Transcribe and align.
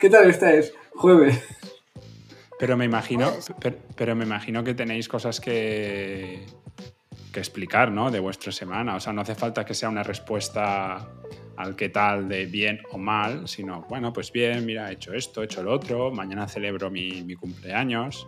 ¿Qué 0.00 0.08
tal 0.08 0.30
estáis? 0.30 0.72
Jueves. 0.94 1.38
Pero 2.58 2.74
me 2.78 2.86
imagino, 2.86 3.30
pero, 3.60 3.76
pero 3.94 4.16
me 4.16 4.24
imagino 4.24 4.64
que 4.64 4.72
tenéis 4.72 5.08
cosas 5.08 5.40
que, 5.40 6.46
que 7.30 7.38
explicar, 7.38 7.92
¿no? 7.92 8.10
De 8.10 8.18
vuestra 8.18 8.50
semana. 8.50 8.96
O 8.96 9.00
sea, 9.00 9.12
no 9.12 9.20
hace 9.20 9.34
falta 9.34 9.62
que 9.66 9.74
sea 9.74 9.90
una 9.90 10.02
respuesta 10.02 11.06
al 11.54 11.76
qué 11.76 11.90
tal 11.90 12.30
de 12.30 12.46
bien 12.46 12.80
o 12.90 12.96
mal, 12.96 13.46
sino, 13.46 13.84
bueno, 13.90 14.10
pues 14.10 14.32
bien, 14.32 14.64
mira, 14.64 14.88
he 14.88 14.94
hecho 14.94 15.12
esto, 15.12 15.42
he 15.42 15.44
hecho 15.44 15.62
lo 15.62 15.74
otro, 15.74 16.10
mañana 16.10 16.48
celebro 16.48 16.90
mi, 16.90 17.22
mi 17.22 17.34
cumpleaños. 17.34 18.26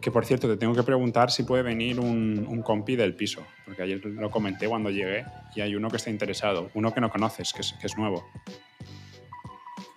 Que 0.00 0.10
por 0.10 0.24
cierto, 0.24 0.48
te 0.48 0.56
tengo 0.56 0.74
que 0.74 0.84
preguntar 0.84 1.30
si 1.30 1.42
puede 1.42 1.62
venir 1.62 2.00
un, 2.00 2.46
un, 2.48 2.62
compi 2.62 2.96
del 2.96 3.14
piso, 3.14 3.46
porque 3.66 3.82
ayer 3.82 4.02
lo 4.06 4.30
comenté 4.30 4.68
cuando 4.68 4.88
llegué 4.88 5.26
y 5.54 5.60
hay 5.60 5.76
uno 5.76 5.90
que 5.90 5.96
está 5.96 6.08
interesado, 6.08 6.70
uno 6.72 6.94
que 6.94 7.02
no 7.02 7.10
conoces, 7.10 7.52
que 7.52 7.60
es, 7.60 7.74
que 7.78 7.86
es 7.88 7.98
nuevo. 7.98 8.24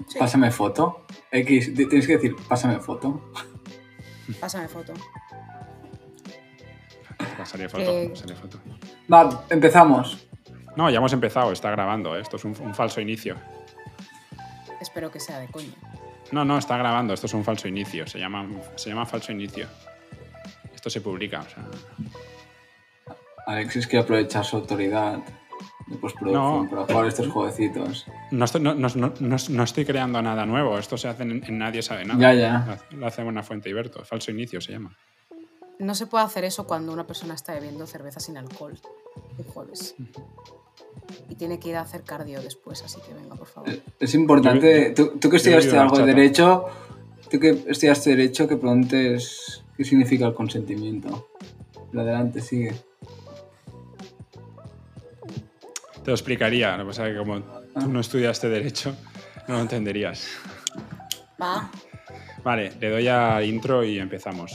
Sí. 0.08 0.20
Pásame 0.20 0.52
foto. 0.52 1.06
X, 1.32 1.74
tienes 1.74 2.08
que 2.08 2.14
decir, 2.14 2.36
pásame 2.48 2.80
foto. 2.80 3.32
Pásame 4.40 4.68
foto. 4.68 4.94
Pasaría 7.38 7.70
foto, 7.70 7.84
Eh, 7.84 8.10
pasaría 8.10 8.36
foto. 8.36 8.60
Va, 9.12 9.46
empezamos. 9.50 10.28
No, 10.76 10.90
ya 10.90 10.98
hemos 10.98 11.14
empezado, 11.14 11.52
está 11.52 11.72
grabando, 11.72 12.16
¿eh? 12.16 12.22
esto 12.22 12.36
es 12.36 12.46
un, 12.46 12.56
un 12.62 12.76
falso 12.76 13.02
inicio. 13.02 13.36
Espero 14.80 15.12
que 15.12 15.20
sea 15.20 15.40
de 15.40 15.48
coña. 15.48 15.74
No, 16.32 16.46
no, 16.46 16.58
está 16.58 16.78
grabando, 16.78 17.14
esto 17.14 17.26
es 17.26 17.34
un 17.34 17.44
falso 17.44 17.68
inicio, 17.68 18.06
se 18.06 18.20
llama, 18.20 18.48
se 18.76 18.90
llama 18.90 19.06
falso 19.06 19.32
inicio. 19.32 19.68
Esto 20.76 20.90
se 20.90 21.02
publica, 21.02 21.42
o 21.42 21.50
sea... 21.50 21.64
Alexis 23.48 23.88
quiere 23.88 24.04
aprovechar 24.04 24.44
su 24.44 24.58
autoridad 24.58 25.20
de 25.88 25.96
postproducción 25.98 26.64
No. 26.66 26.70
para 26.70 26.86
jugar 26.86 27.08
estos 27.08 27.28
jueguecitos. 27.28 28.06
No 28.32 28.46
estoy, 28.46 28.62
no, 28.62 28.76
no- 28.76 28.88
no- 28.96 29.14
no- 29.20 29.36
no 29.50 29.64
estoy 29.64 29.86
creando 29.86 30.22
nada 30.22 30.46
nuevo, 30.46 30.78
esto 30.78 30.98
se 30.98 31.08
hace 31.08 31.24
en, 31.24 31.44
en 31.46 31.58
Nadie 31.58 31.82
Sabe 31.82 32.06
Nada. 32.06 32.20
Ya, 32.20 32.34
ya. 32.34 32.80
Lo, 32.92 32.98
lo 32.98 33.08
hace 33.08 33.24
una 33.24 33.44
fuente 33.44 33.70
Iberto, 33.70 34.04
falso 34.06 34.32
inicio 34.32 34.60
se 34.62 34.74
llama. 34.74 34.96
No 35.80 35.94
se 35.96 36.08
puede 36.08 36.26
hacer 36.26 36.44
eso 36.44 36.66
cuando 36.66 36.92
una 36.92 37.06
persona 37.06 37.36
está 37.36 37.54
bebiendo 37.54 37.86
cerveza 37.86 38.20
sin 38.20 38.36
alcohol 38.38 38.78
un 39.38 39.46
jueves. 39.46 39.96
Y 41.30 41.36
tiene 41.36 41.60
que 41.60 41.70
ir 41.70 41.76
a 41.76 41.82
hacer 41.82 42.02
cardio 42.04 42.42
después, 42.42 42.84
así 42.84 43.00
que 43.08 43.14
venga, 43.14 43.36
por 43.36 43.48
favor. 43.48 43.70
Es 44.00 44.14
importante, 44.16 44.92
tú, 44.92 45.14
tú 45.20 45.30
que 45.30 45.38
yo 45.38 45.52
he 45.52 45.58
estudiaste 45.58 45.78
algo 45.78 45.98
de 46.00 46.06
derecho, 46.06 46.66
tú 47.30 47.40
que 47.40 47.50
estudiaste 47.68 48.10
derecho, 48.10 48.48
que 48.48 48.58
preguntes 48.58 49.64
qué 49.78 49.86
significa 49.86 50.26
el 50.26 50.34
consentimiento. 50.34 51.30
Pero 51.92 52.02
adelante, 52.02 52.42
sigue. 52.42 52.74
Te 56.08 56.12
lo 56.12 56.16
explicaría, 56.16 56.78
lo 56.78 56.86
que 56.86 56.88
pasa 56.88 57.06
es 57.06 57.12
que 57.12 57.20
como 57.20 57.42
tú 57.42 57.92
no 57.92 58.00
estudiaste 58.00 58.48
Derecho, 58.48 58.96
no 59.50 59.56
lo 59.56 59.62
entenderías. 59.64 60.26
Va, 61.42 61.70
Vale, 62.46 62.72
le 62.80 62.90
doy 62.90 63.10
a 63.10 63.44
intro 63.44 63.84
y 63.84 64.00
empezamos. 64.00 64.54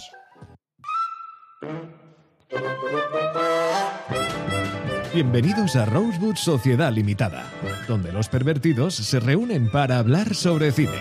Bienvenidos 5.12 5.76
a 5.76 5.84
Rosewood 5.84 6.36
Sociedad 6.36 6.90
Limitada, 6.90 7.44
donde 7.86 8.12
los 8.12 8.30
pervertidos 8.30 8.94
se 8.94 9.20
reúnen 9.20 9.70
para 9.70 9.98
hablar 9.98 10.34
sobre 10.34 10.72
cine. 10.72 11.00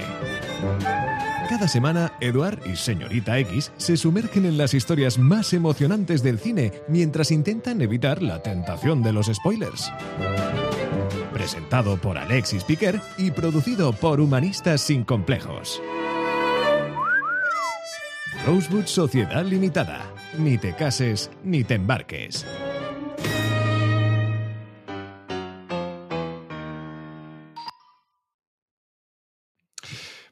Cada 1.52 1.68
semana, 1.68 2.14
Eduard 2.22 2.66
y 2.66 2.78
Señorita 2.78 3.38
X 3.40 3.74
se 3.76 3.98
sumergen 3.98 4.46
en 4.46 4.58
las 4.58 4.74
historias 4.74 5.18
más 5.18 5.52
emocionantes 5.52 6.24
del 6.24 6.40
cine 6.40 6.72
mientras 6.88 7.30
intentan 7.30 7.82
evitar 7.82 8.22
la 8.22 8.42
tentación 8.42 9.04
de 9.04 9.12
los 9.12 9.26
spoilers. 9.26 9.92
Presentado 11.34 11.98
por 11.98 12.18
Alexis 12.18 12.64
Piquer 12.64 13.02
y 13.18 13.32
producido 13.32 13.92
por 13.92 14.22
Humanistas 14.22 14.80
Sin 14.80 15.04
Complejos. 15.04 15.82
Rosewood 18.48 18.86
Sociedad 18.86 19.44
Limitada. 19.44 20.06
Ni 20.38 20.58
te 20.58 20.74
cases 20.74 21.32
ni 21.44 21.66
te 21.66 21.74
embarques. 21.74 22.46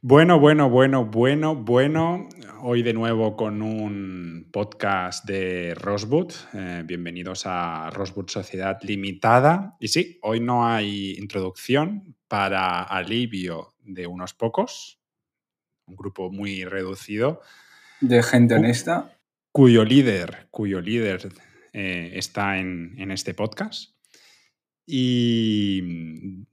Bueno, 0.02 0.40
bueno, 0.40 0.70
bueno, 0.70 1.04
bueno, 1.04 1.56
bueno. 1.56 2.30
Hoy 2.62 2.84
de 2.84 2.94
nuevo 2.94 3.36
con 3.36 3.62
un 3.62 4.48
podcast 4.50 5.26
de 5.26 5.76
Rosewood. 5.76 6.32
Eh, 6.54 6.84
bienvenidos 6.86 7.44
a 7.46 7.90
Rosewood 7.90 8.30
Sociedad 8.30 8.80
Limitada. 8.82 9.76
Y 9.78 9.90
sí, 9.90 10.18
hoy 10.22 10.40
no 10.40 10.66
hay 10.66 11.16
introducción 11.18 12.16
para 12.30 12.82
alivio 12.84 13.74
de 13.84 14.08
unos 14.08 14.34
pocos, 14.34 15.02
un 15.86 15.98
grupo 15.98 16.32
muy 16.32 16.64
reducido, 16.64 17.42
De 18.00 18.24
gente 18.24 18.56
honesta. 18.56 19.18
cuyo 19.52 19.84
líder, 19.84 20.48
cuyo 20.50 20.80
líder 20.80 21.28
eh, 21.74 22.14
está 22.16 22.58
en, 22.58 22.96
en 22.98 23.12
este 23.12 23.34
podcast. 23.34 23.98
Y 24.86 25.82
mm, 25.84 26.44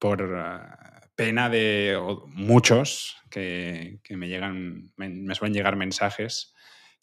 por 0.00 0.89
pena 1.20 1.50
de 1.50 2.00
muchos 2.28 3.14
que, 3.28 4.00
me 4.08 4.26
llegan, 4.26 4.90
me, 4.96 5.10
me 5.10 5.34
suelen 5.34 5.52
llegar 5.52 5.76
mensajes 5.76 6.54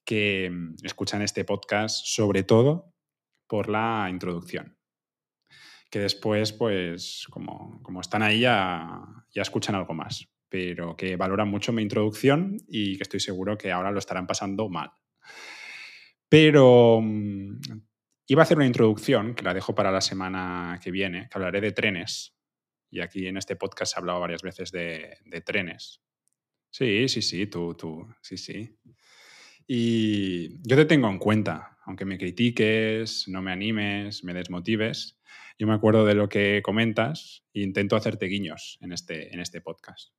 que 0.04 0.50
mm, 0.52 0.78
escuchan 0.84 1.22
este 1.22 1.46
podcast, 1.46 2.04
sobre 2.04 2.42
todo 2.42 2.96
por 3.46 3.70
la 3.70 4.08
introducción. 4.10 4.76
Que 5.92 6.00
después, 6.00 6.52
pues, 6.52 7.28
como, 7.30 7.80
como 7.84 8.02
están 8.02 8.24
ahí, 8.24 8.40
ya, 8.40 9.04
ya 9.36 9.44
escuchan 9.44 9.76
algo 9.76 9.94
más. 9.94 10.28
Pero 10.50 10.96
que 10.96 11.16
valoran 11.16 11.50
mucho 11.50 11.72
mi 11.72 11.84
introducción 11.84 12.58
y 12.68 12.98
que 12.98 13.04
estoy 13.04 13.20
seguro 13.20 13.56
que 13.56 13.72
ahora 13.72 13.92
lo 13.92 14.00
estarán 14.00 14.26
pasando 14.26 14.68
mal. 14.68 14.90
Pero 16.28 17.02
mm, 17.04 17.60
iba 18.26 18.42
a 18.42 18.46
hacer 18.46 18.58
una 18.58 18.66
introducción, 18.66 19.36
que 19.36 19.44
la 19.44 19.54
dejo 19.54 19.76
para 19.76 19.92
la 19.92 20.02
semana 20.02 20.80
que 20.84 20.90
viene, 20.90 21.30
que 21.30 21.38
hablaré 21.38 21.62
de 21.62 21.72
trenes. 21.72 22.37
Y 22.90 23.02
aquí 23.02 23.28
en 23.28 23.38
este 23.38 23.56
podcast 23.56 23.96
he 23.96 24.00
hablado 24.00 24.20
varias 24.20 24.42
veces 24.42 24.72
de, 24.72 25.18
de 25.26 25.42
trenes. 25.42 26.02
Sí, 26.70 27.08
sí, 27.10 27.22
sí, 27.22 27.48
tú, 27.48 27.76
tú, 27.76 28.08
sí, 28.22 28.38
sí. 28.38 28.78
Y 29.68 30.62
yo 30.68 30.76
te 30.78 30.86
tengo 30.86 31.10
en 31.10 31.18
cuenta, 31.20 31.78
aunque 31.86 32.06
me 32.06 32.18
critiques, 32.18 33.28
no 33.28 33.42
me 33.42 33.52
animes, 33.52 34.24
me 34.24 34.34
desmotives, 34.34 35.20
yo 35.60 35.68
me 35.68 35.74
acuerdo 35.74 36.06
de 36.06 36.14
lo 36.14 36.30
que 36.30 36.62
comentas 36.64 37.44
e 37.54 37.62
intento 37.62 37.96
hacerte 37.96 38.28
guiños 38.28 38.78
en 38.82 38.94
este, 38.94 39.34
en 39.34 39.40
este 39.40 39.60
podcast. 39.60 40.14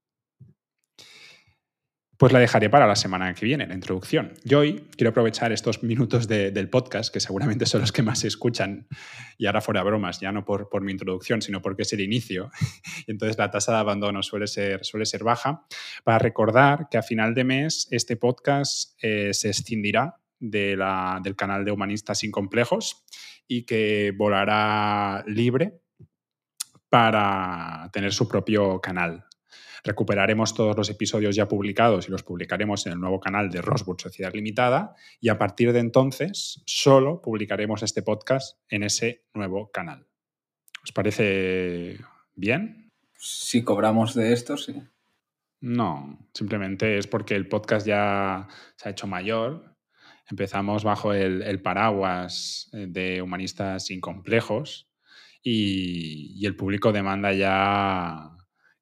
Pues 2.18 2.32
la 2.32 2.40
dejaré 2.40 2.68
para 2.68 2.88
la 2.88 2.96
semana 2.96 3.32
que 3.32 3.46
viene, 3.46 3.64
la 3.68 3.74
introducción. 3.74 4.32
Yo 4.42 4.58
hoy 4.58 4.88
quiero 4.96 5.10
aprovechar 5.10 5.52
estos 5.52 5.84
minutos 5.84 6.26
de- 6.26 6.50
del 6.50 6.68
podcast, 6.68 7.12
que 7.14 7.20
seguramente 7.20 7.64
son 7.64 7.80
los 7.80 7.92
que 7.92 8.02
más 8.02 8.18
se 8.18 8.26
escuchan, 8.26 8.88
y 9.38 9.46
ahora 9.46 9.60
fuera 9.60 9.84
bromas, 9.84 10.18
ya 10.18 10.32
no 10.32 10.44
por, 10.44 10.68
por 10.68 10.82
mi 10.82 10.90
introducción, 10.90 11.40
sino 11.42 11.62
porque 11.62 11.82
es 11.82 11.92
el 11.92 12.00
inicio, 12.00 12.50
y 13.06 13.12
entonces 13.12 13.38
la 13.38 13.52
tasa 13.52 13.70
de 13.70 13.78
abandono 13.78 14.24
suele 14.24 14.48
ser, 14.48 14.84
suele 14.84 15.06
ser 15.06 15.22
baja, 15.22 15.64
para 16.02 16.18
recordar 16.18 16.88
que 16.90 16.98
a 16.98 17.02
final 17.02 17.34
de 17.34 17.44
mes 17.44 17.86
este 17.92 18.16
podcast 18.16 18.98
eh, 19.00 19.32
se 19.32 19.50
escindirá 19.50 20.16
del 20.40 21.36
canal 21.36 21.64
de 21.64 21.70
Humanistas 21.70 22.18
Sin 22.18 22.32
Complejos 22.32 23.04
y 23.46 23.62
que 23.62 24.12
volará 24.16 25.22
libre 25.28 25.82
para 26.88 27.88
tener 27.92 28.12
su 28.12 28.26
propio 28.28 28.80
canal. 28.80 29.24
Recuperaremos 29.84 30.54
todos 30.54 30.76
los 30.76 30.90
episodios 30.90 31.36
ya 31.36 31.48
publicados 31.48 32.08
y 32.08 32.10
los 32.10 32.22
publicaremos 32.22 32.86
en 32.86 32.92
el 32.94 33.00
nuevo 33.00 33.20
canal 33.20 33.50
de 33.50 33.62
Rosewood 33.62 34.00
Sociedad 34.00 34.32
Limitada 34.34 34.94
y 35.20 35.28
a 35.28 35.38
partir 35.38 35.72
de 35.72 35.80
entonces 35.80 36.62
solo 36.66 37.22
publicaremos 37.22 37.82
este 37.82 38.02
podcast 38.02 38.58
en 38.68 38.82
ese 38.82 39.24
nuevo 39.34 39.70
canal. 39.70 40.06
¿Os 40.82 40.92
parece 40.92 41.98
bien? 42.34 42.92
Si 43.18 43.62
cobramos 43.62 44.14
de 44.14 44.32
esto, 44.32 44.56
sí. 44.56 44.74
No, 45.60 46.18
simplemente 46.34 46.98
es 46.98 47.06
porque 47.06 47.34
el 47.34 47.48
podcast 47.48 47.86
ya 47.86 48.46
se 48.76 48.88
ha 48.88 48.92
hecho 48.92 49.06
mayor. 49.06 49.76
Empezamos 50.30 50.84
bajo 50.84 51.12
el, 51.12 51.42
el 51.42 51.60
paraguas 51.62 52.70
eh, 52.72 52.86
de 52.88 53.22
humanistas 53.22 53.86
sin 53.86 54.00
complejos 54.00 54.88
y, 55.42 56.32
y 56.36 56.46
el 56.46 56.54
público 56.54 56.92
demanda 56.92 57.32
ya 57.32 58.37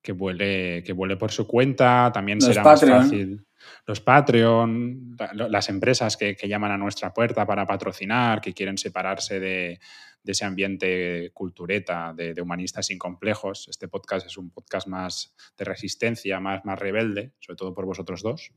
que 0.06 0.12
vuele, 0.12 0.84
que 0.84 0.92
vuele 0.92 1.16
por 1.16 1.32
su 1.32 1.48
cuenta. 1.48 2.12
También 2.14 2.38
Los 2.38 2.46
será 2.46 2.62
Patreon. 2.62 2.96
más 2.98 3.06
fácil. 3.08 3.46
Los 3.86 4.00
Patreon, 4.00 5.16
la- 5.34 5.48
las 5.48 5.68
empresas 5.68 6.16
que, 6.16 6.36
que 6.36 6.46
llaman 6.46 6.70
a 6.70 6.78
nuestra 6.78 7.12
puerta 7.12 7.44
para 7.44 7.66
patrocinar, 7.66 8.40
que 8.40 8.54
quieren 8.54 8.78
separarse 8.78 9.40
de, 9.40 9.80
de 10.22 10.32
ese 10.32 10.44
ambiente 10.44 11.30
cultureta 11.34 12.12
de, 12.16 12.32
de 12.34 12.40
humanistas 12.40 12.86
sin 12.86 12.98
complejos. 12.98 13.66
Este 13.68 13.88
podcast 13.88 14.26
es 14.26 14.36
un 14.38 14.50
podcast 14.50 14.86
más 14.86 15.34
de 15.58 15.64
resistencia, 15.64 16.38
más, 16.38 16.64
más 16.64 16.78
rebelde, 16.78 17.32
sobre 17.40 17.56
todo 17.56 17.74
por 17.74 17.84
vosotros 17.86 18.22
dos. 18.22 18.52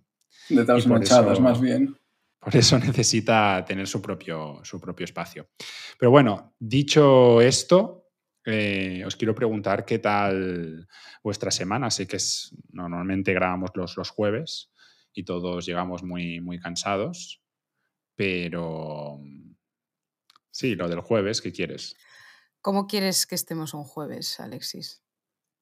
De 0.49 0.63
trasnochados, 0.63 1.33
eso- 1.33 1.41
más 1.41 1.59
bien. 1.59 1.97
Por 2.39 2.55
eso 2.55 2.77
necesita 2.79 3.65
tener 3.67 3.87
su 3.87 4.01
propio, 4.01 4.59
su 4.63 4.79
propio 4.79 5.03
espacio. 5.05 5.47
Pero 5.97 6.11
bueno, 6.11 6.53
dicho 6.59 7.41
esto, 7.41 7.98
eh, 8.49 9.03
os 9.05 9.15
quiero 9.15 9.35
preguntar 9.35 9.85
qué 9.85 9.99
tal 9.99 10.87
vuestra 11.23 11.51
semana. 11.51 11.91
Sé 11.91 12.07
que 12.07 12.17
es, 12.17 12.55
normalmente 12.71 13.33
grabamos 13.33 13.71
los, 13.75 13.97
los 13.97 14.09
jueves 14.09 14.71
y 15.13 15.23
todos 15.23 15.65
llegamos 15.65 16.03
muy, 16.03 16.39
muy 16.41 16.59
cansados, 16.59 17.41
pero 18.15 19.19
sí, 20.51 20.75
lo 20.75 20.87
del 20.87 21.01
jueves, 21.01 21.41
¿qué 21.41 21.51
quieres? 21.51 21.95
¿Cómo 22.61 22.87
quieres 22.87 23.25
que 23.25 23.35
estemos 23.35 23.73
un 23.73 23.83
jueves, 23.83 24.39
Alexis? 24.39 25.01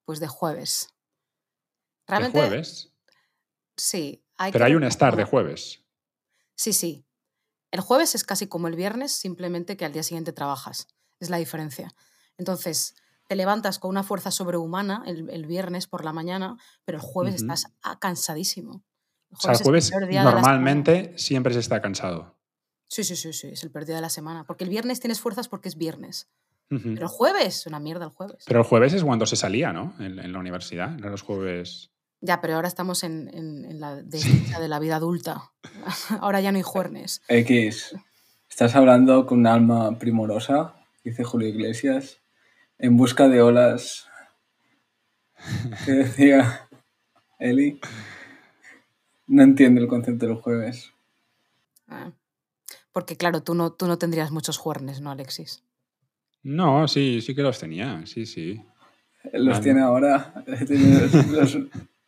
Pues 0.06 0.20
de 0.20 0.28
jueves. 0.28 0.90
¿De 2.08 2.30
jueves? 2.30 2.94
sí. 3.76 4.24
Hay 4.40 4.52
Pero 4.52 4.64
que 4.64 4.68
hay 4.72 4.76
un 4.76 4.84
estar 4.84 5.16
de 5.16 5.24
jueves. 5.24 5.84
Sí, 6.56 6.72
sí. 6.72 7.06
El 7.72 7.82
jueves 7.82 8.16
es 8.16 8.24
casi 8.24 8.48
como 8.48 8.68
el 8.68 8.76
viernes, 8.76 9.12
simplemente 9.12 9.78
que 9.78 9.86
al 9.86 9.94
día 9.94 10.04
siguiente 10.04 10.32
trabajas. 10.32 10.88
Es 11.20 11.30
la 11.30 11.38
diferencia. 11.38 11.94
Entonces, 12.38 12.96
te 13.28 13.36
levantas 13.36 13.80
con 13.80 13.90
una 13.90 14.04
fuerza 14.04 14.32
sobrehumana 14.32 15.04
el, 15.06 15.30
el 15.30 15.46
viernes 15.46 15.88
por 15.88 16.06
la 16.06 16.14
mañana, 16.14 16.58
pero 16.86 16.98
el 16.98 17.04
jueves 17.04 17.36
estás 17.36 17.68
cansadísimo. 18.00 18.84
O 19.32 19.40
sea, 19.40 19.52
el 19.52 19.56
es 19.58 19.62
jueves 19.64 19.90
día 20.10 20.24
de 20.24 20.32
normalmente 20.32 21.14
siempre 21.18 21.54
se 21.54 21.60
está 21.60 21.82
cansado. 21.82 22.36
Sí, 22.88 23.04
sí, 23.04 23.16
sí, 23.18 23.34
sí, 23.34 23.48
es 23.50 23.64
el 23.64 23.72
peor 23.72 23.86
día 23.86 23.96
de 23.96 24.02
la 24.02 24.10
semana. 24.10 24.46
Porque 24.46 24.64
el 24.64 24.70
viernes 24.70 25.00
tienes 25.02 25.20
fuerzas 25.20 25.50
porque 25.50 25.68
es 25.68 25.76
viernes. 25.78 26.30
Pero 26.70 27.02
el 27.04 27.08
jueves, 27.08 27.66
una 27.66 27.80
mierda 27.80 28.06
el 28.06 28.12
jueves. 28.12 28.44
Pero 28.46 28.60
el 28.60 28.66
jueves 28.66 28.94
es 28.94 29.04
cuando 29.04 29.26
se 29.26 29.36
salía, 29.38 29.72
¿no? 29.74 29.94
En, 30.00 30.20
en 30.20 30.34
la 30.34 30.40
universidad. 30.40 30.98
Eran 30.98 31.12
los 31.12 31.22
jueves. 31.22 31.92
Ya, 32.22 32.42
pero 32.42 32.56
ahora 32.56 32.68
estamos 32.68 33.04
en, 33.04 33.30
en- 33.34 33.66
en 33.66 33.80
la 33.80 33.96
desdicha 33.98 34.60
de 34.60 34.68
la 34.68 34.80
vida 34.80 34.96
adulta. 34.98 35.52
ahora 36.22 36.40
ya 36.42 36.52
no 36.52 36.58
hay 36.58 36.64
juernes. 36.64 37.22
X, 37.28 37.96
estás 38.50 38.76
hablando 38.76 39.26
con 39.28 39.40
un 39.40 39.48
alma 39.48 39.98
primorosa, 40.00 40.76
dice 41.04 41.24
Julio 41.24 41.48
Iglesias, 41.48 42.20
en 42.80 42.98
busca 42.98 43.28
de 43.28 43.42
olas. 43.42 44.08
¿Qué 45.86 45.92
decía 45.92 46.68
Eli? 47.40 47.80
No 49.28 49.44
entiendo 49.44 49.82
el 49.82 49.88
concepto 49.88 50.26
del 50.26 50.36
jueves. 50.36 50.94
Ah. 51.88 52.12
Porque 52.92 53.16
claro, 53.16 53.44
tú 53.44 53.54
no, 53.54 53.74
tú 53.74 53.88
no 53.88 53.98
tendrías 53.98 54.32
muchos 54.32 54.58
juernes, 54.58 55.02
¿no, 55.02 55.12
Alexis? 55.12 55.64
No, 56.44 56.88
sí, 56.88 57.22
sí 57.22 57.36
que 57.36 57.44
los 57.44 57.60
tenía. 57.60 58.06
Sí, 58.06 58.26
sí. 58.26 58.64
Los 59.34 59.58
Vale. 59.58 59.64
tiene 59.64 59.82
ahora. 59.82 60.34
Tiene 60.68 61.02
los, 61.02 61.14
los, 61.28 61.58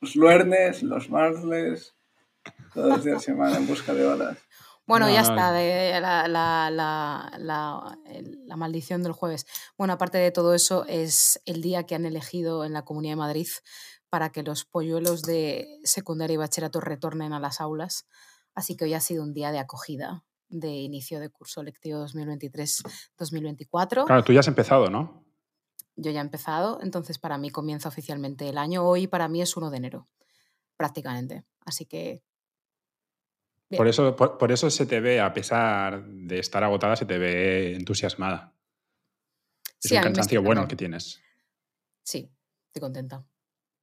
los 0.02 0.16
luernes, 0.16 0.82
los 0.82 1.10
martes, 1.10 1.94
todos 2.74 2.90
los 2.90 3.04
días 3.04 3.18
de 3.18 3.26
semana 3.26 3.58
en 3.58 3.68
busca 3.68 3.94
de 3.94 4.06
olas. 4.06 4.38
Bueno, 4.90 5.06
No, 5.06 5.14
ya 5.14 5.22
no, 5.22 5.30
está, 5.30 5.52
de 5.54 6.00
la, 6.02 6.28
la- 6.28 7.32
la- 7.38 8.56
maldición 8.58 9.04
del 9.04 9.14
jueves. 9.14 9.46
Bueno, 9.78 9.94
aparte 9.94 10.18
de 10.18 10.32
todo 10.32 10.54
eso, 10.54 10.86
es 10.88 11.42
el 11.46 11.62
día 11.62 11.84
que 11.84 11.96
han 11.96 12.06
elegido 12.06 12.66
en 12.66 12.74
la 12.74 12.84
Comunidad 12.84 13.14
de 13.14 13.18
Madrid 13.18 13.48
para 14.10 14.32
que 14.32 14.44
los 14.44 14.66
polluelos 14.66 15.22
de 15.22 15.80
secundaria 15.84 16.34
y 16.34 16.38
bachillerato 16.38 16.82
retornen 16.82 17.32
a 17.34 17.40
las 17.40 17.62
aulas. 17.62 18.08
Así 18.56 18.76
que 18.76 18.86
hoy 18.86 18.94
ha 18.96 19.00
sido 19.00 19.24
un 19.24 19.34
día 19.34 19.52
de 19.52 19.60
acogida 19.60 20.26
de 20.50 20.70
inicio 20.70 21.20
de 21.20 21.30
curso 21.30 21.62
lectivo 21.64 22.00
2023-2024. 22.00 24.06
Claro, 24.06 24.24
tú 24.24 24.34
ya 24.34 24.40
has 24.40 24.48
empezado, 24.48 24.90
¿no? 24.90 25.24
Yo 25.96 26.12
ya 26.12 26.20
he 26.20 26.24
empezado, 26.24 26.80
entonces 26.82 27.20
para 27.20 27.38
mí 27.38 27.52
comienza 27.52 27.90
oficialmente 27.90 28.50
el 28.50 28.58
año. 28.58 28.84
Hoy 28.84 29.08
para 29.08 29.28
mí 29.28 29.42
es 29.42 29.56
1 29.56 29.70
de 29.70 29.78
enero, 29.78 30.08
prácticamente. 30.78 31.44
Así 31.66 31.86
que. 31.86 32.24
Por 33.78 33.88
eso, 33.88 34.16
por, 34.16 34.38
por 34.38 34.52
eso 34.52 34.70
se 34.70 34.86
te 34.86 35.00
ve, 35.00 35.20
a 35.20 35.32
pesar 35.34 36.04
de 36.04 36.40
estar 36.40 36.64
agotada, 36.64 36.96
se 36.96 37.06
te 37.06 37.18
ve 37.18 37.76
entusiasmada. 37.76 38.54
Es 39.82 39.90
sí, 39.90 39.96
un 39.96 40.04
cansancio 40.04 40.42
bueno 40.42 40.64
el 40.64 40.68
que 40.68 40.76
tienes. 40.76 41.22
Sí, 42.04 42.32
estoy 42.68 42.82
contenta. 42.82 43.24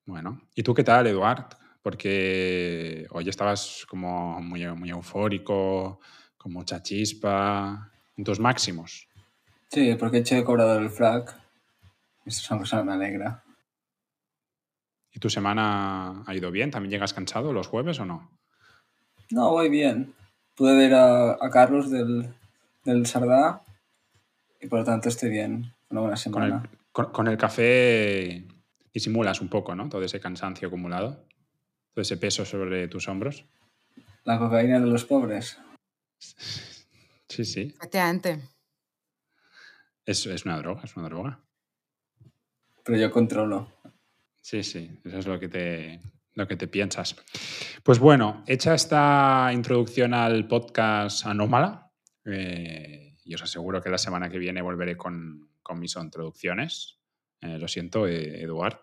Bueno, 0.04 0.42
¿y 0.54 0.62
tú 0.62 0.74
qué 0.74 0.84
tal, 0.84 1.06
Eduard? 1.06 1.56
Porque 1.82 3.06
hoy 3.10 3.28
estabas 3.28 3.86
como 3.88 4.40
muy, 4.40 4.66
muy 4.74 4.90
eufórico, 4.90 6.00
con 6.36 6.52
mucha 6.52 6.82
chispa, 6.82 7.92
en 8.16 8.24
tus 8.24 8.40
máximos. 8.40 9.08
Sí, 9.70 9.94
porque 9.94 10.18
he 10.18 10.20
hecho 10.20 10.34
de 10.34 10.44
cobrador 10.44 10.82
el 10.82 10.90
frac. 10.90 11.28
Esto 12.24 12.40
es 12.40 12.50
una 12.50 12.60
cosa 12.60 12.78
que 12.78 12.84
me 12.84 12.92
alegra. 12.92 13.44
¿Y 15.12 15.18
tu 15.20 15.30
semana 15.30 16.24
ha 16.26 16.34
ido 16.34 16.50
bien? 16.50 16.70
¿También 16.70 16.90
llegas 16.90 17.14
cansado 17.14 17.52
los 17.52 17.68
jueves 17.68 17.98
o 18.00 18.04
no? 18.04 18.35
No, 19.30 19.50
voy 19.50 19.68
bien. 19.68 20.14
Pude 20.54 20.74
ver 20.76 20.94
a, 20.94 21.32
a 21.32 21.50
Carlos 21.50 21.90
del, 21.90 22.28
del 22.84 23.06
Sardá 23.06 23.62
y 24.60 24.66
por 24.68 24.80
lo 24.80 24.84
tanto 24.84 25.08
estoy 25.08 25.30
bien. 25.30 25.72
Una 25.90 26.00
buena 26.00 26.16
Con 26.30 26.42
el, 26.42 26.48
semana. 26.50 26.70
con, 26.92 27.12
con 27.12 27.28
el 27.28 27.36
café 27.36 28.44
disimulas 28.92 29.40
un 29.40 29.48
poco, 29.48 29.74
¿no? 29.74 29.88
Todo 29.88 30.02
ese 30.02 30.20
cansancio 30.20 30.68
acumulado, 30.68 31.24
todo 31.92 32.02
ese 32.02 32.16
peso 32.16 32.44
sobre 32.44 32.88
tus 32.88 33.08
hombros. 33.08 33.44
La 34.24 34.38
cocaína 34.38 34.80
de 34.80 34.86
los 34.86 35.04
pobres. 35.04 35.58
Sí, 37.28 37.44
sí. 37.44 37.74
Efectivamente. 37.76 38.40
Es, 40.06 40.24
es 40.26 40.44
una 40.46 40.56
droga, 40.58 40.82
es 40.84 40.96
una 40.96 41.06
droga. 41.08 41.40
Pero 42.84 42.98
yo 42.98 43.10
controlo. 43.10 43.72
Sí, 44.40 44.62
sí, 44.62 45.00
eso 45.04 45.18
es 45.18 45.26
lo 45.26 45.40
que 45.40 45.48
te, 45.48 46.00
lo 46.36 46.46
que 46.46 46.56
te 46.56 46.68
piensas. 46.68 47.16
Pues 47.82 47.98
bueno, 47.98 48.44
hecha 48.46 48.74
esta 48.74 49.50
introducción 49.52 50.14
al 50.14 50.46
podcast 50.46 51.26
Anómala, 51.26 51.90
eh, 52.24 53.16
y 53.24 53.34
os 53.34 53.42
aseguro 53.42 53.82
que 53.82 53.90
la 53.90 53.98
semana 53.98 54.28
que 54.28 54.38
viene 54.38 54.62
volveré 54.62 54.96
con, 54.96 55.50
con 55.62 55.80
mis 55.80 55.96
introducciones. 55.96 57.00
Eh, 57.40 57.58
lo 57.58 57.66
siento, 57.66 58.06
eh, 58.06 58.42
Eduard. 58.42 58.80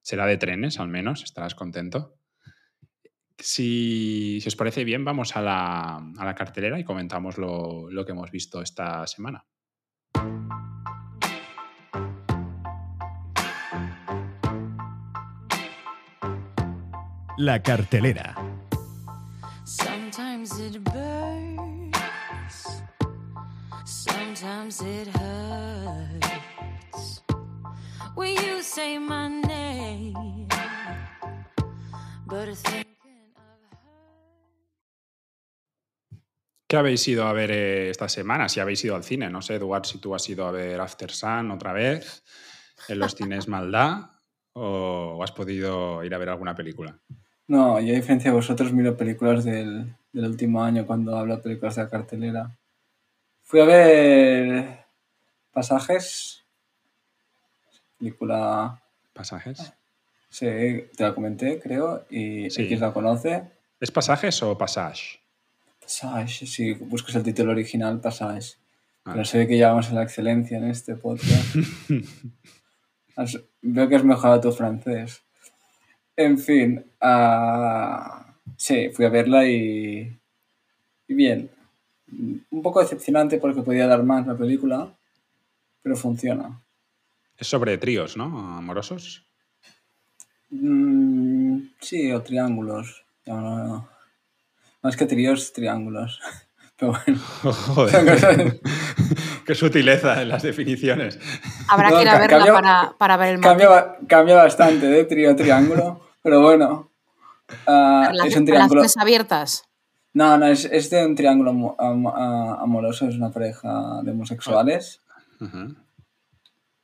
Será 0.00 0.26
de 0.26 0.38
trenes, 0.38 0.80
al 0.80 0.88
menos, 0.88 1.22
estarás 1.22 1.54
contento. 1.54 2.16
Si, 3.36 4.38
si 4.40 4.48
os 4.48 4.56
parece 4.56 4.84
bien, 4.84 5.04
vamos 5.04 5.36
a 5.36 5.42
la, 5.42 5.96
a 5.96 6.24
la 6.24 6.34
cartelera 6.34 6.78
y 6.78 6.84
comentamos 6.84 7.36
lo, 7.36 7.90
lo 7.90 8.04
que 8.04 8.12
hemos 8.12 8.30
visto 8.30 8.62
esta 8.62 9.06
semana. 9.06 9.44
La 17.36 17.60
cartelera. 17.60 18.32
Sometimes 19.64 20.56
it 20.60 20.78
burns, 20.84 22.82
sometimes 23.84 24.80
it 24.82 25.08
hurts. 25.08 27.22
When 28.14 28.36
you 28.36 28.62
say 28.62 28.98
my 28.98 29.28
name, 29.28 30.46
but. 32.28 32.48
¿Qué 36.68 36.76
habéis 36.76 37.06
ido 37.08 37.26
a 37.26 37.32
ver 37.32 37.50
eh, 37.50 37.90
esta 37.90 38.08
semana? 38.08 38.48
Si 38.48 38.60
habéis 38.60 38.84
ido 38.84 38.94
al 38.94 39.02
cine, 39.02 39.28
no 39.28 39.42
sé, 39.42 39.56
Eduard, 39.56 39.86
si 39.86 39.98
tú 39.98 40.14
has 40.14 40.28
ido 40.28 40.46
a 40.46 40.52
ver 40.52 40.80
After 40.80 41.10
Sun 41.10 41.50
otra 41.50 41.72
vez, 41.72 42.22
en 42.88 43.00
los 43.00 43.16
cines 43.16 43.48
Maldá, 43.48 44.20
o 44.52 45.20
has 45.22 45.32
podido 45.32 46.04
ir 46.04 46.14
a 46.14 46.18
ver 46.18 46.28
alguna 46.28 46.54
película. 46.54 47.00
No, 47.46 47.78
yo 47.80 47.92
a 47.92 47.96
diferencia 47.96 48.30
de 48.30 48.36
vosotros 48.36 48.72
miro 48.72 48.96
películas 48.96 49.44
del, 49.44 49.94
del 50.12 50.24
último 50.26 50.62
año 50.62 50.86
cuando 50.86 51.16
hablo 51.16 51.36
de 51.36 51.42
películas 51.42 51.76
de 51.76 51.82
la 51.82 51.90
cartelera. 51.90 52.56
Fui 53.42 53.60
a 53.60 53.64
ver 53.64 54.84
Pasajes. 55.52 56.42
Película, 57.98 58.82
¿Pasajes? 59.12 59.72
sí, 60.28 60.46
te 60.96 61.04
la 61.04 61.14
comenté, 61.14 61.60
creo, 61.60 62.04
y 62.10 62.50
Sí. 62.50 62.62
X 62.62 62.80
la 62.80 62.92
conoce. 62.92 63.44
¿Es 63.80 63.90
pasajes 63.90 64.42
o 64.42 64.56
passage? 64.58 65.20
Passage, 65.80 66.46
si 66.46 66.72
buscas 66.72 67.14
el 67.14 67.22
título 67.22 67.52
original, 67.52 68.00
Passage. 68.00 68.54
Ah. 69.04 69.12
Pero 69.14 69.22
ve 69.34 69.46
que 69.46 69.54
llegamos 69.54 69.90
a 69.90 69.94
la 69.94 70.02
excelencia 70.02 70.56
en 70.58 70.64
este 70.64 70.96
podcast. 70.96 71.54
Veo 73.62 73.88
que 73.88 73.96
has 73.96 74.04
mejorado 74.04 74.40
tu 74.40 74.52
francés. 74.52 75.22
En 76.16 76.38
fin, 76.38 76.84
ah, 77.00 78.34
sí, 78.56 78.90
fui 78.92 79.04
a 79.04 79.08
verla 79.10 79.46
y, 79.46 80.16
y 81.08 81.14
bien. 81.14 81.50
Un 82.50 82.62
poco 82.62 82.80
decepcionante 82.80 83.38
porque 83.38 83.62
podía 83.62 83.86
dar 83.86 84.02
más 84.04 84.26
la 84.26 84.36
película, 84.36 84.88
pero 85.82 85.96
funciona. 85.96 86.60
Es 87.36 87.48
sobre 87.48 87.76
tríos, 87.78 88.16
¿no? 88.16 88.24
Amorosos. 88.56 89.26
Mm, 90.50 91.58
sí, 91.80 92.12
o 92.12 92.22
triángulos. 92.22 93.04
No, 93.26 93.40
no, 93.40 93.64
no. 93.64 93.88
Más 94.82 94.96
que 94.96 95.06
tríos, 95.06 95.52
triángulos. 95.52 96.20
Pero 96.76 96.92
bueno. 96.92 97.20
Joder. 97.42 98.60
Qué 99.46 99.54
sutileza 99.54 100.20
en 100.22 100.28
las 100.28 100.42
definiciones. 100.42 101.20
Habrá 101.68 101.90
No, 101.90 101.96
que 101.96 102.02
ir 102.02 102.08
a 102.08 102.18
verla 102.18 102.36
cambia- 102.38 102.52
para, 102.54 102.94
para 102.98 103.16
ver 103.16 103.34
el 103.36 103.40
Cambia, 103.40 103.68
ba- 103.68 103.96
cambia 104.08 104.36
bastante 104.36 104.86
de 104.86 105.04
trío 105.04 105.30
a 105.30 105.36
triángulo, 105.36 106.00
pero 106.24 106.40
bueno. 106.42 106.90
Ah, 107.66 108.10
es 108.24 108.34
un 108.36 108.46
triángulo. 108.46 108.82
Abiertas. 108.98 109.64
No, 110.14 110.36
no, 110.38 110.46
es, 110.46 110.64
es 110.64 110.90
de 110.90 111.04
un 111.06 111.14
triángulo 111.14 111.50
amo- 111.50 111.76
am- 111.78 112.06
a- 112.06 112.60
amoroso, 112.62 113.06
es 113.06 113.14
una 113.16 113.30
pareja 113.30 114.00
de 114.02 114.10
homosexuales. 114.12 115.00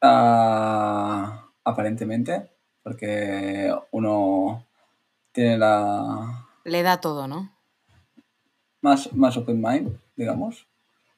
Ah, 0.03 1.47
aparentemente, 1.65 2.51
porque 2.83 3.75
uno 3.91 4.65
tiene 5.33 5.59
la 5.59 6.47
Le 6.65 6.83
da 6.83 7.01
todo, 7.01 7.27
¿no? 7.29 7.51
más, 8.83 9.13
más 9.13 9.37
open 9.37 9.61
mind, 9.61 9.99
digamos, 10.17 10.67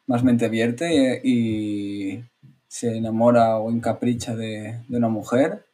más 0.06 0.24
mente 0.24 0.46
abierta 0.46 0.86
y, 0.92 1.20
y 1.22 2.24
se 2.66 2.96
enamora 2.96 3.56
o 3.58 3.70
encapricha 3.70 4.34
de, 4.34 4.84
de 4.88 4.96
una 4.96 5.08
mujer. 5.08 5.64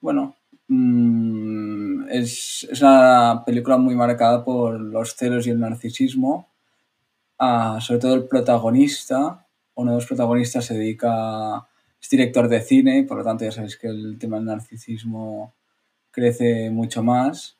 Bueno, 0.00 0.34
mm, 0.68 2.08
es, 2.10 2.66
es 2.70 2.80
una 2.82 3.42
película 3.44 3.76
muy 3.76 3.94
marcada 3.94 4.44
por 4.44 4.80
los 4.80 5.14
celos 5.14 5.46
y 5.46 5.50
el 5.50 5.60
narcisismo. 5.60 6.48
Ah, 7.38 7.78
sobre 7.80 8.00
todo 8.00 8.14
el 8.14 8.28
protagonista, 8.28 9.46
uno 9.74 9.92
de 9.92 9.96
los 9.98 10.06
protagonistas 10.06 10.64
se 10.64 10.74
dedica, 10.74 11.66
es 12.00 12.08
director 12.10 12.48
de 12.48 12.60
cine, 12.62 13.04
por 13.04 13.18
lo 13.18 13.24
tanto 13.24 13.44
ya 13.44 13.52
sabéis 13.52 13.76
que 13.76 13.88
el 13.88 14.18
tema 14.18 14.36
del 14.36 14.46
narcisismo 14.46 15.54
crece 16.10 16.70
mucho 16.70 17.02
más. 17.02 17.58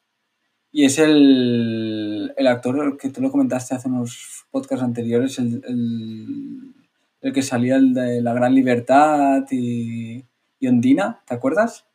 Y 0.73 0.85
es 0.85 0.99
el, 0.99 2.35
el 2.37 2.47
actor 2.47 2.97
que 2.99 3.11
tú 3.11 3.21
lo 3.23 3.31
comentaste 3.31 3.75
hace 3.75 3.89
unos 3.89 4.47
podcasts 4.51 4.85
anteriores, 4.85 5.39
el, 5.39 5.63
el, 5.67 6.75
el 7.21 7.33
que 7.33 7.43
salía 7.43 7.77
el 7.77 7.95
de 7.95 8.21
La 8.23 8.35
Gran 8.35 8.55
Libertad 8.55 9.45
y, 9.51 10.25
y 10.59 10.67
Ondina, 10.69 11.23
¿te 11.27 11.35
acuerdas? 11.35 11.87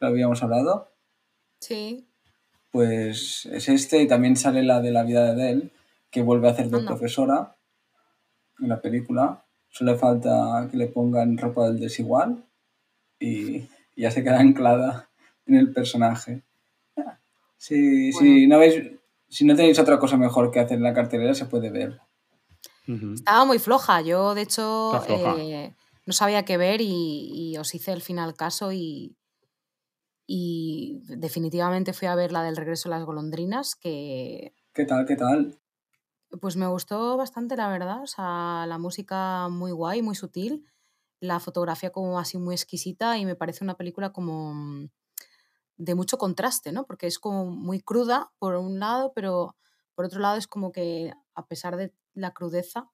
Lo 0.00 0.08
habíamos 0.08 0.42
hablado. 0.42 0.92
Sí. 1.60 2.08
Pues 2.70 3.46
es 3.46 3.68
este 3.68 4.02
y 4.02 4.08
también 4.08 4.36
sale 4.36 4.62
la 4.62 4.80
de 4.80 4.90
la 4.90 5.02
vida 5.02 5.34
de 5.34 5.50
él, 5.50 5.72
que 6.10 6.22
vuelve 6.22 6.48
a 6.48 6.52
hacer 6.52 6.70
de 6.70 6.78
Anda. 6.78 6.88
profesora 6.88 7.56
en 8.58 8.68
la 8.68 8.80
película. 8.80 9.44
Solo 9.68 9.92
le 9.92 9.98
falta 9.98 10.68
que 10.70 10.76
le 10.76 10.88
pongan 10.88 11.36
ropa 11.38 11.66
del 11.66 11.78
desigual 11.78 12.44
y, 13.18 13.68
ya 13.96 14.10
se 14.10 14.24
queda 14.24 14.40
anclada 14.40 15.10
en 15.46 15.56
el 15.56 15.72
personaje. 15.72 16.42
Si, 17.58 18.10
si, 18.12 18.46
no 18.46 18.58
veis, 18.58 18.82
si 19.28 19.44
no 19.44 19.54
tenéis 19.54 19.78
otra 19.78 19.98
cosa 19.98 20.16
mejor 20.16 20.50
que 20.50 20.60
hacer 20.60 20.78
en 20.78 20.84
la 20.84 20.94
cartelera, 20.94 21.34
se 21.34 21.44
puede 21.44 21.70
ver. 21.70 22.00
Estaba 22.86 23.44
muy 23.44 23.58
floja. 23.58 24.00
Yo, 24.00 24.34
de 24.34 24.42
hecho, 24.42 24.98
eh, 25.06 25.74
no 26.06 26.12
sabía 26.14 26.46
qué 26.46 26.56
ver 26.56 26.80
y, 26.80 27.52
y 27.52 27.56
os 27.58 27.74
hice 27.74 27.92
el 27.92 28.00
final 28.00 28.34
caso 28.34 28.72
y, 28.72 29.18
y 30.32 31.00
definitivamente 31.08 31.92
fui 31.92 32.06
a 32.06 32.14
ver 32.14 32.30
la 32.30 32.44
del 32.44 32.54
regreso 32.56 32.88
de 32.88 32.94
las 32.94 33.04
golondrinas, 33.04 33.74
que 33.74 34.54
¿Qué 34.72 34.84
tal? 34.84 35.04
¿Qué 35.04 35.16
tal? 35.16 35.58
pues 36.40 36.56
me 36.56 36.68
gustó 36.68 37.16
bastante, 37.16 37.56
la 37.56 37.68
verdad. 37.68 38.00
O 38.00 38.06
sea, 38.06 38.64
la 38.68 38.78
música 38.78 39.48
muy 39.48 39.72
guay, 39.72 40.02
muy 40.02 40.14
sutil, 40.14 40.64
la 41.18 41.40
fotografía 41.40 41.90
como 41.90 42.16
así 42.20 42.38
muy 42.38 42.54
exquisita 42.54 43.18
y 43.18 43.26
me 43.26 43.34
parece 43.34 43.64
una 43.64 43.76
película 43.76 44.12
como 44.12 44.54
mm, 44.54 44.90
de 45.78 45.94
mucho 45.96 46.16
contraste, 46.16 46.70
¿no? 46.70 46.86
Porque 46.86 47.08
es 47.08 47.18
como 47.18 47.46
muy 47.46 47.80
cruda 47.80 48.32
por 48.38 48.54
un 48.54 48.78
lado, 48.78 49.12
pero 49.14 49.56
por 49.96 50.04
otro 50.04 50.20
lado 50.20 50.36
es 50.36 50.46
como 50.46 50.70
que 50.70 51.12
a 51.34 51.46
pesar 51.48 51.76
de 51.76 51.92
la 52.14 52.32
crudeza, 52.32 52.88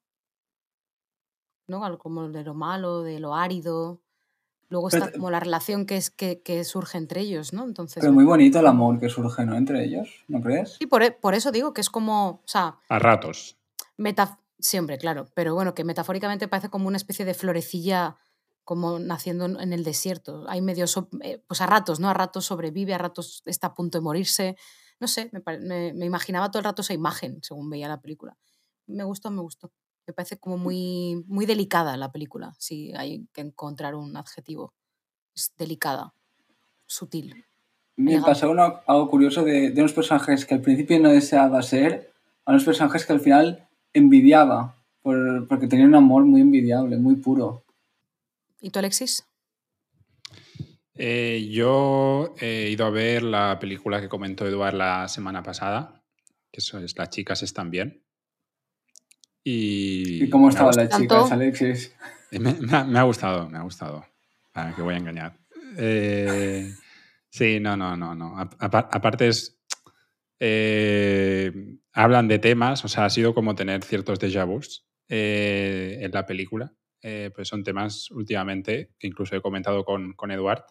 ¿no? 1.69 1.99
Como 1.99 2.31
de 2.31 2.45
lo 2.45 2.55
malo, 2.55 3.03
de 3.03 3.21
lo 3.21 3.35
árido. 3.35 4.01
Luego 4.69 4.89
está 4.89 5.07
te- 5.11 5.13
como 5.19 5.31
la 5.31 5.41
relación 5.41 5.87
que, 5.87 5.97
es, 5.97 6.11
que, 6.11 6.43
que 6.43 6.65
surge 6.65 6.99
entre 6.99 7.21
ellos, 7.21 7.53
¿no? 7.53 7.65
Entonces, 7.65 8.01
Pero 8.01 8.13
muy 8.13 8.25
bonito 8.25 8.59
el 8.61 8.67
amor 8.67 8.99
que 8.99 9.09
surge, 9.09 9.45
¿no? 9.47 9.57
Entre 9.57 9.85
ellos, 9.85 10.25
¿no 10.29 10.41
crees? 10.41 10.77
sí, 10.79 10.87
por, 10.87 11.03
e- 11.03 11.13
por 11.13 11.35
eso 11.35 11.53
digo 11.53 11.73
que 11.73 11.81
es 11.81 11.91
como, 11.91 12.29
o 12.29 12.43
sea, 12.49 12.79
A 12.89 12.99
ratos. 12.99 13.57
Meta 13.97 14.41
siempre, 14.59 14.99
claro, 14.99 15.27
pero 15.35 15.55
bueno, 15.55 15.75
que 15.75 15.85
metafóricamente 15.85 16.49
parece 16.49 16.69
como 16.71 16.89
una 16.89 16.97
especie 16.97 17.25
de 17.25 17.35
florecilla 17.35 18.17
como 18.65 18.99
naciendo 18.99 19.45
en 19.61 19.73
el 19.73 19.85
desierto. 19.85 20.45
Hay 20.49 20.61
medio, 20.61 20.87
so- 20.87 21.09
eh, 21.23 21.43
pues 21.47 21.61
a 21.61 21.67
ratos, 21.67 22.01
¿no? 22.01 22.09
A 22.09 22.15
ratos 22.15 22.47
sobrevive, 22.47 22.95
a 22.95 22.99
ratos 22.99 23.43
está 23.47 23.69
a 23.69 23.75
punto 23.75 23.99
de 23.99 24.03
morirse. 24.03 24.57
No 24.99 25.07
sé, 25.07 25.31
me, 25.33 25.43
me- 25.61 25.93
me 25.95 26.05
imaginaba 26.07 26.51
todo 26.51 26.59
el 26.61 26.65
rato 26.65 26.83
esa 26.83 26.93
imagen 26.95 27.39
según 27.43 27.71
veía 27.71 27.87
la 27.89 28.01
película. 28.01 28.37
Me 28.87 29.05
gustó, 29.05 29.31
me 29.31 29.41
gustó. 29.43 29.71
Me 30.07 30.15
parece 30.15 30.39
como 30.39 30.57
muy, 30.57 31.25
muy 31.27 31.47
delicada 31.47 31.97
la 31.97 32.13
película, 32.13 32.55
si 32.59 32.93
hay 32.95 33.27
que 33.33 33.41
encontrar 33.41 33.95
un 33.97 34.17
adjetivo. 34.17 34.73
Es 35.35 35.53
delicada, 35.59 36.15
sutil. 36.87 37.45
Me 37.97 38.21
pasó 38.23 38.51
uno- 38.51 38.81
algo 38.87 39.09
curioso 39.11 39.43
de, 39.43 39.71
de 39.71 39.81
unos 39.81 39.93
personajes 39.95 40.45
que 40.47 40.55
al 40.55 40.61
principio 40.61 40.99
no 41.01 41.11
deseaba 41.11 41.61
ser, 41.63 42.13
a 42.45 42.53
unos 42.53 42.65
personajes 42.65 43.05
que 43.05 43.13
al 43.13 43.21
final 43.21 43.69
envidiaba, 43.93 44.77
por- 45.03 45.49
porque 45.49 45.67
tenían 45.67 45.89
un 45.89 45.95
amor 45.97 46.25
muy 46.25 46.41
envidiable, 46.41 46.99
muy 46.99 47.17
puro. 47.17 47.65
¿Y 48.61 48.71
tú, 48.71 48.79
Alexis? 48.79 49.27
Eh, 50.95 51.49
yo 51.53 52.35
he 52.41 52.71
ido 52.71 52.87
a 52.87 52.91
ver 52.91 53.23
la 53.23 53.59
película 53.59 54.01
que 54.01 54.09
comentó 54.09 54.47
Eduard 54.47 54.75
la 54.75 55.09
semana 55.09 55.43
pasada, 55.43 56.03
que 56.51 56.61
eso 56.61 56.79
es 56.79 56.97
Las 56.97 57.11
chicas 57.11 57.43
están 57.43 57.71
bien. 57.71 58.03
Y, 59.49 60.25
¿Y 60.25 60.29
cómo 60.29 60.49
estaba 60.49 60.73
la 60.73 60.89
chica, 60.89 61.25
Alexis? 61.31 61.95
Me, 62.33 62.53
me 62.55 62.77
ha, 62.77 62.83
me 62.83 62.99
ha 62.99 63.05
gustado, 63.05 63.49
me 63.49 63.59
ha 63.59 63.63
gustado. 63.63 64.05
Para 64.53 64.75
que 64.75 64.83
voy 64.83 64.95
a 64.95 64.97
engañar. 64.97 65.39
Eh, 65.79 66.73
sí, 67.31 67.61
no, 67.61 67.77
no, 67.77 67.97
no, 67.97 68.17
no. 68.17 68.37
A- 68.37 68.51
aparte 68.59 69.29
es... 69.29 69.57
eh, 70.41 71.53
hablan 71.93 72.27
de 72.27 72.41
temas, 72.41 72.85
o 72.85 72.89
sea, 72.89 73.05
ha 73.05 73.11
sido 73.11 73.35
como 73.35 73.55
tener 73.55 73.85
ciertos 73.85 74.19
déjà 74.19 74.45
vus 74.45 74.85
eh, 75.09 75.99
en 76.01 76.11
la 76.11 76.27
película. 76.27 76.73
Eh, 77.01 77.31
pues 77.33 77.47
son 77.47 77.63
temas 77.63 78.11
últimamente 78.11 78.95
que 78.99 79.07
incluso 79.07 79.37
he 79.37 79.41
comentado 79.41 79.85
con, 79.85 80.15
con 80.15 80.33
Eduard. 80.33 80.65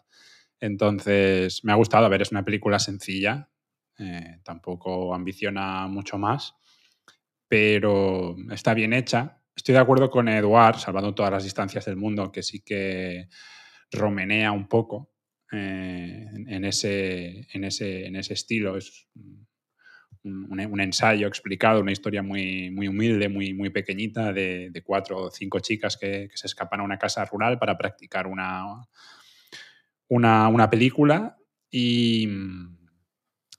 Entonces, 0.59 1.63
me 1.63 1.71
ha 1.71 1.75
gustado. 1.75 2.07
A 2.07 2.09
ver, 2.09 2.23
es 2.23 2.31
una 2.31 2.43
película 2.43 2.77
sencilla, 2.79 3.49
eh, 3.99 4.39
tampoco 4.43 5.15
ambiciona 5.15 5.87
mucho 5.87 6.17
más, 6.17 6.55
pero 7.47 8.35
está 8.51 8.73
bien 8.73 8.93
hecha. 8.93 9.41
Estoy 9.55 9.73
de 9.73 9.79
acuerdo 9.79 10.09
con 10.09 10.27
Eduard, 10.27 10.77
salvando 10.77 11.13
todas 11.15 11.31
las 11.31 11.43
distancias 11.43 11.85
del 11.85 11.95
mundo, 11.95 12.31
que 12.31 12.43
sí 12.43 12.61
que 12.61 13.29
romenea 13.91 14.51
un 14.51 14.67
poco 14.67 15.11
eh, 15.51 16.27
en, 16.47 16.65
ese, 16.65 17.47
en, 17.53 17.63
ese, 17.63 18.05
en 18.07 18.15
ese 18.15 18.33
estilo. 18.33 18.77
Es 18.77 19.07
un, 20.23 20.79
ensayo 20.79 21.27
explicado, 21.27 21.81
una 21.81 21.91
historia 21.91 22.21
muy, 22.23 22.71
muy 22.71 22.87
humilde, 22.87 23.29
muy, 23.29 23.53
muy 23.53 23.69
pequeñita, 23.69 24.33
de, 24.33 24.83
cuatro 24.83 25.23
o 25.23 25.31
cinco 25.31 25.59
chicas 25.59 25.97
que, 25.97 26.27
que 26.29 26.37
se 26.37 26.47
escapan 26.47 26.79
a 26.79 26.83
una 26.83 26.97
casa 26.97 27.23
rural 27.25 27.59
para 27.59 27.77
practicar 27.77 28.27
una, 28.27 28.65
una, 30.07 30.47
una 30.47 30.69
película 30.69 31.37
y, 31.69 32.27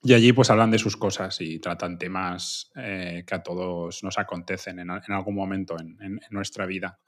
y 0.06 0.14
allí 0.14 0.32
pues 0.32 0.50
hablan 0.50 0.70
de 0.70 0.78
sus 0.78 0.96
cosas 0.96 1.40
y 1.40 1.58
tratan 1.58 1.98
temas 1.98 2.70
eh, 2.76 3.24
que 3.26 3.34
a 3.34 3.42
todos 3.42 4.04
nos 4.04 4.16
acontecen 4.18 4.78
en, 4.78 4.88
algún 4.88 5.34
momento 5.34 5.76
en, 5.80 6.20
nuestra 6.30 6.64
vida. 6.64 7.00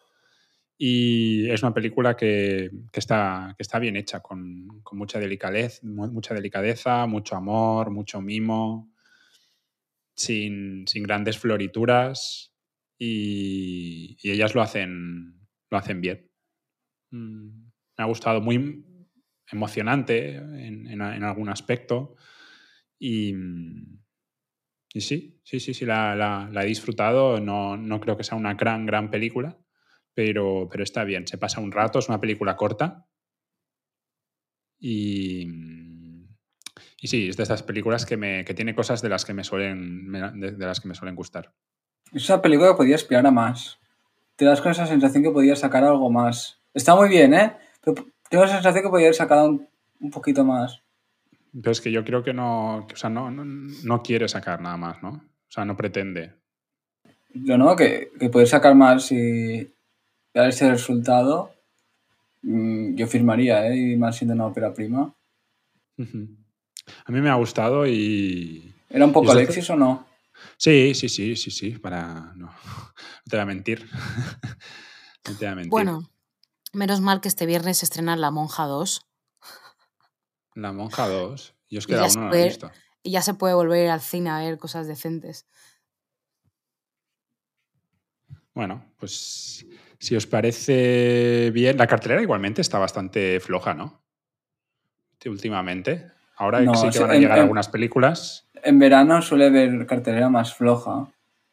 Y 0.76 1.48
es 1.48 1.62
una 1.62 1.72
película 1.72 2.16
que, 2.16 2.68
está, 2.92 3.54
que 3.56 3.62
está 3.62 3.78
bien 3.78 3.94
hecha, 3.94 4.18
con, 4.18 4.82
mucha, 4.92 5.20
delicadez, 5.20 5.80
mu- 5.84 6.10
mucha 6.10 6.34
delicadeza, 6.34 7.06
mucho 7.06 7.36
amor, 7.36 7.90
mucho 7.90 8.20
mimo, 8.20 8.90
sin, 10.16 10.84
sin 10.88 11.04
grandes 11.04 11.38
florituras 11.38 12.52
y, 12.98 14.16
y 14.20 14.30
ellas 14.32 14.56
lo 14.56 14.62
hacen, 14.62 15.38
lo 15.70 15.78
hacen 15.78 16.00
bien. 16.00 16.28
Mm, 17.12 17.66
Me 17.96 18.04
ha 18.04 18.06
gustado, 18.06 18.40
muy 18.40 18.84
emocionante 19.52 20.34
en 20.34 21.00
algún 21.00 21.48
aspecto 21.48 22.16
y, 22.98 23.34
y 24.92 25.00
sí, 25.00 25.40
sí, 25.44 25.60
sí, 25.60 25.74
sí, 25.74 25.84
la, 25.84 26.14
la- 26.16 26.62
he 26.64 26.66
disfrutado. 26.66 27.40
No, 27.40 27.76
no 27.76 28.00
creo 28.00 28.16
que 28.16 28.24
sea 28.24 28.36
una 28.38 28.54
gran, 28.54 28.86
gran 28.86 29.10
película, 29.10 29.56
pero, 30.14 30.68
pero 30.70 30.82
está 30.84 31.04
bien. 31.04 31.26
Se 31.26 31.38
pasa 31.38 31.60
un 31.60 31.72
rato, 31.72 31.98
es 31.98 32.08
una 32.08 32.20
película 32.20 32.56
corta. 32.56 33.06
Y, 34.80 35.46
y 37.00 37.08
sí, 37.08 37.28
es 37.28 37.36
de 37.36 37.42
estas 37.42 37.62
películas 37.62 38.06
que, 38.06 38.16
me, 38.16 38.44
que 38.44 38.54
tiene 38.54 38.74
cosas 38.74 39.02
de 39.02 39.08
las 39.08 39.24
que 39.24 39.34
me 39.34 39.44
suelen, 39.44 40.10
de 40.12 40.66
las 40.66 40.80
que 40.80 40.88
me 40.88 40.94
suelen 40.94 41.16
gustar. 41.16 41.52
Es 42.12 42.28
una 42.28 42.40
película 42.40 42.70
que 42.70 42.76
podía 42.76 42.94
aspirar 42.94 43.26
a 43.26 43.30
más. 43.30 43.78
Te 44.36 44.44
das 44.44 44.60
con 44.60 44.70
esa 44.70 44.86
sensación 44.86 45.22
que 45.22 45.30
podía 45.30 45.56
sacar 45.56 45.84
algo 45.84 46.10
más. 46.10 46.62
Está 46.72 46.94
muy 46.94 47.08
bien, 47.08 47.34
¿eh? 47.34 47.56
Pero 47.82 48.06
tengo 48.30 48.44
la 48.44 48.50
sensación 48.52 48.84
que 48.84 48.90
podía 48.90 49.06
haber 49.06 49.14
sacado 49.16 49.48
un, 49.48 49.68
un 50.00 50.10
poquito 50.10 50.44
más. 50.44 50.82
Pero 51.52 51.70
es 51.72 51.80
que 51.80 51.90
yo 51.92 52.04
creo 52.04 52.22
que 52.22 52.32
no, 52.34 52.86
o 52.92 52.96
sea, 52.96 53.10
no, 53.10 53.30
no, 53.30 53.44
no 53.44 54.02
quiere 54.02 54.28
sacar 54.28 54.60
nada 54.60 54.76
más, 54.76 55.02
¿no? 55.02 55.08
O 55.10 55.50
sea, 55.50 55.64
no 55.64 55.76
pretende. 55.76 56.34
Yo 57.34 57.56
no, 57.58 57.74
que, 57.76 58.10
que 58.18 58.28
poder 58.30 58.48
sacar 58.48 58.74
más 58.74 59.10
y 59.12 59.72
dar 60.34 60.48
ese 60.48 60.70
resultado, 60.70 61.52
mm, 62.42 62.94
yo 62.96 63.06
firmaría, 63.06 63.66
¿eh? 63.68 63.76
Y 63.92 63.96
más 63.96 64.16
siendo 64.16 64.34
una 64.34 64.46
ópera 64.46 64.72
prima. 64.74 65.14
A 65.98 67.12
mí 67.12 67.20
me 67.20 67.30
ha 67.30 67.34
gustado 67.34 67.86
y... 67.86 68.74
¿Era 68.90 69.04
un 69.04 69.10
¿Y 69.10 69.14
poco 69.14 69.30
hace- 69.30 69.40
Alexis 69.40 69.70
o 69.70 69.76
no? 69.76 70.06
Sí, 70.56 70.94
sí, 70.94 71.08
sí, 71.08 71.34
sí, 71.36 71.50
sí, 71.50 71.70
para... 71.78 72.32
No, 72.36 72.46
no 72.46 72.52
te 73.28 73.36
voy 73.36 73.40
a 73.40 73.46
mentir. 73.46 73.88
no 75.28 75.32
te 75.34 75.44
voy 75.44 75.46
a 75.46 75.54
mentir. 75.54 75.70
Bueno, 75.70 76.08
Menos 76.74 77.00
mal 77.00 77.22
que 77.22 77.28
este 77.28 77.46
viernes 77.46 77.78
se 77.78 77.86
estrena 77.86 78.14
La 78.14 78.30
Monja 78.30 78.64
2 78.64 79.07
La 80.58 80.72
Monja 80.72 81.06
2. 81.08 81.54
Yo 81.70 81.78
es 81.78 81.86
que 81.86 81.92
Y 81.92 81.96
la 81.96 82.02
ya 82.02 82.10
se 82.10 82.18
1 82.18 82.24
no 82.24 82.26
la 82.26 82.30
puede- 82.32 82.42
he 82.42 82.48
visto. 82.48 82.70
y 83.04 83.10
ya 83.12 83.22
se 83.22 83.34
puede 83.34 83.54
volver 83.54 83.90
al 83.90 84.00
cine 84.00 84.30
a 84.30 84.38
ver 84.40 84.58
cosas 84.58 84.86
decentes. 84.88 85.46
Bueno, 88.54 88.84
pues 88.98 89.64
si 90.00 90.16
os 90.16 90.26
parece 90.26 91.50
bien, 91.52 91.76
la 91.76 91.86
cartelera 91.86 92.20
igualmente 92.22 92.60
está 92.60 92.78
bastante 92.78 93.38
floja, 93.40 93.72
¿no? 93.74 94.02
Últimamente. 95.26 96.10
Ahora 96.36 96.60
No, 96.60 96.74
sí 96.74 96.88
que 96.90 96.98
van 97.00 97.10
a 97.10 97.14
en- 97.16 97.20
llegar 97.20 97.38
en- 97.38 97.42
algunas 97.42 97.68
películas. 97.68 98.48
En 98.62 98.78
verano 98.78 99.20
suele 99.22 99.46
haber 99.46 99.86
cartelera 99.86 100.28
más 100.28 100.54
floja 100.54 101.08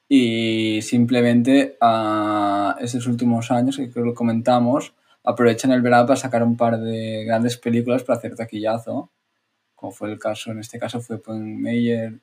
y 0.08 0.82
simplemente 0.82 1.78
a 1.82 2.76
estos 2.80 3.06
últimos 3.08 3.52
años, 3.52 3.78
que 3.78 3.92
creo 3.92 4.04
que 4.06 4.10
lo 4.10 4.16
comentamos, 4.16 4.94
aprovechan 5.26 5.72
el 5.72 5.82
verano 5.82 6.06
para 6.06 6.18
sacar 6.18 6.44
un 6.44 6.56
par 6.58 6.80
de 6.80 7.24
grandes 7.26 7.58
películas 7.58 8.04
para 8.04 8.18
hacer 8.20 8.36
taquillazo, 8.36 9.12
como 9.76 9.92
fue 9.92 10.12
el 10.12 10.20
caso, 10.20 10.52
en 10.52 10.60
este 10.60 10.80
caso 10.80 11.02
fue 11.02 11.20
Meyer 11.28 12.20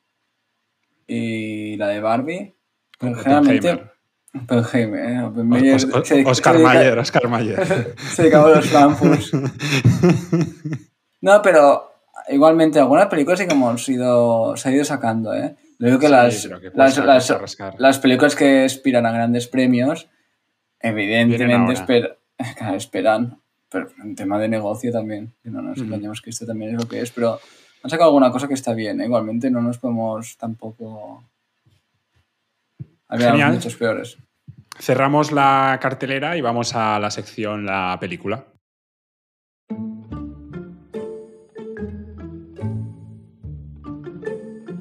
y 1.07 1.77
la 1.77 1.89
de 1.89 2.01
Barbie. 2.01 2.55
Pero 2.99 3.15
generalmente... 3.17 3.71
¿eh? 3.71 3.83
Se 5.79 5.87
Oscar 6.31 6.55
se 6.55 6.59
dedica- 6.63 6.75
Mayer, 6.75 6.99
Oscar 6.99 7.29
Mayer. 7.29 7.95
se 7.99 8.23
dedicaba 8.23 8.53
a 8.53 8.57
los 8.57 8.67
Frankfurts. 8.69 9.33
No, 11.21 11.41
pero 11.41 11.89
igualmente 12.31 12.81
algunas 12.81 13.07
películas 13.07 13.39
sí 13.39 13.47
que 13.47 13.55
hemos 13.55 13.89
ido, 13.89 14.57
se 14.57 14.69
ha 14.69 14.73
ido 14.73 14.85
sacando, 14.85 15.33
¿eh? 15.35 15.55
Lo 15.79 15.87
digo 15.87 15.99
que 16.01 16.07
Sí, 16.07 16.13
las, 16.13 16.49
que 16.61 16.71
las, 16.75 16.99
las- 16.99 17.57
las 17.79 17.99
películas 18.01 18.35
que 18.35 18.65
aspiran 18.65 19.07
a 19.07 19.13
grandes 19.13 19.47
premios, 19.47 20.09
evidentemente 20.81 21.75
esper- 21.75 22.17
claro, 22.57 22.77
esperan, 22.77 23.41
pero 23.69 23.89
en 24.03 24.15
tema 24.15 24.39
de 24.39 24.49
negocio 24.49 24.93
también, 24.93 25.33
que 25.43 25.51
no 25.51 25.63
nos 25.63 25.79
engañemos 25.79 26.21
que 26.21 26.31
esto 26.31 26.47
también 26.47 26.75
es 26.75 26.81
lo 26.83 26.89
que 26.89 27.01
es, 27.01 27.11
pero 27.11 27.39
han 27.83 27.91
sacado 27.91 28.11
alguna 28.11 28.31
cosa 28.31 28.49
que 28.49 28.55
está 28.55 28.75
bien, 28.75 29.01
¿eh? 29.01 29.07
igualmente 29.07 29.51
no 29.51 29.61
nos 29.61 29.79
podemos 29.79 30.37
tampoco... 30.37 31.25
Había 33.09 33.31
Genial. 33.31 33.55
muchos 33.55 33.77
peores. 33.77 34.17
Cerramos 34.79 35.33
la 35.33 35.79
cartelera 35.83 36.37
y 36.37 36.41
vamos 36.41 36.75
a 36.75 36.99
la 36.99 37.11
sección 37.11 37.67
La 37.67 37.99
película. 38.01 38.47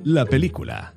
La 0.04 0.26
película. 0.26 0.94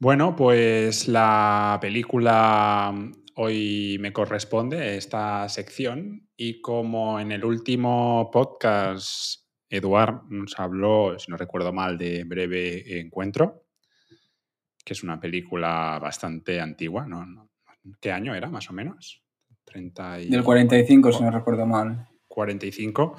Bueno, 0.00 0.36
pues 0.36 1.08
la 1.08 1.76
película 1.80 2.92
mm, 2.94 3.12
hoy 3.34 3.96
me 3.98 4.12
corresponde 4.12 4.96
esta 4.96 5.48
sección 5.48 6.28
y 6.36 6.60
como 6.60 7.18
en 7.18 7.32
el 7.32 7.44
último 7.44 8.30
podcast 8.32 9.42
Eduard 9.68 10.22
nos 10.28 10.56
habló, 10.60 11.18
si 11.18 11.32
no 11.32 11.36
recuerdo 11.36 11.72
mal, 11.72 11.98
de 11.98 12.22
Breve 12.22 13.00
Encuentro, 13.00 13.64
que 14.84 14.92
es 14.92 15.02
una 15.02 15.18
película 15.18 15.98
bastante 16.00 16.60
antigua, 16.60 17.04
¿no? 17.04 17.50
¿Qué 18.00 18.12
año 18.12 18.36
era 18.36 18.48
más 18.48 18.70
o 18.70 18.74
menos? 18.74 19.24
30 19.64 20.20
y... 20.20 20.28
Del 20.30 20.44
45, 20.44 21.12
si 21.12 21.24
no 21.24 21.32
recuerdo 21.32 21.66
mal. 21.66 22.06
45. 22.28 23.16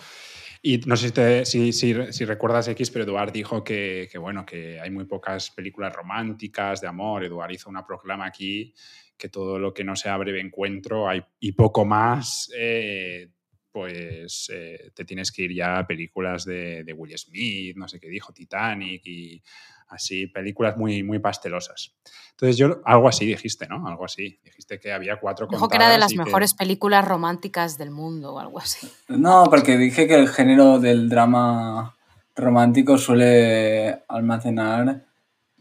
Y 0.61 0.77
no 0.79 0.97
sé 0.97 1.07
si, 1.07 1.13
te- 1.13 1.45
si, 1.45 1.71
si- 1.71 2.11
si 2.11 2.25
recuerdas 2.25 2.67
X, 2.67 2.91
pero 2.91 3.05
Eduard 3.05 3.31
dijo 3.31 3.63
que, 3.63 4.09
que, 4.11 4.17
bueno, 4.17 4.45
que 4.45 4.79
hay 4.79 4.89
muy 4.89 5.05
pocas 5.05 5.51
películas 5.51 5.93
románticas 5.93 6.81
de 6.81 6.87
amor. 6.87 7.23
Eduard 7.23 7.51
hizo 7.51 7.69
una 7.69 7.85
proclama 7.85 8.25
aquí 8.25 8.73
que 9.17 9.29
todo 9.29 9.59
lo 9.59 9.73
que 9.73 9.83
no 9.83 9.95
sea 9.95 10.17
breve 10.17 10.39
encuentro 10.41 11.07
hay, 11.09 11.21
y 11.39 11.51
poco 11.53 11.83
más, 11.85 12.49
eh, 12.57 13.29
pues 13.71 14.49
eh, 14.53 14.91
te 14.93 15.05
tienes 15.05 15.31
que 15.31 15.43
ir 15.43 15.53
ya 15.53 15.79
a 15.79 15.87
películas 15.87 16.45
de, 16.45 16.83
de 16.83 16.93
Will 16.93 17.17
Smith, 17.17 17.75
no 17.77 17.87
sé 17.87 17.99
qué 17.99 18.07
dijo, 18.09 18.33
Titanic 18.33 19.01
y 19.05 19.41
así, 19.89 20.27
películas 20.27 20.77
muy, 20.77 21.03
muy 21.03 21.19
pastelosas. 21.19 21.93
Entonces 22.31 22.57
yo, 22.57 22.79
algo 22.85 23.09
así 23.09 23.25
dijiste, 23.25 23.67
¿no? 23.67 23.85
Algo 23.87 24.05
así. 24.05 24.39
Dijiste 24.43 24.79
que 24.79 24.93
había 24.93 25.19
cuatro 25.19 25.47
Dijo 25.49 25.67
que 25.67 25.75
era 25.75 25.89
de 25.89 25.97
las 25.97 26.11
que- 26.11 26.17
mejores 26.17 26.53
películas 26.53 27.05
románticas 27.05 27.77
del 27.77 27.91
mundo 27.91 28.35
o 28.35 28.39
algo 28.39 28.59
así. 28.59 28.89
No, 29.09 29.45
porque 29.49 29.77
dije 29.77 30.07
que 30.07 30.15
el 30.15 30.29
género 30.29 30.79
del 30.79 31.09
drama 31.09 31.95
romántico 32.35 32.97
suele 32.97 34.03
almacenar, 34.07 35.03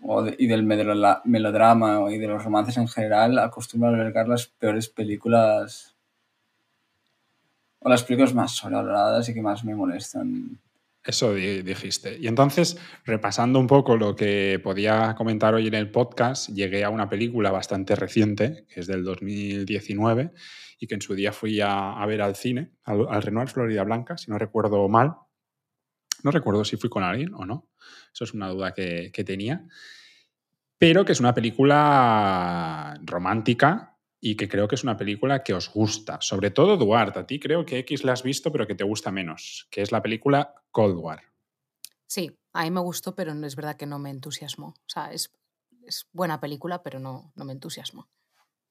o 0.03 0.23
de- 0.23 0.37
y 0.38 0.47
del 0.47 0.62
melodrama 0.62 2.01
y 2.12 2.19
de 2.19 2.29
los 2.29 2.45
romances 2.45 2.77
en 2.77 2.87
general, 2.87 3.38
acostumbra 3.41 3.88
a 3.88 3.93
albergar 3.95 4.29
las 4.29 4.47
peores 4.47 4.88
películas 4.88 5.97
o 7.81 7.88
las 7.88 8.03
películas 8.05 8.35
más 8.35 8.53
sobrevaloradas 8.53 9.29
y 9.29 9.35
que 9.35 9.43
más 9.43 9.64
me 9.64 9.75
molestan. 9.75 10.59
Eso 11.09 11.33
di- 11.33 11.62
dijiste. 11.62 12.18
Y 12.21 12.27
entonces, 12.27 12.77
repasando 13.07 13.59
un 13.59 13.66
poco 13.66 13.97
lo 13.97 14.14
que 14.14 14.61
podía 14.62 15.14
comentar 15.16 15.55
hoy 15.55 15.66
en 15.66 15.73
el 15.73 15.90
podcast, 15.90 16.51
llegué 16.51 16.85
a 16.85 16.90
una 16.90 17.09
película 17.09 17.51
bastante 17.51 17.97
reciente, 17.97 18.66
que 18.68 18.81
es 18.81 18.87
del 18.87 19.05
2019, 19.05 20.33
y 20.79 20.87
que 20.87 20.94
en 20.94 21.01
su 21.01 21.14
día 21.14 21.33
fui 21.33 21.62
a, 21.62 21.92
a 21.94 22.05
ver 22.05 22.21
al 22.21 22.37
cine, 22.37 22.73
al, 22.85 23.07
al 23.09 23.23
Renoir 23.23 23.49
Florida 23.49 23.85
Blanca, 23.85 24.18
si 24.18 24.31
no 24.31 24.37
recuerdo 24.37 24.87
mal. 24.90 25.14
No 26.25 26.31
recuerdo 26.31 26.62
si 26.66 26.77
fui 26.77 26.90
con 26.90 27.03
alguien 27.03 27.33
o 27.33 27.47
no. 27.47 27.71
Eso 28.12 28.25
es 28.25 28.35
una 28.35 28.49
duda 28.49 28.75
que, 28.75 29.11
que 29.11 29.25
tenía. 29.25 29.64
Pero 30.77 31.07
que 31.07 31.12
es 31.12 31.21
una 31.21 31.33
película 31.35 33.01
romántica 33.03 33.97
y 34.21 34.35
que 34.37 34.49
creo 34.49 34.66
que 34.68 34.75
es 34.75 34.83
una 34.83 34.97
película 34.97 35.42
que 35.42 35.55
os 35.55 35.71
gusta. 35.73 36.18
Sobre 36.21 36.51
todo, 36.51 36.77
Duarte, 36.77 37.21
a 37.21 37.27
ti 37.27 37.38
creo 37.38 37.64
que 37.64 37.79
X 37.79 38.05
la 38.05 38.12
has 38.12 38.23
visto, 38.25 38.51
pero 38.53 38.66
que 38.66 38.75
te 38.75 38.83
gusta 38.85 39.11
menos, 39.12 39.68
que 39.71 39.81
es 39.83 39.92
la 39.92 40.03
película 40.03 40.55
Cold 40.79 40.97
War. 40.97 41.21
Sí, 42.07 42.38
a 42.53 42.62
mí 42.62 42.71
me 42.71 42.79
gustó, 42.79 43.17
pero 43.17 43.35
no 43.35 43.49
es 43.49 43.57
verdad 43.57 43.77
que 43.77 43.85
no 43.85 43.99
me 43.99 44.11
entusiasmó. 44.11 44.69
O 44.69 44.87
sea, 44.87 45.11
es, 45.11 45.33
es 45.85 46.07
buena 46.12 46.38
película, 46.38 46.85
pero 46.85 47.01
no, 47.01 47.33
no 47.35 47.45
me 47.45 47.53
entusiasmó. 47.53 48.09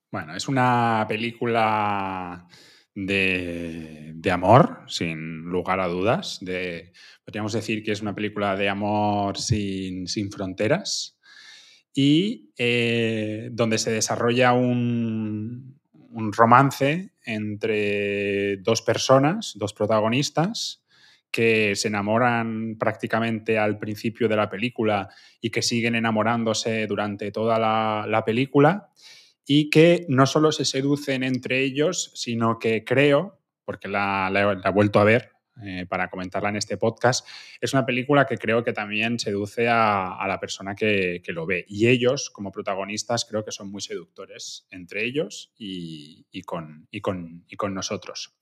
Bueno, 0.10 0.34
es 0.34 0.48
una 0.48 1.06
película 1.10 2.48
de, 2.96 4.14
de 4.16 4.32
amor, 4.32 4.86
sin 4.88 5.42
lugar 5.42 5.82
a 5.82 5.90
dudas. 5.90 6.38
De, 6.40 6.94
podríamos 7.26 7.52
decir 7.52 7.84
que 7.84 7.92
es 7.92 8.02
una 8.02 8.16
película 8.16 8.56
de 8.56 8.70
amor 8.70 9.38
sin, 9.38 10.08
sin 10.08 10.32
fronteras 10.32 11.20
y 11.94 12.54
eh, 12.58 13.50
donde 13.52 13.80
se 13.80 13.92
desarrolla 13.92 14.54
un, 14.54 15.78
un 15.92 16.32
romance 16.32 17.12
entre 17.26 18.56
dos 18.58 18.82
personas, 18.82 19.56
dos 19.58 19.74
protagonistas, 19.74 20.87
que 21.32 21.76
se 21.76 21.88
enamoran 21.88 22.78
prácticamente 22.80 23.58
al 23.58 23.78
principio 23.78 24.28
de 24.28 24.36
la 24.36 24.50
película 24.50 25.10
y 25.42 25.50
que 25.50 25.62
siguen 25.62 25.96
enamorándose 25.96 26.88
durante 26.88 27.32
toda 27.32 27.60
la, 27.60 28.06
la 28.08 28.26
película 28.26 28.90
y 29.46 29.70
que 29.70 30.06
no 30.10 30.26
solo 30.26 30.52
se 30.52 30.66
seducen 30.66 31.24
entre 31.24 31.64
ellos, 31.64 32.12
sino 32.16 32.60
que 32.60 32.84
creo, 32.84 33.40
porque 33.64 33.88
la, 33.88 34.30
he- 34.66 34.72
vuelto 34.72 35.00
a 35.00 35.06
ver 35.06 35.32
eh, 35.64 35.86
para 35.88 36.10
comentarla 36.10 36.50
en 36.50 36.58
este 36.58 36.78
podcast, 36.78 37.26
es 37.62 37.74
una 37.74 37.86
película 37.86 38.26
que 38.28 38.38
creo 38.38 38.64
que 38.64 38.74
también 38.74 39.18
seduce 39.18 39.68
a, 39.70 40.24
la 40.28 40.40
persona 40.40 40.76
que, 40.76 41.22
lo 41.30 41.46
ve. 41.46 41.66
Y 41.68 41.88
ellos, 41.88 42.30
como 42.30 42.52
protagonistas, 42.52 43.26
creo 43.26 43.44
que 43.44 43.52
son 43.52 43.72
muy 43.72 43.82
seductores 43.82 44.68
entre 44.70 45.04
ellos 45.06 45.54
y 45.58 46.42
con, 46.44 46.88
y, 46.92 47.02
con, 47.02 47.46
y 47.48 47.56
con 47.56 47.74
nosotros. 47.74 48.36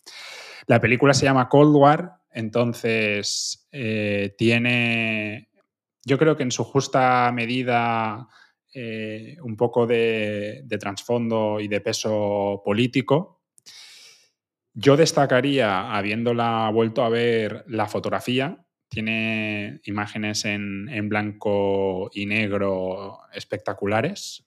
La 0.67 0.81
película 0.81 1.13
se 1.13 1.25
llama 1.25 1.47
Cold 1.47 1.75
War, 1.75 2.13
entonces 2.35 3.67
eh, 3.71 4.35
tiene, 4.37 5.49
yo 6.05 6.17
creo 6.17 6.37
que 6.37 6.43
en 6.43 6.51
su 6.51 6.63
justa 6.63 7.31
medida 7.33 8.27
eh, 8.73 9.37
un 9.41 9.55
poco 9.55 9.87
de, 9.87 10.61
de 10.65 10.77
trasfondo 10.77 11.59
y 11.59 11.67
de 11.67 11.81
peso 11.81 12.61
político. 12.63 13.41
Yo 14.73 14.97
destacaría, 14.97 15.95
habiéndola 15.95 16.69
vuelto 16.73 17.03
a 17.03 17.09
ver, 17.09 17.63
la 17.67 17.87
fotografía. 17.87 18.65
Tiene 18.89 19.79
imágenes 19.85 20.43
en, 20.45 20.89
en 20.89 21.07
blanco 21.09 22.09
y 22.13 22.25
negro 22.25 23.19
espectaculares. 23.33 24.45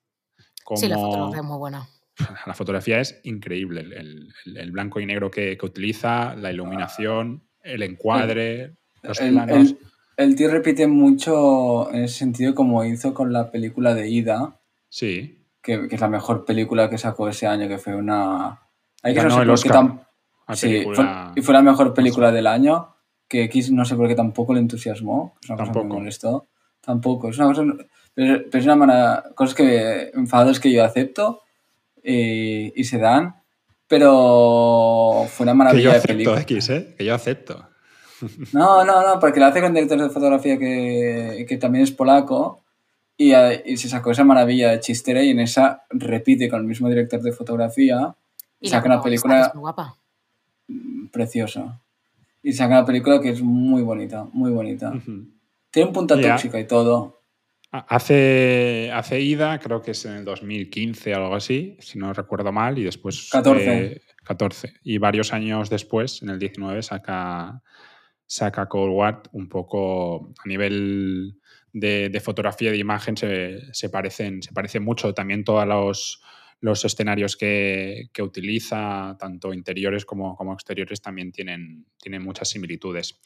Sí, 0.77 0.87
la 0.89 0.99
fotografía 0.99 1.39
es 1.39 1.45
muy 1.45 1.57
buena. 1.59 1.89
la 2.47 2.53
fotografía 2.55 3.01
es 3.01 3.19
increíble. 3.25 3.81
El, 3.81 3.93
el- 3.95 4.57
el 4.59 4.71
blanco 4.71 5.01
y 5.01 5.07
negro 5.07 5.31
que, 5.31 5.57
que 5.57 5.67
utiliza, 5.67 6.35
la 6.37 6.53
iluminación, 6.53 7.48
el 7.75 7.83
encuadre, 7.83 8.73
los 9.03 9.21
El, 9.21 9.35
planos. 9.35 9.57
el- 9.57 9.79
el 10.17 10.35
tío 10.35 10.51
repite 10.51 10.87
mucho 10.89 11.93
en 11.93 12.05
ese 12.05 12.19
sentido 12.19 12.55
como 12.55 12.85
hizo 12.85 13.15
con 13.15 13.33
la 13.33 13.51
película 13.53 13.95
de 13.95 14.09
Ida, 14.09 14.59
Sí, 14.89 15.45
que, 15.63 15.87
que 15.89 15.95
es 15.95 16.01
la 16.01 16.09
mejor 16.09 16.45
película 16.45 16.91
que 16.91 16.99
sacó 16.99 17.29
ese 17.29 17.47
año, 17.47 17.69
que 17.69 17.79
fue 17.79 17.95
una, 17.95 18.61
Hay 19.03 19.13
que 19.15 19.21
Ganó 19.21 19.29
no 19.29 19.35
sé 19.37 19.43
el 19.43 19.51
Oscar 19.51 19.77
a 20.47 20.57
Sí, 20.57 20.67
fue- 20.67 20.73
película- 20.97 21.33
y 21.37 21.41
fue 21.43 21.55
la 21.55 21.63
mejor 21.63 21.95
película 21.95 22.33
del 22.33 22.47
año, 22.49 22.95
que 23.29 23.45
X 23.45 23.71
no 23.71 23.85
sé 23.85 23.95
por 23.95 24.09
qué 24.09 24.15
tampoco 24.17 24.55
le 24.55 24.61
entusiasmó, 24.61 25.35
es 25.43 25.51
una 25.51 25.59
cosa 25.59 25.71
que 25.71 25.75
Tampoco. 25.75 25.95
me 25.95 26.01
molestó. 26.01 26.49
Tampoco, 26.81 27.29
es 27.29 27.39
una 27.39 27.49
cosa, 27.49 27.63
pero, 28.15 28.43
pero 28.51 28.59
es 28.59 28.65
una 28.65 28.77
mala, 28.77 29.25
cosas 29.37 29.55
que, 29.55 30.11
enfados 30.15 30.59
que 30.59 30.73
yo 30.73 30.83
acepto 30.85 31.43
y, 32.03 32.73
y 32.81 32.85
se 32.85 32.99
dan, 32.99 33.37
pero 33.89 35.27
fue 35.31 35.45
una 35.45 35.53
Que 35.53 35.57
yo 35.57 35.57
maravilla 35.57 35.91
de 35.91 35.97
acepto, 35.97 36.13
película. 36.15 36.41
X, 36.43 36.69
¿eh? 36.71 36.95
Que 36.97 37.05
yo 37.05 37.15
acepto. 37.15 37.67
No, 38.53 38.85
no, 38.85 39.07
no, 39.07 39.21
porque 39.21 39.41
lo 39.41 39.47
hace 39.47 39.61
con 39.61 39.73
director 39.75 40.01
de 40.01 40.11
fotografía 40.11 40.59
que, 40.59 41.45
que 41.49 41.57
también 41.57 41.85
es 41.85 41.91
polaco 41.93 42.63
y, 43.17 43.33
y 43.35 43.77
se 43.77 43.89
sacó 43.89 44.11
esa 44.11 44.25
maravilla 44.25 44.71
de 44.71 44.81
chistera 44.81 45.23
y 45.23 45.31
en 45.31 45.41
esa 45.41 45.83
repite 45.91 46.49
con 46.49 46.61
el 46.61 46.67
mismo 46.67 46.89
director 46.89 47.21
de 47.23 47.33
fotografía 47.33 48.15
Y 48.61 48.69
la 48.69 48.77
saca 48.79 48.87
una 48.89 49.03
película 49.03 49.41
es 49.47 49.55
muy 49.55 49.61
guapa. 49.61 49.97
preciosa. 51.13 51.81
Y 52.43 52.53
saca 52.53 52.79
una 52.79 52.85
película 52.87 53.21
que 53.21 53.31
es 53.31 53.43
muy 53.43 53.83
bonita, 53.83 54.27
muy 54.33 54.51
bonita. 54.51 54.93
Tiene 55.71 55.89
un 55.89 55.93
punto 55.95 56.17
Ya. 56.19 56.31
tóxica 56.33 56.59
y 56.59 56.67
todo. 56.67 57.18
Ha- 57.73 57.87
Hace, 57.97 58.91
hace 58.93 59.21
ida, 59.21 59.59
creo 59.59 59.83
que 59.83 59.91
es 59.93 60.05
en 60.07 60.13
el 60.15 60.25
2015 60.25 61.13
o 61.15 61.17
algo 61.17 61.35
así, 61.35 61.77
si 61.81 61.99
no 61.99 62.13
recuerdo 62.13 62.51
mal, 62.53 62.79
y 62.79 62.85
después... 62.85 63.29
14. 63.31 63.79
eh, 63.87 64.01
14. 64.25 64.75
Y 64.85 64.99
varios 64.99 65.33
años 65.33 65.71
después, 65.71 66.23
en 66.23 66.31
el 66.31 66.39
19, 66.39 66.83
saca, 66.83 67.63
saca 68.27 68.67
Cold 68.69 68.93
War 68.95 69.23
un 69.33 69.49
poco 69.49 70.33
a 70.45 70.49
nivel 70.49 71.39
de, 71.73 72.09
de 72.09 72.21
fotografía 72.21 72.71
de 72.71 72.77
imagen 72.79 73.17
se, 73.17 73.73
se 73.73 73.89
parecen, 73.91 74.43
se 74.43 74.53
parecen 74.53 74.83
mucho. 74.85 75.13
También 75.15 75.45
todos 75.45 75.67
los, 75.67 76.23
los 76.61 76.85
escenarios 76.85 77.37
que, 77.37 78.09
que 78.13 78.23
utiliza, 78.23 79.17
tanto 79.19 79.53
interiores 79.55 80.05
como, 80.05 80.37
como 80.37 80.53
exteriores, 80.55 81.01
también 81.01 81.33
tienen, 81.33 81.87
tienen 81.99 82.23
muchas 82.23 82.49
similitudes. 82.51 83.21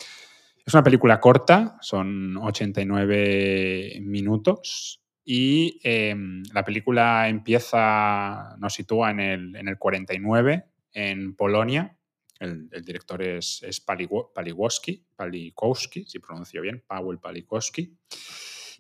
Es 0.65 0.75
una 0.75 0.83
película 0.85 1.21
corta, 1.21 1.77
son 1.81 2.37
89 2.37 3.99
minutos 4.03 5.03
y 5.25 5.81
eh, 5.83 6.15
la 6.53 6.65
película 6.65 7.29
empieza, 7.29 8.57
nos 8.59 8.73
sitúa 8.75 9.11
en 9.11 9.21
el, 9.21 9.57
en 9.57 9.69
el 9.69 9.79
49, 9.79 10.65
en 10.93 11.35
Polonia. 11.35 11.97
El, 12.39 12.69
el 12.73 12.85
director 12.85 13.23
es, 13.23 13.63
es 13.63 13.85
Paliwo- 13.85 14.33
Paliwoski, 14.33 15.05
Palikowski, 15.17 16.05
si 16.05 16.19
pronuncio 16.19 16.61
bien, 16.63 16.83
Paweł 16.87 17.19
Palikowski. 17.21 17.97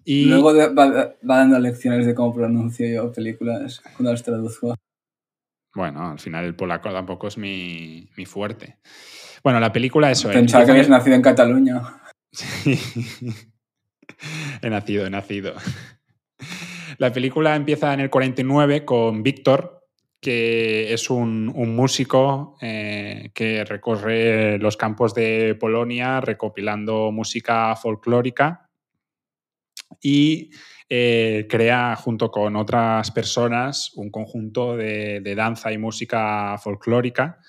Y 0.04 0.24
Luego 0.26 0.52
de- 0.52 0.68
va, 0.68 0.86
va 0.88 1.36
dando 1.38 1.58
lecciones 1.60 2.06
de 2.06 2.14
cómo 2.14 2.34
pronuncio 2.34 2.86
yo 2.92 3.12
películas 3.12 3.80
cuando 3.80 4.10
las 4.12 4.22
traduzco. 4.22 4.74
bueno, 5.74 6.10
al 6.10 6.18
final 6.18 6.44
el 6.44 6.54
polaco 6.56 6.90
tampoco 6.92 7.28
es 7.28 7.38
mi, 7.38 8.08
mi 8.16 8.26
fuerte. 8.26 8.78
Bueno, 9.42 9.60
la 9.60 9.72
película 9.72 10.10
eso. 10.10 10.30
Pensaba 10.30 10.64
que 10.64 10.70
habías 10.70 10.88
nacido 10.88 11.16
en 11.16 11.22
Cataluña. 11.22 11.82
Sí. 12.30 12.78
he 14.62 14.70
nacido, 14.70 15.06
he 15.06 15.10
nacido. 15.10 15.54
La 16.98 17.12
película 17.12 17.56
empieza 17.56 17.92
en 17.94 18.00
el 18.00 18.10
49 18.10 18.84
con 18.84 19.22
Víctor, 19.22 19.82
que 20.20 20.92
es 20.92 21.10
un, 21.10 21.50
un 21.54 21.74
músico 21.74 22.56
eh, 22.60 23.30
que 23.34 23.64
recorre 23.64 24.58
los 24.58 24.76
campos 24.76 25.14
de 25.14 25.56
Polonia 25.58 26.20
recopilando 26.20 27.10
música 27.10 27.74
folclórica 27.74 28.70
y 30.00 30.50
eh, 30.88 31.46
crea 31.50 31.96
junto 31.96 32.30
con 32.30 32.54
otras 32.54 33.10
personas 33.10 33.92
un 33.96 34.10
conjunto 34.10 34.76
de, 34.76 35.20
de 35.20 35.34
danza 35.34 35.72
y 35.72 35.78
música 35.78 36.56
folclórica 36.58 37.40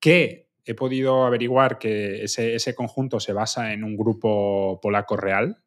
que 0.00 0.51
he 0.64 0.74
podido 0.74 1.24
averiguar 1.24 1.78
que 1.78 2.22
ese, 2.24 2.54
ese 2.54 2.74
conjunto 2.74 3.18
se 3.20 3.32
basa 3.32 3.72
en 3.72 3.84
un 3.84 3.96
grupo 3.96 4.78
polaco 4.80 5.16
real 5.16 5.62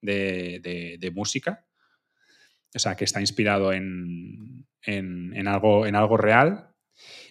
de, 0.00 0.60
de- 0.60 0.96
de 1.00 1.10
música. 1.10 1.66
O 2.74 2.78
sea, 2.78 2.94
que 2.94 3.04
está 3.04 3.20
inspirado 3.20 3.72
en, 3.72 4.66
en- 4.82 5.34
en 5.34 5.48
algo, 5.48 5.86
en 5.86 5.96
algo 5.96 6.16
real. 6.16 6.68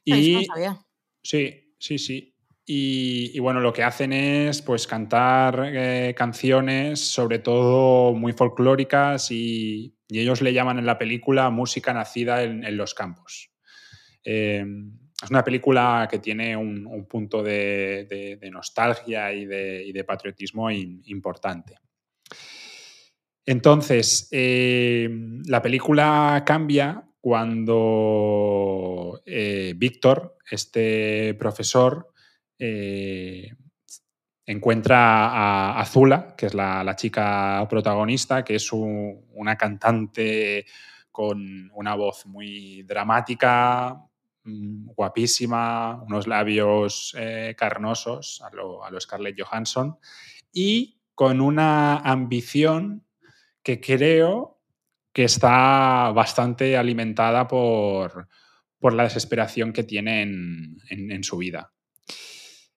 Ay, 0.10 0.34
no 0.34 0.42
Y 0.42 0.46
sabía. 0.46 0.80
sí, 1.24 1.74
sí, 1.80 1.98
sí. 2.00 2.32
Y, 2.68 3.30
y 3.36 3.40
bueno, 3.40 3.60
lo 3.60 3.72
que 3.72 3.84
hacen 3.84 4.12
es 4.12 4.64
pues 4.64 4.88
cantar 4.88 5.70
eh, 5.72 6.16
canciones, 6.18 7.00
sobre 7.00 7.38
todo 7.38 8.14
muy 8.16 8.34
folclóricas, 8.34 9.30
y, 9.30 9.96
y 10.10 10.20
ellos 10.20 10.42
le 10.42 10.52
llaman 10.52 10.80
en 10.80 10.88
la 10.88 10.98
película 10.98 11.50
música 11.52 11.94
nacida 11.94 12.42
en, 12.42 12.64
en 12.64 12.76
los 12.76 12.96
campos. 12.96 13.52
Eh, 14.24 14.66
es 15.22 15.30
una 15.30 15.44
película 15.44 16.08
que 16.10 16.20
tiene 16.20 16.58
un, 16.58 16.86
un 16.86 17.06
punto 17.06 17.42
de, 17.42 18.38
nostalgia 18.52 19.32
y 19.34 19.46
de, 19.46 20.04
patriotismo 20.06 20.70
importante. 20.70 21.76
Entonces, 23.46 24.28
eh, 24.32 25.10
la 25.46 25.62
película 25.62 26.44
cambia 26.46 27.04
cuando 27.22 28.02
eh, 29.26 29.74
Víctor, 29.78 30.38
este 30.50 31.34
profesor, 31.36 32.12
eh, 32.60 33.52
encuentra 34.46 35.28
a 35.28 35.80
Azula, 35.80 36.36
que 36.36 36.48
es 36.48 36.54
la, 36.54 36.96
chica 36.96 37.66
protagonista, 37.70 38.44
que 38.44 38.56
es 38.56 38.72
un- 38.72 39.26
una 39.34 39.56
cantante 39.56 40.66
con 41.12 41.72
una 41.74 41.96
voz 41.96 42.26
muy 42.26 42.84
dramática, 42.84 44.05
guapísima, 44.46 46.02
unos 46.04 46.28
labios 46.28 47.16
eh, 47.18 47.56
carnosos 47.58 48.42
a 48.42 48.56
lo, 48.56 48.82
Scarlett 49.00 49.36
Johansson 49.42 49.98
y 50.54 51.02
con 51.14 51.42
una 51.42 51.98
ambición 51.98 53.06
que 53.64 53.80
creo 53.82 54.62
que 55.12 55.24
está 55.24 56.12
bastante 56.14 56.78
alimentada 56.78 57.48
por, 57.48 58.28
por 58.80 58.94
la 58.94 59.04
desesperación 59.04 59.74
que 59.74 59.84
tiene 59.84 60.22
en, 60.22 61.24
su 61.24 61.38
vida. 61.38 61.74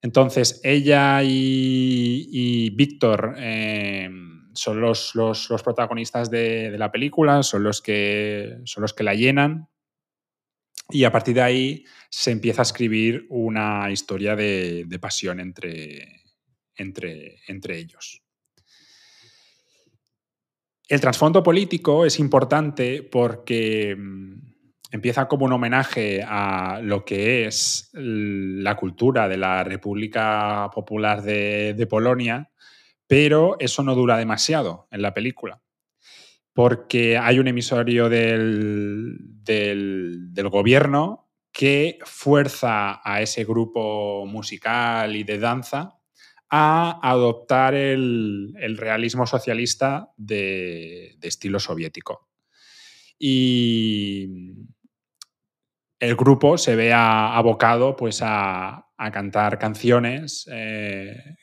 Entonces, 0.00 0.60
ella 0.62 1.20
y, 1.24 2.70
Víctor 2.70 3.34
eh, 3.38 4.08
son 4.54 4.80
los, 4.80 5.14
los- 5.16 5.50
los 5.50 5.62
protagonistas 5.62 6.30
de, 6.30 6.70
de 6.70 6.78
la 6.78 6.90
película, 6.92 7.42
son 7.42 7.64
los, 7.64 7.82
que, 7.82 8.60
son 8.64 8.82
los 8.82 8.94
que 8.94 9.02
la 9.04 9.14
llenan. 9.14 9.68
Y 10.90 11.04
a 11.04 11.12
partir 11.12 11.34
de 11.34 11.42
ahí 11.42 11.84
se 12.08 12.30
empieza 12.30 12.62
a 12.62 12.64
escribir 12.64 13.26
una 13.28 13.90
historia 13.90 14.34
de, 14.34 14.98
pasión 15.00 15.38
entre, 15.38 16.22
entre, 16.76 17.40
entre 17.46 17.78
ellos. 17.78 18.22
El 20.88 21.00
trasfondo 21.02 21.42
político 21.42 22.06
es 22.06 22.18
importante 22.18 23.02
porque 23.02 23.94
mm, 23.94 24.40
empieza 24.90 25.28
como 25.28 25.44
un 25.44 25.52
homenaje 25.52 26.24
a 26.26 26.80
lo 26.82 27.04
que 27.04 27.46
es 27.46 27.90
la 27.92 28.74
cultura 28.74 29.28
de 29.28 29.36
la 29.36 29.64
República 29.64 30.70
Popular 30.74 31.20
de 31.20 31.86
Polonia, 31.86 32.50
pero 33.06 33.56
eso 33.60 33.82
no 33.82 33.94
dura 33.94 34.16
demasiado 34.16 34.88
en 34.90 35.02
la 35.02 35.12
película. 35.12 35.60
Porque 36.58 37.16
hay 37.16 37.38
un 37.38 37.46
emisorio 37.46 38.08
del, 38.08 39.16
del- 39.44 40.48
gobierno 40.50 41.30
que 41.52 42.00
fuerza 42.04 43.00
a 43.04 43.22
ese 43.22 43.44
grupo 43.44 44.26
musical 44.26 45.14
y 45.14 45.22
de 45.22 45.38
danza 45.38 46.00
a 46.50 46.98
adoptar 47.00 47.74
el, 47.74 48.56
realismo 48.76 49.24
socialista 49.24 50.10
de, 50.16 51.16
estilo 51.22 51.60
soviético. 51.60 52.28
Y 53.20 54.26
el 56.00 56.16
grupo 56.16 56.58
se 56.58 56.74
ve 56.74 56.92
abocado 56.92 57.94
pues, 57.94 58.18
a, 58.20 58.84
a 58.96 59.10
cantar 59.12 59.60
canciones 59.60 60.48
eh, 60.50 61.36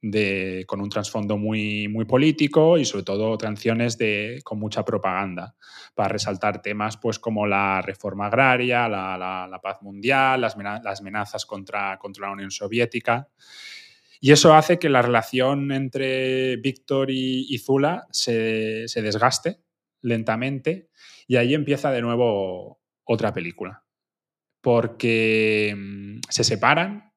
de, 0.00 0.64
con 0.66 0.80
un 0.80 0.88
trasfondo 0.88 1.36
muy, 1.36 1.88
muy 1.88 2.04
político 2.04 2.78
y 2.78 2.84
sobre 2.84 3.04
todo 3.04 3.36
canciones 3.38 3.98
de, 3.98 4.40
con 4.44 4.58
mucha 4.58 4.84
propaganda 4.84 5.56
para 5.94 6.08
resaltar 6.10 6.62
temas 6.62 6.96
pues, 6.96 7.18
como 7.18 7.46
la 7.46 7.82
reforma 7.82 8.26
agraria, 8.26 8.88
la, 8.88 9.16
la- 9.18 9.60
paz 9.60 9.82
mundial, 9.82 10.40
las 10.40 11.00
amenazas 11.00 11.44
contra, 11.44 11.98
contra 11.98 12.26
la 12.28 12.32
Unión 12.32 12.50
Soviética. 12.50 13.28
Y 14.20 14.32
eso 14.32 14.54
hace 14.54 14.78
que 14.78 14.88
la 14.88 15.02
relación 15.02 15.70
entre 15.72 16.56
Víctor 16.56 17.10
y, 17.10 17.46
y 17.48 17.58
Zula 17.58 18.06
se, 18.10 18.88
se 18.88 19.02
desgaste 19.02 19.60
lentamente 20.00 20.88
y 21.26 21.36
ahí 21.36 21.54
empieza 21.54 21.90
de 21.92 22.02
nuevo 22.02 22.80
otra 23.04 23.32
película. 23.32 23.84
Porque 24.60 25.74
mm, 25.76 26.18
se 26.28 26.44
separan, 26.44 27.07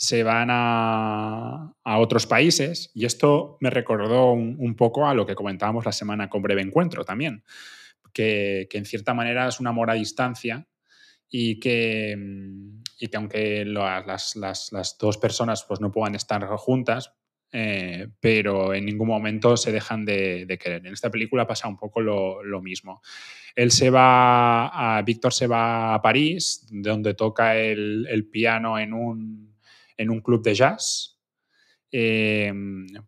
se 0.00 0.22
van 0.22 0.46
a, 0.52 1.74
a 1.82 1.98
otros 1.98 2.24
países 2.28 2.92
y 2.94 3.04
esto 3.04 3.56
me 3.60 3.68
recordó 3.68 4.30
un, 4.32 4.76
poco 4.76 5.08
a 5.08 5.12
lo 5.14 5.26
que 5.26 5.34
comentábamos 5.34 5.84
la 5.84 5.90
semana 5.90 6.30
con 6.30 6.40
Breve 6.40 6.62
Encuentro 6.62 7.04
también, 7.04 7.42
que, 8.12 8.68
que 8.70 8.78
en 8.78 8.84
cierta 8.84 9.12
manera 9.12 9.48
es 9.48 9.58
un 9.58 9.66
amor 9.66 9.90
a 9.90 9.94
distancia 9.94 10.68
y 11.28 11.58
que, 11.58 12.16
y 13.00 13.08
que 13.08 13.16
aunque 13.16 13.64
las, 13.64 14.36
las- 14.36 14.70
las 14.72 14.96
dos 14.98 15.18
personas 15.18 15.64
pues, 15.66 15.80
no 15.80 15.90
puedan 15.90 16.14
estar 16.14 16.46
juntas, 16.46 17.12
eh, 17.50 18.06
pero 18.20 18.74
en 18.74 18.84
ningún 18.84 19.08
momento 19.08 19.56
se 19.56 19.72
dejan 19.72 20.04
de, 20.04 20.46
de 20.46 20.58
querer. 20.58 20.86
En 20.86 20.92
esta 20.92 21.10
película 21.10 21.44
pasa 21.44 21.66
un 21.66 21.76
poco 21.76 22.00
lo, 22.00 22.44
lo 22.44 22.62
mismo. 22.62 23.00
Él 23.56 23.72
se 23.72 23.90
va, 23.90 24.96
a, 24.98 25.02
Víctor 25.02 25.32
se 25.32 25.48
va 25.48 25.94
a 25.94 26.00
París, 26.02 26.68
donde 26.70 27.14
toca 27.14 27.56
el, 27.56 28.06
el 28.08 28.26
piano 28.28 28.78
en 28.78 28.92
un, 28.92 29.47
en 29.98 30.08
un 30.08 30.22
club 30.22 30.42
de 30.42 30.54
jazz. 30.54 31.18
Eh, 31.90 32.52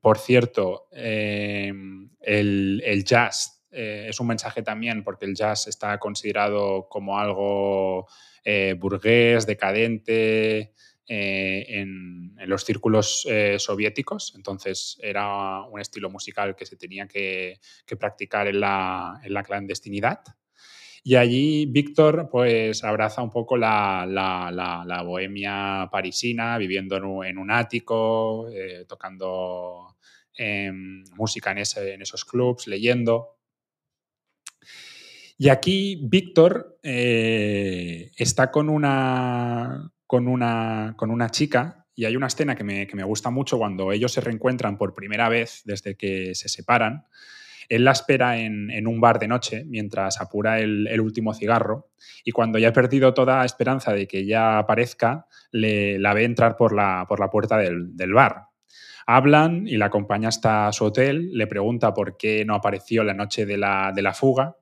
por 0.01 0.19
cierto, 0.19 0.89
eh, 0.93 1.73
el, 2.21 3.05
jazz 3.05 3.65
eh, 3.71 4.07
es 4.09 4.21
un 4.21 4.27
mensaje 4.27 4.63
también 4.63 5.05
porque 5.05 5.27
el 5.27 5.35
jazz 5.35 5.67
está 5.67 5.99
considerado 5.99 6.89
como 6.89 7.19
algo 7.19 8.07
burgués, 8.79 9.47
decadente, 9.47 10.73
en, 11.07 12.35
los 12.47 12.65
círculos 12.65 13.27
soviéticos. 13.59 14.33
Entonces 14.35 14.99
era 15.03 15.63
un 15.65 15.79
estilo 15.79 16.09
musical 16.11 16.57
que 16.57 16.67
se 16.67 16.77
tenía 16.77 17.07
que, 17.07 17.61
practicar 17.99 18.49
en 18.49 18.61
la 18.61 19.45
clandestinidad. 19.47 20.21
Y 21.03 21.17
allí 21.17 21.67
Víctor 21.67 22.29
pues 22.31 22.85
abraza 22.85 23.23
un 23.23 23.31
poco 23.31 23.57
la, 23.57 24.07
la- 24.07 24.51
la- 24.53 24.85
bohemia 25.03 25.89
parisina, 25.91 26.59
viviendo 26.59 26.97
en 27.25 27.39
un, 27.39 27.51
ático, 27.51 28.49
eh, 28.51 28.85
tocando 28.87 29.97
em, 30.35 31.05
música 31.17 31.53
en, 31.53 31.59
ese- 31.59 31.95
en 31.95 32.03
esos 32.03 32.25
clubs, 32.25 32.67
leyendo. 32.67 33.39
Y 35.39 35.49
aquí 35.49 35.99
Víctor 36.03 36.79
eh, 36.83 38.11
está 38.17 38.51
con 38.51 38.69
una, 38.69 39.91
con, 40.07 40.29
una, 40.29 40.95
con 40.97 41.11
una 41.11 41.31
chica 41.31 41.87
y 41.95 42.05
hay 42.05 42.17
una 42.17 42.27
escena 42.27 42.55
que 42.55 42.65
me, 42.65 42.87
que 42.87 42.97
me 42.97 43.05
gusta 43.05 43.31
mucho 43.31 43.59
cuando 43.59 43.91
ellos 43.93 44.13
se 44.13 44.21
reencuentran 44.21 44.77
por 44.77 44.95
primera 44.95 45.29
vez 45.29 45.63
desde 45.65 45.97
que 45.97 46.35
se 46.35 46.49
separan. 46.49 47.07
Él 47.71 47.85
la 47.85 47.93
espera 47.93 48.37
en, 48.37 48.87
un 48.87 49.01
bar 49.01 49.21
de 49.21 49.29
noche 49.29 49.65
mientras 49.65 50.21
apura 50.21 50.59
el, 50.59 50.89
el 50.89 51.01
último 51.01 51.33
cigarro 51.33 51.93
y 52.25 52.33
cuando 52.33 52.59
ya 52.59 52.69
ha 52.69 52.73
perdido 52.73 53.15
toda 53.15 53.45
esperanza 53.45 53.93
de 53.93 54.09
que 54.09 54.19
ella 54.19 54.59
aparezca, 54.59 55.27
le, 55.53 55.99
la 56.01 56.13
ve 56.13 56.25
entrar 56.25 56.57
por 56.57 56.75
la, 56.75 57.07
por 57.09 57.21
la 57.21 57.31
puerta 57.31 57.57
del, 57.57 57.97
del 57.97 58.13
bar. 58.13 58.47
Hablan 59.07 59.69
y 59.69 59.77
la 59.77 59.87
acompaña 59.87 60.29
hasta 60.29 60.71
su 60.73 60.85
hotel, 60.85 61.31
le 61.33 61.47
pregunta 61.47 61.95
por 61.95 62.17
qué 62.17 62.45
no 62.45 62.57
apareció 62.57 63.05
la 63.05 63.15
noche 63.15 63.47
de 63.47 63.57
la, 63.57 63.93
de 63.95 64.03
la 64.03 64.15
fuga, 64.15 64.57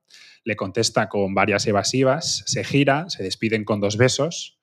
le 0.45 0.55
contesta 0.55 1.09
con 1.09 1.35
varias 1.35 1.67
evasivas, 1.67 2.43
se 2.47 2.63
gira, 2.63 3.09
se 3.09 3.23
despiden 3.23 3.65
con 3.65 3.81
dos 3.81 3.97
besos. 3.97 4.58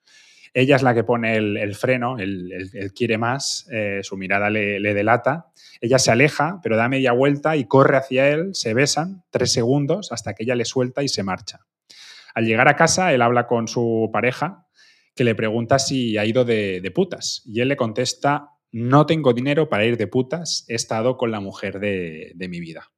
Ella 0.58 0.76
es 0.76 0.82
la 0.82 0.94
que 0.94 1.04
pone 1.04 1.36
el, 1.36 1.74
freno, 1.74 2.16
él, 2.16 2.70
quiere 2.94 3.18
más, 3.18 3.68
eh, 3.70 4.00
su 4.02 4.16
mirada 4.16 4.48
le, 4.48 4.94
delata. 4.94 5.52
Ella 5.82 5.98
se 5.98 6.10
aleja, 6.10 6.60
pero 6.62 6.78
da 6.78 6.88
media 6.88 7.12
vuelta 7.12 7.56
y 7.56 7.66
corre 7.66 7.98
hacia 7.98 8.30
él, 8.30 8.54
se 8.54 8.72
besan 8.72 9.22
tres 9.28 9.52
segundos 9.52 10.12
hasta 10.12 10.32
que 10.32 10.44
ella 10.44 10.54
le 10.54 10.64
suelta 10.64 11.02
y 11.02 11.08
se 11.08 11.22
marcha. 11.22 11.66
Al 12.34 12.46
llegar 12.46 12.68
a 12.68 12.76
casa, 12.76 13.12
él 13.12 13.20
habla 13.20 13.46
con 13.46 13.68
su 13.68 14.08
pareja, 14.10 14.66
que 15.14 15.24
le 15.24 15.34
pregunta 15.34 15.78
si 15.78 16.16
ha 16.16 16.24
ido 16.24 16.46
de, 16.46 16.90
putas. 16.94 17.42
Y 17.44 17.60
él 17.60 17.68
le 17.68 17.76
contesta, 17.76 18.48
no 18.72 19.04
tengo 19.04 19.34
dinero 19.34 19.68
para 19.68 19.84
ir 19.84 19.98
de 19.98 20.06
putas, 20.06 20.64
he 20.68 20.74
estado 20.74 21.18
con 21.18 21.32
la 21.32 21.40
mujer 21.40 21.80
de 21.80 22.48
mi 22.48 22.60
vida. 22.60 22.88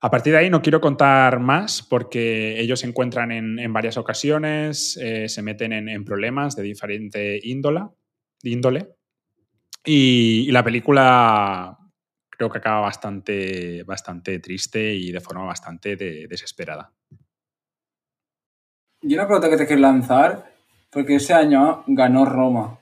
A 0.00 0.10
partir 0.10 0.32
de 0.32 0.38
ahí 0.38 0.50
no 0.50 0.62
quiero 0.62 0.80
contar 0.80 1.40
más 1.40 1.82
porque 1.82 2.60
ellos 2.60 2.80
se 2.80 2.86
encuentran 2.86 3.32
en, 3.32 3.58
en 3.58 3.72
varias 3.72 3.96
ocasiones, 3.96 4.96
eh, 5.02 5.28
se 5.28 5.42
meten 5.42 5.72
en, 5.72 5.88
en 5.88 6.04
problemas 6.04 6.54
de 6.54 6.62
diferente 6.62 7.40
índola, 7.42 7.90
índole 8.42 8.94
y, 9.84 10.50
la 10.52 10.62
película 10.62 11.76
creo 12.30 12.50
que 12.50 12.58
acaba 12.58 12.80
bastante, 12.80 13.82
bastante 13.82 14.38
triste 14.38 14.94
y 14.94 15.10
de 15.10 15.20
forma 15.20 15.44
bastante 15.44 15.96
de- 15.96 16.28
desesperada. 16.28 16.92
Y 19.02 19.14
una 19.14 19.26
pregunta 19.26 19.50
que 19.50 19.56
te 19.56 19.66
quiero 19.66 19.82
lanzar, 19.82 20.52
porque 20.90 21.16
ese 21.16 21.34
año 21.34 21.82
ganó 21.86 22.24
Roma, 22.24 22.78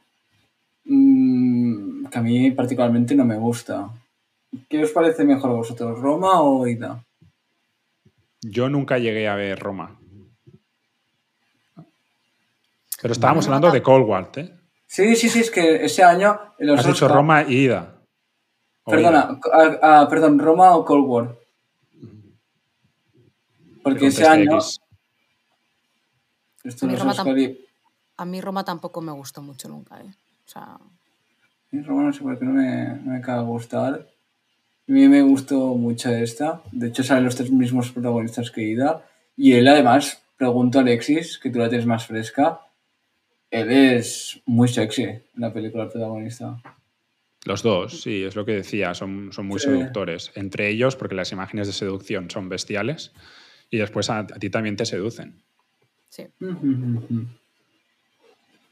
Mm, 0.89 2.07
que 2.07 2.19
a 2.19 2.23
mí 2.23 2.51
particularmente 2.53 3.15
no 3.15 3.25
me 3.25 3.37
gusta. 3.37 3.91
¿Qué 4.69 4.85
os 4.85 4.93
parece 4.93 5.25
mejor 5.25 5.51
a 5.51 5.55
vosotros, 5.55 5.99
Roma 5.99 6.41
o 6.43 6.67
Ida? 6.67 7.05
Yo 8.43 8.69
nunca 8.69 8.99
llegué 8.99 9.29
a 9.29 9.35
ver 9.35 9.59
Roma. 9.59 9.99
Pero 13.03 13.13
estábamos 13.13 13.47
hablando 13.47 13.71
de 13.71 13.83
War, 14.07 14.31
¿eh? 14.37 14.55
Sí, 14.87 15.17
sí, 15.17 15.29
sí, 15.29 15.41
es 15.41 15.51
que 15.51 15.85
ese 15.85 16.03
año... 16.03 16.39
los 16.59 16.81
Has 16.81 16.87
dicho 16.87 17.07
Oscar- 17.07 17.17
Roma 17.17 17.43
y 17.43 17.65
Ida. 17.65 17.93
Perdona, 18.85 19.39
ah, 19.53 19.79
ah, 19.83 20.07
perdón, 20.09 20.39
Roma 20.39 20.77
o 20.77 20.85
Cold 20.85 21.05
War. 21.07 21.37
Porque 23.83 24.07
ese 24.07 24.23
Conteste 24.23 24.27
año... 24.27 24.59
Esto 26.65 26.87
A 26.87 26.89
mí 26.89 26.97
Roma 26.97 27.11
Oscar 27.13 27.39
y- 27.39 27.67
A 28.17 28.25
mí 28.25 28.41
Roma 28.41 28.65
tampoco 28.65 29.01
me 29.01 29.13
gustó 29.13 29.43
mucho 29.43 29.69
nunca, 29.69 30.01
¿eh? 30.01 30.15
O 30.47 30.49
sea, 30.49 30.79
Y 31.73 31.81
Roma 31.83 32.05
no 32.05 32.13
sé 32.13 32.21
por 32.23 32.39
qué 32.39 32.45
no 32.45 32.53
me, 32.53 32.87
no 33.03 33.13
me 33.13 33.19
acaba 33.19 33.43
de 33.43 33.49
gustar. 33.49 34.07
A 34.89 34.93
mí 34.93 35.09
me 35.09 35.23
gustó 35.23 35.75
mucho 35.75 36.11
esta. 36.11 36.63
De 36.73 36.89
hecho, 36.89 37.03
salen 37.03 37.25
los 37.25 37.35
tres 37.37 37.51
mismos 37.51 37.91
protagonistas 37.91 38.51
que 38.51 38.63
Ida. 38.63 39.05
Y 39.37 39.53
él, 39.53 39.67
además, 39.69 40.23
pregunto 40.37 40.79
a 40.79 40.83
Alexis, 40.83 41.39
que 41.39 41.51
tú 41.51 41.59
la 41.59 41.69
tienes 41.69 41.87
más 41.87 42.07
fresca. 42.07 42.61
Él 43.51 43.71
es 43.71 44.41
muy 44.47 44.69
sexy 44.69 45.03
en 45.05 45.23
la 45.37 45.53
película 45.53 45.85
el 45.85 45.91
protagonista. 45.91 46.61
Los 47.45 47.63
dos, 47.63 48.01
sí, 48.03 48.25
es 48.25 48.35
lo 48.35 48.45
que 48.45 48.53
decía, 48.53 48.93
son, 48.95 49.33
son 49.33 49.47
muy 49.47 49.59
Sí. 49.61 49.67
seductores. 49.67 50.33
Entre 50.35 50.69
ellos, 50.69 50.97
porque 50.97 51.15
las 51.15 51.31
imágenes 51.33 51.69
de 51.69 51.73
seducción 51.73 52.29
son 52.31 52.49
bestiales, 52.49 53.13
y 53.71 53.79
después 53.79 54.11
a, 54.11 54.19
a 54.21 54.27
ti 54.27 54.51
también 54.51 54.77
te 54.77 54.85
seducen. 54.85 55.43
sí. 56.09 56.27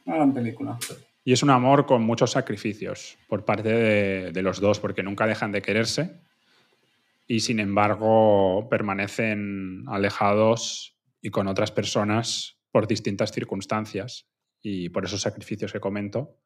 Una 0.06 0.16
gran 0.16 0.34
película. 0.34 0.78
Y 1.24 1.32
es 1.32 1.42
un 1.42 1.50
amor 1.50 1.86
con 1.86 2.02
muchos 2.02 2.32
sacrificios 2.32 3.16
por 3.28 3.44
parte 3.44 3.70
de, 3.70 4.32
de 4.32 4.42
los 4.42 4.60
dos, 4.60 4.78
porque 4.78 5.02
nunca 5.02 5.26
dejan 5.26 5.52
de 5.52 5.62
quererse 5.62 6.20
y 7.26 7.40
sin 7.40 7.60
embargo 7.60 8.68
permanecen 8.68 9.84
alejados 9.88 10.98
y 11.22 11.30
con 11.30 11.48
otras 11.48 11.72
personas 11.72 12.58
por 12.70 12.86
distintas 12.86 13.32
circunstancias 13.32 14.28
y 14.60 14.90
por 14.90 15.04
esos 15.04 15.22
sacrificios 15.22 15.72
que 15.72 15.80
comento 15.80 16.38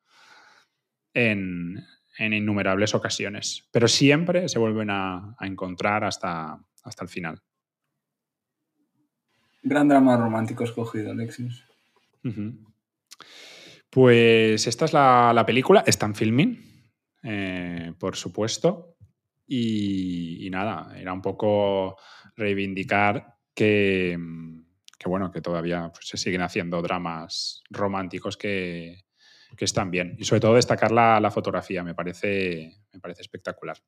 en, 1.14 1.84
en 2.18 2.32
innumerables 2.32 2.94
ocasiones. 2.94 3.68
Pero 3.72 3.88
siempre 3.88 4.48
se 4.48 4.58
vuelven 4.58 4.90
a, 4.90 5.34
a 5.38 5.46
encontrar 5.46 6.04
hasta, 6.04 6.60
hasta 6.84 7.04
el 7.04 7.08
final. 7.08 7.40
Gran 9.62 9.88
drama 9.88 10.16
romántico 10.16 10.64
escogido, 10.64 11.10
Alexis. 11.10 11.64
Pues 13.90 14.66
esta 14.66 14.84
es 14.84 14.92
la, 14.92 15.32
la 15.34 15.46
película, 15.46 15.82
está 15.86 16.06
en 16.06 16.14
filming, 16.14 16.90
eh, 17.22 17.92
por 17.98 18.16
supuesto. 18.16 18.96
Y, 19.46 20.46
y 20.46 20.50
nada, 20.50 20.94
era 20.98 21.12
un 21.12 21.22
poco 21.22 21.96
reivindicar 22.36 23.38
que, 23.54 24.18
que, 24.98 25.08
bueno, 25.08 25.30
que 25.30 25.40
todavía 25.40 25.90
pues, 25.92 26.06
se 26.06 26.18
siguen 26.18 26.42
haciendo 26.42 26.82
dramas 26.82 27.62
románticos 27.70 28.36
que, 28.36 29.06
que 29.56 29.64
están 29.64 29.90
bien. 29.90 30.16
Y 30.18 30.24
sobre 30.24 30.40
todo 30.40 30.54
destacar 30.54 30.92
la, 30.92 31.18
la 31.18 31.30
fotografía, 31.30 31.82
me 31.82 31.94
parece, 31.94 32.76
me 32.92 33.00
parece 33.00 33.22
espectacular. 33.22 33.78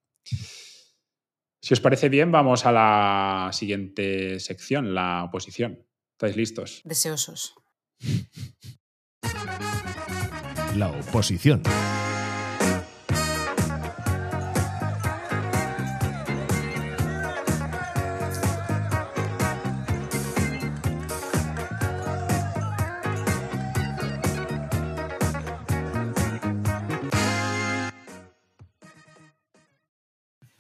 Si 1.63 1.75
os 1.75 1.81
parece 1.81 2.09
bien, 2.09 2.33
vamos 2.33 2.65
a 2.65 2.73
la 2.73 3.51
siguiente 3.53 4.41
sección, 4.41 4.95
la 4.95 5.25
oposición. 5.25 5.87
¿Estáis 6.13 6.37
listos? 6.37 6.81
Deseosos. 6.85 7.55
La 10.77 10.89
oposición. 10.89 11.63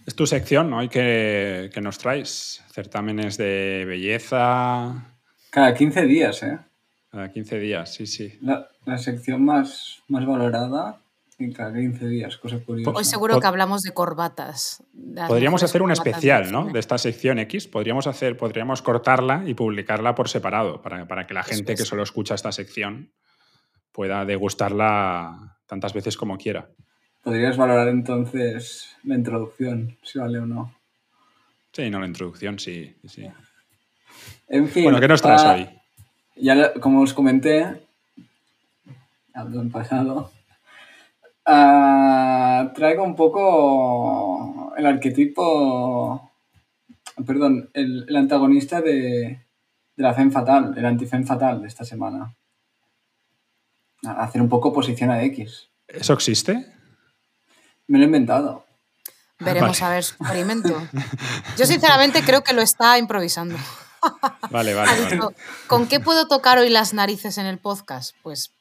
Es 0.06 0.16
tu 0.16 0.26
sección 0.26 0.72
hoy 0.72 0.88
que, 0.88 1.70
que 1.72 1.80
nos 1.80 1.98
traes. 1.98 2.62
Certámenes 2.72 3.36
de 3.36 3.84
belleza. 3.86 5.06
Cada 5.50 5.74
15 5.74 6.02
días, 6.02 6.42
¿eh? 6.42 6.58
Cada 7.10 7.32
15 7.32 7.58
días, 7.58 7.92
sí, 7.92 8.06
sí. 8.06 8.38
La, 8.40 8.68
la 8.84 8.98
sección 8.98 9.44
más, 9.44 10.02
más 10.08 10.24
valorada 10.26 11.00
Sí, 11.40 11.50
cada 11.54 11.72
15 11.72 12.06
días, 12.06 12.36
cosa 12.36 12.58
curiosa. 12.58 12.90
Hoy 12.90 13.04
seguro 13.04 13.40
que 13.40 13.46
hablamos 13.46 13.80
de 13.80 13.92
corbatas. 13.92 14.84
de 14.92 15.26
Podríamos 15.26 15.62
hacer 15.62 15.80
un 15.80 15.90
especial, 15.90 16.52
¿no? 16.52 16.66
De 16.66 16.78
esta 16.78 16.98
sección 16.98 17.38
X. 17.38 17.66
Podríamos 17.66 18.06
hacer, 18.06 18.36
podríamos 18.36 18.82
cortarla 18.82 19.42
y 19.46 19.54
publicarla 19.54 20.14
por 20.14 20.28
separado 20.28 20.82
para, 20.82 21.08
para 21.08 21.26
que 21.26 21.32
la 21.32 21.42
gente 21.42 21.76
que 21.76 21.86
solo 21.86 22.02
escucha 22.02 22.34
esta 22.34 22.52
sección 22.52 23.10
pueda 23.90 24.26
degustarla 24.26 25.56
tantas 25.66 25.94
veces 25.94 26.18
como 26.18 26.36
quiera. 26.36 26.68
Podrías 27.22 27.56
valorar 27.56 27.88
entonces 27.88 28.94
la 29.04 29.14
introducción, 29.14 29.96
si 30.02 30.18
vale 30.18 30.40
o 30.40 30.46
no. 30.46 30.74
Sí, 31.72 31.88
no 31.88 32.00
la 32.00 32.06
introducción, 32.06 32.58
sí. 32.58 32.94
sí. 33.06 33.26
En 34.46 34.68
fin. 34.68 34.84
Bueno, 34.84 35.00
¿qué 35.00 35.08
nos 35.08 35.22
traes 35.22 35.42
ah, 35.42 35.54
hoy? 35.54 35.79
Ya, 36.40 36.72
como 36.80 37.00
os 37.02 37.12
comenté, 37.12 37.86
en 39.34 39.70
pasado, 39.70 40.30
ah, 41.46 42.70
traigo 42.74 43.04
un 43.04 43.14
poco 43.16 44.72
el 44.76 44.86
arquetipo, 44.86 46.30
perdón, 47.26 47.70
el, 47.74 48.06
el 48.08 48.16
antagonista 48.16 48.80
de, 48.80 49.44
de 49.96 50.02
la 50.02 50.14
Femme 50.14 50.30
Fatal, 50.32 50.74
el 50.76 50.84
anti-Femme 50.86 51.26
Fatal 51.26 51.60
de 51.62 51.68
esta 51.68 51.84
semana. 51.84 52.34
A- 54.06 54.22
Hacer 54.24 54.40
un 54.40 54.48
poco 54.48 54.72
posición 54.72 55.10
a 55.10 55.22
X. 55.24 55.68
¿Eso 55.88 56.14
existe? 56.14 56.66
Me 57.88 57.98
lo 57.98 58.04
he 58.04 58.06
inventado. 58.06 58.64
Veremos 59.40 59.80
Vale. 59.80 59.92
a 59.92 59.94
ver 59.94 60.04
su 60.04 60.14
experimento. 60.20 60.74
Yo 61.58 61.66
sinceramente 61.66 62.22
creo 62.22 62.42
que 62.42 62.52
lo 62.54 62.62
está 62.62 62.98
improvisando. 62.98 63.56
Vale, 64.50 64.72
Ha 64.72 64.76
vale, 64.76 65.18
¿con 65.66 65.86
qué 65.88 66.00
puedo 66.00 66.26
tocar 66.26 66.58
hoy 66.58 66.68
las 66.70 66.92
narices 66.94 67.38
en 67.38 67.46
el 67.46 67.58
podcast? 67.58 68.14
Pues 68.22 68.52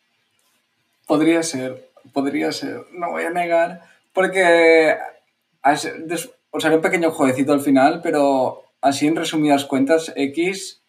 Podría 1.08 1.41
ser, 1.43 1.89
podría 2.13 2.52
ser, 2.52 2.86
no 2.93 3.10
voy 3.12 3.23
a 3.23 3.32
negar, 3.32 3.82
porque 4.13 4.95
os 6.52 6.65
haré 6.65 6.75
un 6.75 6.82
pequeño 6.82 7.10
jueguecito 7.12 7.52
al 7.54 7.62
final, 7.62 8.02
pero 8.04 8.63
así 8.82 9.08
en 9.08 9.15
resumidas 9.15 9.65
cuentas, 9.65 10.13
X 10.15 10.82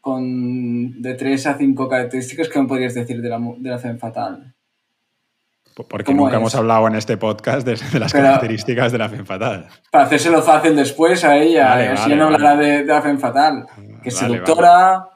con 0.00 1.02
de 1.02 1.14
3 1.14 1.46
a 1.48 1.58
5 1.58 1.88
características 1.88 2.48
que 2.48 2.60
me 2.60 2.68
podrías 2.68 2.94
decir 2.94 3.20
de 3.20 3.28
la, 3.28 3.40
de 3.58 3.70
la 3.70 3.78
Femme 3.78 3.98
Fatal. 3.98 4.54
Porque 5.74 6.04
¿Cómo 6.04 6.22
nunca 6.24 6.36
es? 6.36 6.40
hemos 6.40 6.54
hablado 6.54 6.86
en 6.86 6.94
este 6.94 7.16
podcast 7.18 7.66
de, 7.66 7.74
de 7.74 7.98
las 7.98 8.12
Pero- 8.12 8.24
características 8.24 8.92
de 8.92 8.98
la 8.98 9.08
Femme 9.08 9.26
Fatal. 9.26 9.66
Para 9.90 10.04
hacérselo 10.04 10.40
fácil 10.42 10.76
después 10.76 11.22
a 11.24 11.36
ella, 11.36 11.68
Vale, 11.70 11.88
así 11.88 12.02
vale, 12.02 12.16
no 12.16 12.24
vale. 12.26 12.36
hablará 12.36 12.56
de, 12.56 12.70
de 12.84 12.84
la 12.84 13.02
Femme 13.02 13.18
Fatal. 13.18 13.66
Que 14.06 14.10
es 14.10 14.20
Vale, 14.20 14.34
seductora, 14.34 15.10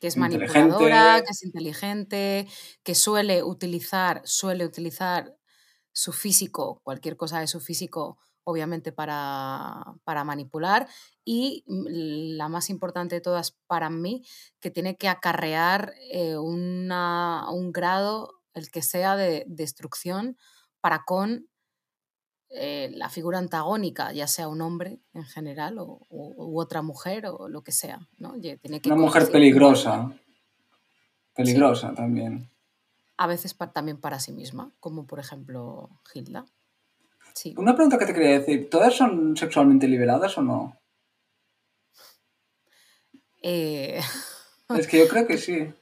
que 0.00 0.06
es 0.08 0.16
manipuladora, 0.16 1.22
que 1.24 1.30
es 1.30 1.42
inteligente, 1.44 2.46
que 2.82 2.94
suele 2.94 3.42
utilizar, 3.42 4.20
suele 4.24 4.64
utilizar 4.66 5.36
su 5.92 6.12
físico, 6.12 6.80
cualquier 6.84 7.16
cosa 7.16 7.40
de 7.40 7.46
su 7.46 7.60
físico, 7.60 8.18
obviamente 8.44 8.92
para, 8.92 9.94
para 10.04 10.24
manipular. 10.24 10.86
Y 11.24 11.64
mm, 11.66 11.86
la 12.36 12.48
más 12.48 12.68
importante 12.68 13.14
de 13.16 13.20
todas 13.22 13.52
para 13.66 13.88
mí, 13.90 14.22
que 14.60 14.70
tiene 14.70 14.96
que 14.96 15.08
acarrear 15.08 15.94
eh, 16.12 16.36
una- 16.36 17.46
un 17.50 17.72
grado, 17.72 18.42
el 18.54 18.70
que 18.70 18.82
sea, 18.82 19.16
de 19.16 19.44
destrucción 19.48 20.36
para 20.80 21.04
con 21.06 21.48
eh, 22.56 22.90
la 22.94 23.08
figura 23.10 23.38
antagónica, 23.38 24.12
ya 24.12 24.26
sea 24.26 24.48
un 24.48 24.60
hombre 24.62 24.98
en 25.14 25.24
general 25.24 25.78
o, 25.78 26.00
o- 26.08 26.34
u 26.46 26.60
otra 26.60 26.82
mujer 26.82 27.26
o 27.26 27.48
lo 27.48 27.62
que 27.62 27.72
sea. 27.72 28.00
¿no? 28.18 28.30
Oye, 28.32 28.56
tiene 28.58 28.80
que 28.80 28.88
una 28.90 29.00
mujer 29.00 29.30
peligrosa. 29.30 30.12
Peligrosa 31.34 31.92
también. 31.94 32.48
a 33.18 33.26
veces 33.26 33.54
pa- 33.54 33.72
también 33.72 33.98
para 34.00 34.18
sí 34.20 34.32
misma, 34.32 34.72
como 34.80 35.06
por 35.06 35.18
ejemplo 35.20 35.90
Hilda. 36.14 36.44
Sí. 37.34 37.54
Una 37.58 37.74
pregunta 37.74 37.98
que 37.98 38.06
te 38.06 38.14
quería 38.14 38.38
decir, 38.38 38.68
¿todas 38.70 38.94
son 38.94 39.36
sexualmente 39.36 39.86
liberadas 39.88 40.36
o 40.38 40.42
no? 40.42 40.78
Eh, 43.42 44.00
Es 44.76 44.86
que 44.86 44.98
yo 44.98 45.08
creo 45.08 45.26
que 45.26 45.38
sí. 45.38 45.72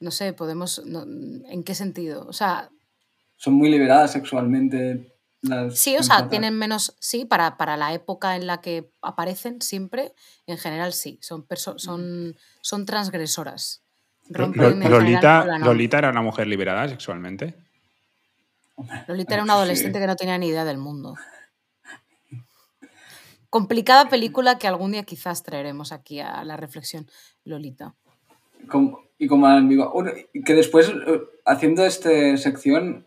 no 0.00 0.10
sé, 0.10 0.32
podemos. 0.32 0.84
no- 0.84 1.02
¿En 1.48 1.62
qué 1.64 1.74
sentido? 1.74 2.26
O 2.26 2.32
sea, 2.32 2.70
Son 3.36 3.54
muy 3.54 3.70
liberadas 3.70 4.12
sexualmente. 4.12 5.09
Las 5.42 5.78
sí, 5.78 5.96
o 5.96 6.02
sea, 6.02 6.28
tienen 6.28 6.54
menos. 6.58 6.94
Sí, 7.00 7.24
para, 7.24 7.56
para 7.56 7.76
la 7.78 7.94
época 7.94 8.36
en 8.36 8.46
la 8.46 8.60
que 8.60 8.90
aparecen 9.00 9.62
siempre, 9.62 10.12
en 10.46 10.58
general 10.58 10.92
sí, 10.92 11.18
son, 11.22 11.46
son, 11.76 12.36
son 12.60 12.86
transgresoras. 12.86 13.82
Rompen 14.28 14.62
Lo- 14.62 14.68
en 14.68 14.74
general 14.82 15.00
Lolita. 15.02 15.58
Lolita 15.58 15.98
era 15.98 16.10
una 16.10 16.22
mujer 16.22 16.46
liberada 16.46 16.86
sexualmente. 16.88 17.54
Lolita 19.08 19.34
era 19.34 19.42
una 19.44 19.54
Sí. 19.54 19.58
adolescente 19.58 19.98
que 19.98 20.06
no 20.06 20.16
tenía 20.16 20.36
ni 20.38 20.48
idea 20.48 20.64
del 20.64 20.78
mundo. 20.78 21.14
Complicada 23.48 24.08
película 24.08 24.58
que 24.58 24.68
algún 24.68 24.92
día 24.92 25.02
quizás 25.02 25.42
traeremos 25.42 25.90
aquí 25.90 26.20
a 26.20 26.44
la 26.44 26.56
reflexión, 26.56 27.08
Lolita. 27.44 27.94
Como- 28.68 29.08
y 29.18 29.26
como 29.26 29.46
amigo. 29.46 29.92
Que 30.44 30.54
después, 30.54 30.88
eh, 30.88 31.20
haciendo 31.44 31.84
esta 31.84 32.36
sección, 32.36 33.06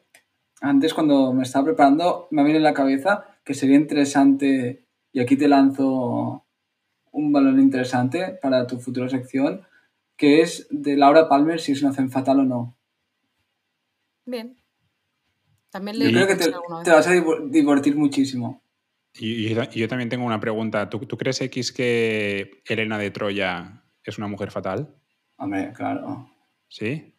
antes 0.64 0.94
cuando 0.94 1.34
me 1.34 1.44
estaba 1.44 1.66
preparando, 1.66 2.28
me 2.32 2.44
viene 2.44 2.58
en 2.58 2.64
la 2.64 2.74
cabeza 2.74 3.26
que 3.44 3.54
sería 3.54 3.76
interesante, 3.76 4.86
y 5.12 5.20
aquí 5.20 5.36
te 5.38 5.48
lanzo 5.48 6.46
un 7.12 7.32
balón 7.32 7.60
interesante 7.60 8.40
para 8.42 8.66
tu 8.66 8.80
futura 8.80 9.10
sección, 9.10 9.62
que 10.18 10.42
es 10.42 10.68
de 10.72 10.96
Laura 10.98 11.28
Palmer 11.30 11.60
si 11.60 11.74
es 11.74 11.82
una 11.84 11.94
femme 11.94 12.10
fatal 12.10 12.40
o 12.40 12.44
no. 12.46 12.78
Bien. 14.26 14.56
También 15.70 15.98
Yo 16.00 16.06
le 16.06 16.12
creo 16.14 16.28
que 16.28 16.36
te, 16.36 16.46
te 16.84 16.92
vas 16.92 17.08
a 17.08 17.14
div- 17.16 17.50
divertir 17.50 17.96
muchísimo. 17.96 18.62
Y, 19.16 19.46
y 19.48 19.54
yo- 19.54 19.64
y 19.72 19.80
yo 19.80 19.88
también 19.88 20.10
tengo 20.10 20.26
una 20.26 20.40
pregunta. 20.40 20.90
¿Tú, 20.90 21.00
tú 21.00 21.18
crees, 21.18 21.42
X, 21.42 21.72
que 21.72 22.62
Elena 22.68 22.98
de 22.98 23.12
Troya 23.12 23.84
es 24.04 24.18
una 24.18 24.28
mujer 24.28 24.50
fatal? 24.52 24.96
Hombre, 25.38 25.72
claro. 25.76 26.30
¿Sí? 26.70 27.14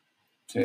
Sí. 0.46 0.60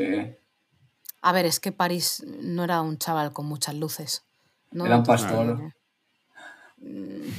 A 1.22 1.32
ver, 1.34 1.46
es 1.46 1.60
que 1.60 1.72
París 1.72 2.24
no 2.26 2.64
era 2.64 2.82
un 2.82 2.98
chaval 2.98 3.34
con 3.34 3.46
muchas 3.46 3.76
luces. 3.76 4.24
¿no? 4.72 4.86
Era 4.86 4.98
un 4.98 5.04
pastor. 5.04 5.74
mm, 6.78 7.30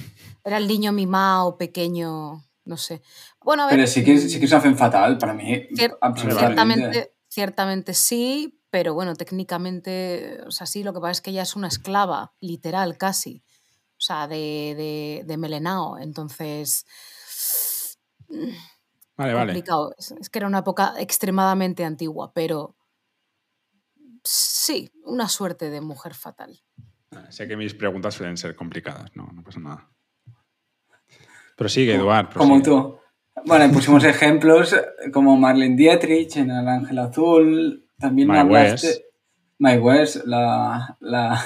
Era 0.45 0.57
el 0.59 0.67
niño 0.69 0.93
mimado, 0.93 1.57
pequeño, 1.57 2.45
no 2.65 2.77
sé. 2.77 3.03
Bueno, 3.43 3.63
a 3.65 3.67
ver. 3.67 3.77
Pero 3.77 3.87
sí 3.87 4.05
que, 4.05 4.19
sí 4.19 4.39
que 4.39 4.45
es 4.47 4.53
una 4.53 4.61
femme 4.61 4.77
fatal 4.77 5.19
para 5.19 5.35
mí. 5.35 5.55
cier- 5.73 5.97
ciertamente, 6.17 7.15
ciertamente 7.29 7.95
sí, 7.95 8.61
pero 8.71 8.95
bueno, 8.95 9.15
técnicamente, 9.15 10.41
o 10.47 10.51
sea, 10.51 10.67
sí, 10.67 10.83
lo 10.83 10.93
que 10.93 11.01
pasa 11.01 11.13
es 11.13 11.21
que 11.21 11.31
ella 11.31 11.43
es 11.43 11.57
una 11.57 11.69
esclava, 11.69 12.33
literal, 12.41 12.97
casi. 12.97 13.43
O 13.97 14.03
sea, 14.03 14.27
de, 14.29 14.75
de, 14.77 15.23
de 15.27 15.37
Melenao. 15.37 15.99
Entonces. 15.99 16.87
mm, 18.29 18.51
Vale, 19.17 19.35
vale. 19.35 19.47
complicado. 19.53 19.95
Es, 19.99 20.13
es 20.13 20.31
que 20.31 20.39
era 20.39 20.49
una 20.49 20.61
época 20.61 20.95
extremadamente 20.99 21.85
antigua, 21.85 22.33
pero 22.33 22.75
sí, 24.25 24.91
una 25.05 25.29
suerte 25.29 25.71
de 25.71 25.81
mujer 25.81 26.15
fatal. 26.15 26.61
Sé 27.31 27.49
que 27.49 27.57
mis 27.57 27.75
preguntas 27.75 28.15
suelen 28.15 28.37
ser 28.37 28.55
complicadas, 28.55 29.11
no, 29.15 29.29
no 29.33 29.43
pasa 29.43 29.61
nada. 29.61 29.89
Pero 31.57 31.69
sigue, 31.69 31.95
Eduard. 31.95 32.33
Como 32.33 32.63
prosigue. 32.63 32.65
tú. 32.65 32.99
Bueno, 33.45 33.73
pusimos 33.73 34.05
ejemplos 34.05 34.75
como 35.13 35.37
Marlene 35.37 35.77
Dietrich 35.77 36.37
en 36.37 36.51
El 36.51 36.69
Ángel 36.69 36.99
Azul. 36.99 37.87
También 37.99 38.29
My 38.29 38.39
hablaste. 38.39 38.87
West. 38.87 39.01
My 39.59 39.77
West, 39.79 40.17
la. 40.25 40.97
la 41.01 41.45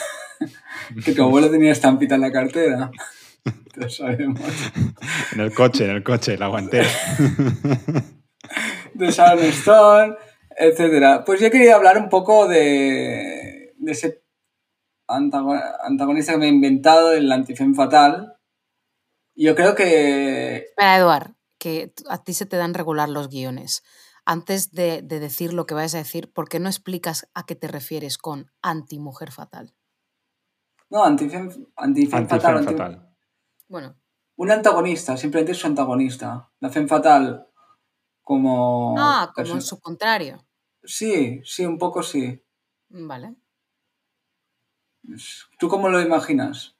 que 1.05 1.13
tu 1.13 1.23
abuelo 1.23 1.51
tenía 1.51 1.73
estampita 1.73 2.15
en 2.15 2.21
la 2.21 2.33
cartera. 2.33 2.91
Lo 3.77 3.89
sabemos. 3.89 4.41
En 5.33 5.41
el 5.41 5.53
coche, 5.53 5.85
en 5.85 5.91
el 5.91 6.03
coche, 6.03 6.37
la 6.39 6.49
guantera. 6.49 6.89
De 8.95 9.11
Sharon 9.11 9.45
Stone, 9.47 10.15
etcétera. 10.57 11.25
Pues 11.25 11.41
yo 11.41 11.51
quería 11.51 11.75
hablar 11.77 11.99
un 11.99 12.09
poco 12.09 12.47
de, 12.49 13.75
de 13.77 13.93
ese 13.93 14.25
antago- 15.09 15.61
antagonista 15.83 16.33
que 16.33 16.39
me 16.39 16.47
he 16.47 16.51
inventado, 16.51 17.13
el 17.13 17.31
antifem 17.31 17.75
fatal. 17.75 18.37
Yo 19.37 19.55
creo 19.55 19.75
que 19.75 20.57
Espera, 20.69 20.97
Eduard, 20.97 21.33
que 21.59 21.93
a 22.09 22.23
ti 22.23 22.33
se 22.35 22.47
te 22.47 22.57
dan 22.57 22.75
regular 22.75 23.09
los 23.09 23.29
guiones. 23.29 23.83
Antes 24.27 24.71
de, 24.73 25.03
de 25.03 25.21
decir 25.21 25.53
lo 25.53 25.67
que 25.67 25.75
vayas 25.75 25.95
a 25.95 25.99
decir, 25.99 26.33
¿por 26.33 26.49
qué 26.49 26.59
no 26.61 26.69
explicas 26.69 27.29
a 27.35 27.45
qué 27.45 27.55
te 27.57 27.69
refieres 27.69 28.17
con 28.17 28.51
anti-mujer 28.63 29.33
fatal? 29.33 29.75
No, 30.89 31.05
antifem, 31.05 31.51
antifem 31.77 32.19
Antifem 32.21 32.27
fatal. 32.29 32.57
anti- 32.59 32.73
fatal. 32.73 33.17
Bueno, 33.69 33.97
Un 34.37 34.51
antagonista, 34.51 35.17
simplemente 35.17 35.53
es 35.53 35.59
su 35.59 35.67
antagonista. 35.67 36.51
La 36.61 36.71
fem 36.71 36.87
fatal 36.89 37.49
como... 38.23 38.95
ah, 38.99 39.33
como 39.35 39.61
su 39.61 39.79
contrario. 39.81 40.45
Sí, 40.85 41.41
sí, 41.45 41.65
un 41.67 41.79
poco 41.79 42.03
sí. 42.03 42.43
Vale. 42.89 43.35
¿Tú 45.59 45.69
cómo 45.69 45.89
lo 45.89 46.01
imaginas? 46.01 46.77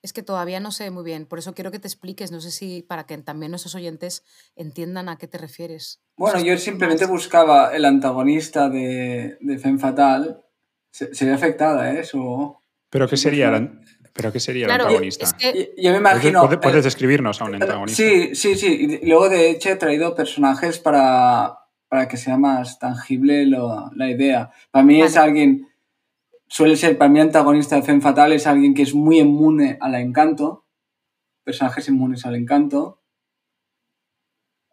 Es 0.00 0.12
que 0.12 0.22
todavía 0.22 0.60
no 0.60 0.70
sé 0.70 0.90
muy 0.90 1.02
bien, 1.04 1.26
por 1.26 1.38
eso 1.40 1.54
quiero 1.54 1.70
que 1.72 1.80
te 1.80 1.88
expliques, 1.88 2.30
no 2.30 2.40
sé 2.40 2.50
si 2.52 2.82
para 2.82 3.04
que 3.04 3.18
también 3.18 3.50
nuestros 3.50 3.74
oyentes 3.74 4.24
entiendan 4.54 5.08
a 5.08 5.18
qué 5.18 5.26
te 5.26 5.38
refieres. 5.38 6.00
Bueno, 6.16 6.40
yo 6.40 6.56
simplemente 6.56 7.04
más. 7.04 7.10
buscaba 7.10 7.74
el 7.74 7.84
antagonista 7.84 8.68
de, 8.68 9.36
de 9.40 9.58
Femme 9.58 9.78
Fatal. 9.78 10.44
Se, 10.90 11.14
se 11.14 11.24
ve 11.26 11.32
afectada, 11.32 11.92
¿eh? 11.92 12.04
Su, 12.04 12.56
¿Pero 12.90 13.08
qué 13.08 13.16
sería 13.16 13.54
el, 13.56 13.80
¿pero 14.14 14.32
qué 14.32 14.40
sería 14.40 14.66
el 14.66 14.70
antagonista? 14.72 15.24
es 15.26 15.34
que 15.34 15.72
Y- 15.76 15.82
Yo 15.82 15.90
me 15.92 15.98
¿Puedes, 16.00 16.00
imagino. 16.00 16.40
puedes- 16.42 16.58
puedes 16.60 16.84
describirnos 16.84 17.40
a 17.40 17.44
un 17.44 17.56
antagonista? 17.56 18.02
sí, 18.02 18.34
sí, 18.34 18.54
sí. 18.56 18.98
Y 19.02 19.06
luego, 19.06 19.28
de 19.28 19.50
hecho, 19.50 19.68
he 19.70 19.76
traído 19.76 20.14
personajes 20.14 20.78
para, 20.78 21.58
para 21.88 22.06
que 22.08 22.16
sea 22.16 22.36
más 22.36 22.78
tangible 22.78 23.46
lo- 23.46 23.90
la 23.94 24.08
idea. 24.10 24.50
Para 24.70 24.84
mí 24.84 25.00
es 25.02 25.16
alguien. 25.16 25.68
Suele 26.46 26.76
ser, 26.76 26.96
para 26.96 27.10
mí, 27.10 27.20
antagonista 27.20 27.76
de 27.76 27.82
Femme 27.82 28.00
Fatal 28.00 28.32
es 28.32 28.46
alguien 28.46 28.74
que 28.74 28.82
es 28.82 28.94
muy 28.94 29.18
inmune 29.20 29.78
al 29.80 29.94
encanto. 29.94 30.66
Personajes 31.44 31.88
inmunes 31.88 32.24
al 32.26 32.36
encanto. 32.36 33.02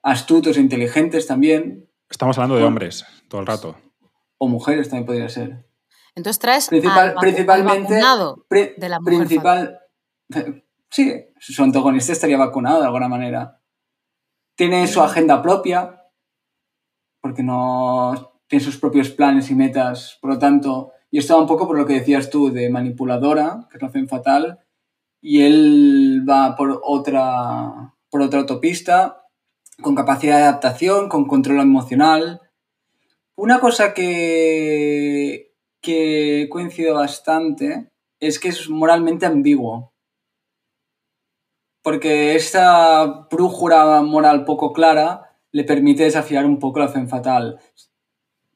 Astutos 0.04 0.58
e 0.58 0.62
inteligentes 0.62 1.26
también. 1.28 1.90
Estamos 2.10 2.38
hablando 2.38 2.56
de 2.58 2.64
hombres 2.64 3.06
todo 3.30 3.42
el 3.42 3.48
rato. 3.48 3.76
O 4.38 4.48
mujeres 4.48 4.90
también 4.90 5.06
podría 5.06 5.30
ser. 5.30 5.66
entonces 6.16 6.40
traes 6.40 6.68
Principal- 6.70 7.00
al, 7.00 7.10
vacu- 7.10 7.18
al 7.18 7.20
principalmente 7.20 7.94
de 7.96 8.90
la 8.90 9.00
mujer 9.00 9.18
principal 9.18 9.80
sí 10.90 11.14
su 11.40 11.62
antagonista 11.64 12.12
estaría 12.14 12.38
vacunado 12.38 12.80
de 12.80 12.86
alguna 12.86 13.10
manera 13.10 13.60
tiene 14.56 14.88
su 14.88 15.02
agenda 15.02 15.42
propia 15.42 16.02
porque 17.26 17.42
no 17.42 18.34
tiene 18.46 18.64
sus 18.64 18.78
propios 18.78 19.10
planes 19.10 19.50
y 19.50 19.56
metas 19.56 20.20
por 20.22 20.30
lo 20.30 20.38
tanto 20.38 20.92
y 21.10 21.18
esto 21.18 21.34
va 21.34 21.42
un 21.42 21.48
poco 21.48 21.66
por 21.66 21.76
lo 21.76 21.88
que 21.88 21.94
decías 21.94 22.30
tú 22.30 22.52
de 22.52 22.70
manipuladora 22.70 23.68
que 23.72 23.78
es 23.78 23.82
la 23.82 23.90
Femme 23.90 24.08
fatal 24.08 24.60
y 25.22 25.42
él 25.42 26.24
va 26.30 26.56
por 26.56 26.80
otra 26.84 27.96
por 28.12 28.22
otra 28.22 28.42
autopista 28.42 29.24
con 29.82 29.96
capacidad 29.96 30.38
de 30.38 30.44
adaptación 30.44 31.10
con 31.10 31.26
control 31.26 31.62
emocional 31.62 32.42
una 33.36 33.60
cosa 33.60 33.96
que, 33.96 35.56
que 35.82 36.48
coincido 36.52 36.94
bastante 36.94 37.92
es 38.22 38.40
que 38.40 38.48
es 38.48 38.70
moralmente 38.70 39.26
ambiguo. 39.26 39.94
Porque 41.84 42.36
esta 42.36 43.28
brújula 43.30 44.02
moral 44.02 44.46
poco 44.46 44.72
clara 44.72 45.25
le 45.56 45.64
permite 45.64 46.04
desafiar 46.04 46.46
un 46.46 46.60
poco 46.60 46.80
la 46.80 46.90
fe 46.90 47.08
fatal. 47.08 47.60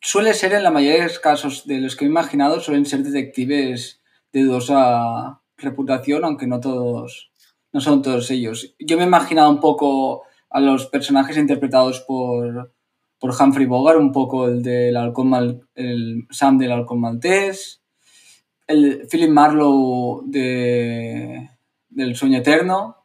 Suele 0.01 0.33
ser, 0.33 0.51
en 0.53 0.63
la 0.63 0.71
mayoría 0.71 0.97
de 0.99 1.07
los 1.07 1.19
casos 1.19 1.65
de 1.65 1.79
los 1.79 1.95
que 1.95 2.03
he 2.03 2.07
imaginado, 2.09 2.59
suelen 2.59 2.85
ser 2.85 3.03
detectives 3.03 4.01
de 4.33 4.43
dudosa 4.43 5.41
reputación, 5.57 6.25
aunque 6.25 6.45
no 6.45 6.59
todos, 6.59 7.31
no 7.71 7.79
son 7.79 8.01
todos 8.01 8.29
ellos. 8.31 8.75
Yo 8.79 8.97
me 8.97 9.03
he 9.03 9.07
imaginado 9.07 9.49
un 9.49 9.61
poco 9.61 10.23
a 10.49 10.59
los 10.59 10.87
personajes 10.87 11.37
interpretados 11.37 12.01
por, 12.01 12.73
por 13.17 13.31
Humphrey 13.39 13.65
Bogart, 13.65 13.99
un 13.99 14.11
poco 14.11 14.47
el 14.49 14.61
del 14.61 14.97
halcón 14.97 15.29
mal- 15.29 15.61
el 15.75 16.27
Sam 16.31 16.57
del 16.57 16.73
halcón 16.73 16.99
maltés, 16.99 17.81
el 18.67 19.07
Philip 19.09 19.29
Marlowe 19.29 20.23
de, 20.25 21.49
del 21.87 22.15
sueño 22.17 22.39
eterno. 22.39 22.97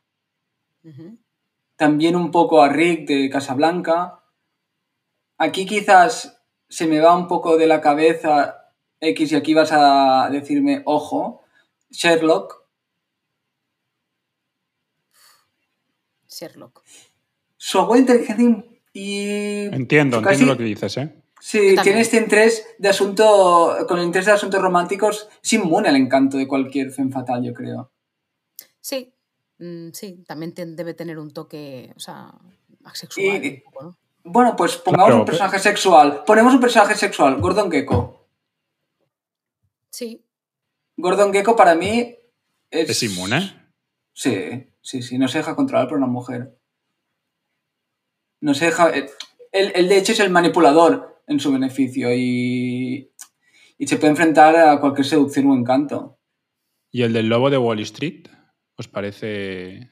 También 1.77 2.17
un 2.17 2.31
poco 2.31 2.63
a 2.63 2.69
Rick 2.69 3.09
de 3.09 3.31
Casablanca. 3.31 4.23
Aquí 5.39 5.67
quizás 5.67 6.41
se 6.69 6.87
me 6.87 7.01
va 7.01 7.17
un 7.17 7.29
poco 7.29 7.57
de 7.57 7.67
la 7.67 7.81
cabeza 7.81 8.73
X 9.01 9.33
y 9.33 9.37
aquí 9.37 9.55
vas 9.55 9.71
a 9.73 10.29
decirme, 10.31 10.83
ojo, 10.87 11.43
Sherlock, 11.91 12.65
Sherlock. 16.29 16.83
su 17.57 17.79
abuela 17.79 18.01
inteligente 18.01 18.83
y... 18.93 19.67
Entiendo, 19.67 20.21
casi- 20.21 20.35
entiendo 20.35 20.55
lo 20.55 20.59
que 20.59 20.65
dices, 20.65 20.97
¿eh? 20.97 21.21
Sí, 21.41 21.77
tiene 21.83 22.01
este 22.01 22.17
interés 22.17 22.67
de 22.79 22.89
asunto, 22.89 23.77
con 23.87 23.99
el 23.99 24.07
interés 24.07 24.27
de 24.27 24.33
asuntos 24.33 24.63
románticos, 24.63 25.29
es 25.43 25.53
inmune 25.53 25.91
al 25.91 25.97
encanto 25.97 26.39
de 26.39 26.49
cualquier 26.49 26.91
femme 26.91 27.13
fatal, 27.13 27.45
yo 27.45 27.53
creo. 27.53 27.93
Sí, 28.81 29.14
mm, 29.65 29.93
sí, 29.93 30.25
también 30.27 30.53
te- 30.55 30.67
debe 30.67 30.95
tener 30.95 31.19
un 31.19 31.33
toque, 31.33 31.93
o 31.97 32.01
sea, 32.01 32.33
asexual. 32.85 33.45
Y- 33.45 33.49
un 33.49 33.63
poco, 33.65 33.85
¿no? 33.85 33.97
Bueno, 34.27 34.57
pues 34.57 34.77
pongamos 34.77 35.07
Claro, 35.09 35.21
un 35.21 35.27
personaje 35.27 35.59
sexual. 35.59 36.23
Ponemos 36.27 36.55
un 36.55 36.61
personaje 36.61 36.95
sexual, 36.95 37.41
Gordon 37.41 37.71
Gecko. 37.71 38.27
Sí, 39.91 40.25
Gordon 40.97 41.33
Gecko 41.33 41.55
para 41.57 41.75
mí 41.75 42.17
es... 42.71 42.91
¿Es 42.91 43.03
inmune? 43.03 43.69
Sí, 44.13 44.67
sí, 44.81 45.03
sí, 45.03 45.19
no 45.19 45.29
se 45.29 45.39
deja 45.39 45.55
controlar 45.55 45.89
por 45.89 45.99
una 45.99 46.07
mujer. 46.07 46.57
No 48.41 48.55
se 48.55 48.67
deja... 48.67 48.97
eh, 48.97 49.11
Él, 49.53 49.73
él, 49.75 49.89
de 49.89 49.99
hecho 49.99 50.13
es 50.13 50.21
el 50.21 50.31
manipulador 50.31 51.23
en 51.27 51.39
su 51.41 51.53
beneficio 51.53 52.09
y, 52.15 53.13
y 53.79 53.87
se 53.87 53.97
puede 53.97 54.11
enfrentar 54.13 54.57
a 54.57 54.81
cualquier 54.81 55.07
seducción 55.07 55.51
o 55.51 55.55
encanto. 55.55 56.19
¿Y 56.91 57.03
el 57.03 57.13
del 57.13 57.29
lobo 57.29 57.51
de 57.51 57.59
Wall 57.59 57.81
Street? 57.81 58.27
¿Os 58.77 58.89
parece...? 58.89 59.91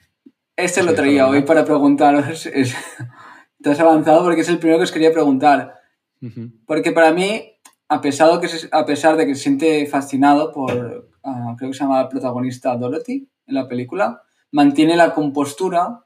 Este 0.56 0.82
lo 0.82 0.94
traía 0.94 1.28
hoy 1.28 1.42
para 1.42 1.64
preguntaros. 1.64 2.46
Es- 2.46 2.76
te 3.62 3.70
has 3.70 3.80
avanzado 3.80 4.22
porque 4.24 4.40
es 4.42 4.48
el 4.48 4.58
primero 4.58 4.78
que 4.78 4.84
os 4.84 4.92
quería 4.92 5.12
preguntar. 5.12 5.74
Porque 6.66 6.92
para 6.92 7.12
mí, 7.12 7.58
a 7.88 8.00
pesar 8.00 8.32
de 8.32 8.40
que 8.40 8.48
se, 8.48 8.68
a 8.70 8.84
pesar 8.86 9.16
de 9.16 9.26
que 9.26 9.34
se 9.34 9.42
siente 9.42 9.86
fascinado 9.86 10.52
por, 10.52 11.10
ah, 11.24 11.54
creo 11.58 11.70
que 11.70 11.76
se 11.76 11.82
llama 11.82 12.02
la 12.02 12.08
protagonista 12.08 12.76
Dorothy 12.76 13.28
en 13.46 13.54
la 13.54 13.66
película, 13.66 14.22
mantiene 14.52 14.96
la 14.96 15.14
compostura 15.14 16.04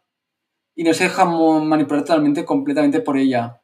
y 0.74 0.84
no 0.84 0.94
se 0.94 1.04
deja 1.04 1.24
manipular 1.24 2.04
totalmente, 2.04 2.44
completamente 2.44 3.00
por 3.00 3.16
ella. 3.18 3.60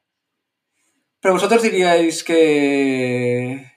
Pero 1.21 1.35
vosotros 1.35 1.63
diríais 1.63 2.25
que... 2.25 3.73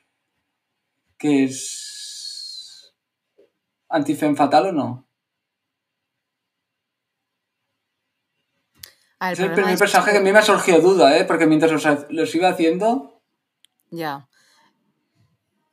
que 1.18 1.44
es... 1.46 2.94
antifem 3.90 4.36
fatal 4.36 4.68
o 4.68 4.72
no? 4.72 5.05
Ver, 9.30 9.34
Es 9.34 9.40
el 9.40 9.54
primer 9.54 9.74
es 9.74 9.80
personaje 9.80 10.12
que 10.12 10.18
a 10.18 10.22
mí 10.22 10.32
me 10.32 10.40
ha 10.40 10.42
surgido 10.42 10.80
duda, 10.82 11.18
¿eh? 11.18 11.26
Porque 11.26 11.46
mientras 11.48 11.72
los, 11.72 11.86
los 12.10 12.36
iba 12.36 12.50
haciendo... 12.50 13.22
Ya. 13.92 14.28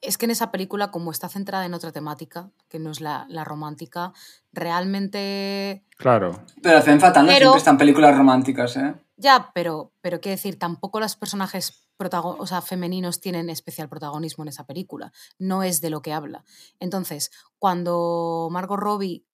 Es 0.00 0.18
que 0.18 0.24
en 0.26 0.32
esa 0.32 0.50
película, 0.50 0.90
como 0.90 1.10
está 1.12 1.28
centrada 1.28 1.64
en 1.64 1.74
otra 1.74 1.92
temática, 1.92 2.50
que 2.68 2.78
no 2.80 2.90
es 2.90 3.00
la, 3.00 3.24
la 3.28 3.44
romántica, 3.44 4.12
realmente. 4.52 5.84
Claro. 5.96 6.40
Pero 6.62 6.78
hacen 6.78 7.00
fatal, 7.00 7.24
no 7.26 7.28
Pero- 7.32 7.38
siempre 7.46 7.58
están 7.58 7.78
películas 7.78 8.16
románticas, 8.16 8.76
¿eh? 8.76 8.94
Ya, 9.16 9.50
pero, 9.54 9.92
pero 10.00 10.20
quiero 10.20 10.34
decir, 10.36 10.58
tampoco 10.58 10.98
los 10.98 11.14
personajes 11.14 11.86
protago- 11.96 12.34
o 12.38 12.46
sea, 12.46 12.60
femeninos 12.62 13.20
tienen 13.20 13.48
especial 13.50 13.88
protagonismo 13.88 14.42
en 14.42 14.48
esa 14.48 14.64
película. 14.66 15.12
No 15.38 15.62
es 15.62 15.80
de 15.80 15.90
lo 15.90 16.02
que 16.02 16.12
habla. 16.12 16.42
Entonces, 16.80 17.30
cuando 17.60 18.48
Margot 18.50 18.80
Robbie, 18.80 19.24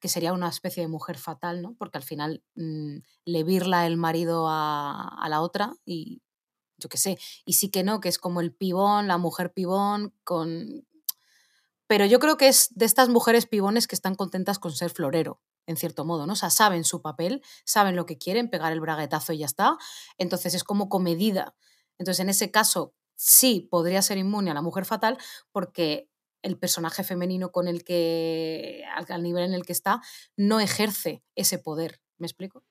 que 0.00 0.08
sería 0.08 0.32
una 0.32 0.48
especie 0.48 0.82
de 0.82 0.88
mujer 0.88 1.18
fatal, 1.18 1.62
¿no? 1.62 1.74
Porque 1.78 1.98
al 1.98 2.04
final 2.04 2.42
mm, 2.54 2.98
le 3.24 3.44
virla 3.44 3.86
el 3.86 3.96
marido 3.96 4.46
a, 4.48 5.26
la 5.28 5.40
otra 5.40 5.74
y 5.84 6.22
yo 6.78 6.88
qué 6.88 6.98
sé. 6.98 7.18
Y 7.44 7.54
sí 7.54 7.70
que 7.70 7.82
no, 7.82 8.00
que 8.00 8.08
es 8.08 8.18
como 8.18 8.40
el 8.40 8.54
pibón, 8.54 9.08
la 9.08 9.18
mujer 9.18 9.52
pibón, 9.52 10.14
con. 10.24 10.86
Pero 11.86 12.04
yo 12.04 12.18
creo 12.18 12.36
que 12.36 12.48
es 12.48 12.68
de 12.74 12.84
estas 12.84 13.08
mujeres 13.08 13.46
pibones 13.46 13.86
que 13.86 13.94
están 13.94 14.14
contentas 14.14 14.58
con 14.58 14.72
ser 14.72 14.90
florero, 14.90 15.40
en 15.66 15.76
cierto 15.76 16.04
modo, 16.04 16.26
¿no? 16.26 16.34
O 16.34 16.36
sea, 16.36 16.50
saben 16.50 16.84
su 16.84 17.00
papel, 17.00 17.42
saben 17.64 17.96
lo 17.96 18.06
que 18.06 18.18
quieren, 18.18 18.50
pegar 18.50 18.72
el 18.72 18.80
braguetazo 18.80 19.32
y 19.32 19.38
ya 19.38 19.46
está. 19.46 19.78
Entonces 20.18 20.54
es 20.54 20.64
como 20.64 20.88
comedida. 20.88 21.54
Entonces, 21.98 22.20
en 22.20 22.28
ese 22.28 22.50
caso, 22.50 22.94
sí 23.14 23.66
podría 23.70 24.02
ser 24.02 24.18
inmune 24.18 24.50
a 24.50 24.54
la 24.54 24.62
mujer 24.62 24.84
fatal 24.84 25.16
porque 25.52 26.10
el 26.42 26.58
personaje 26.58 27.04
femenino 27.04 27.50
con 27.52 27.68
el 27.68 27.84
que, 27.84 28.84
al, 28.94 29.22
nivel 29.22 29.44
en 29.44 29.54
el 29.54 29.64
que 29.64 29.72
está, 29.72 30.00
no 30.36 30.60
ejerce 30.60 31.22
ese 31.34 31.58
poder. 31.58 32.00
¿Me 32.18 32.26
explico? 32.26 32.64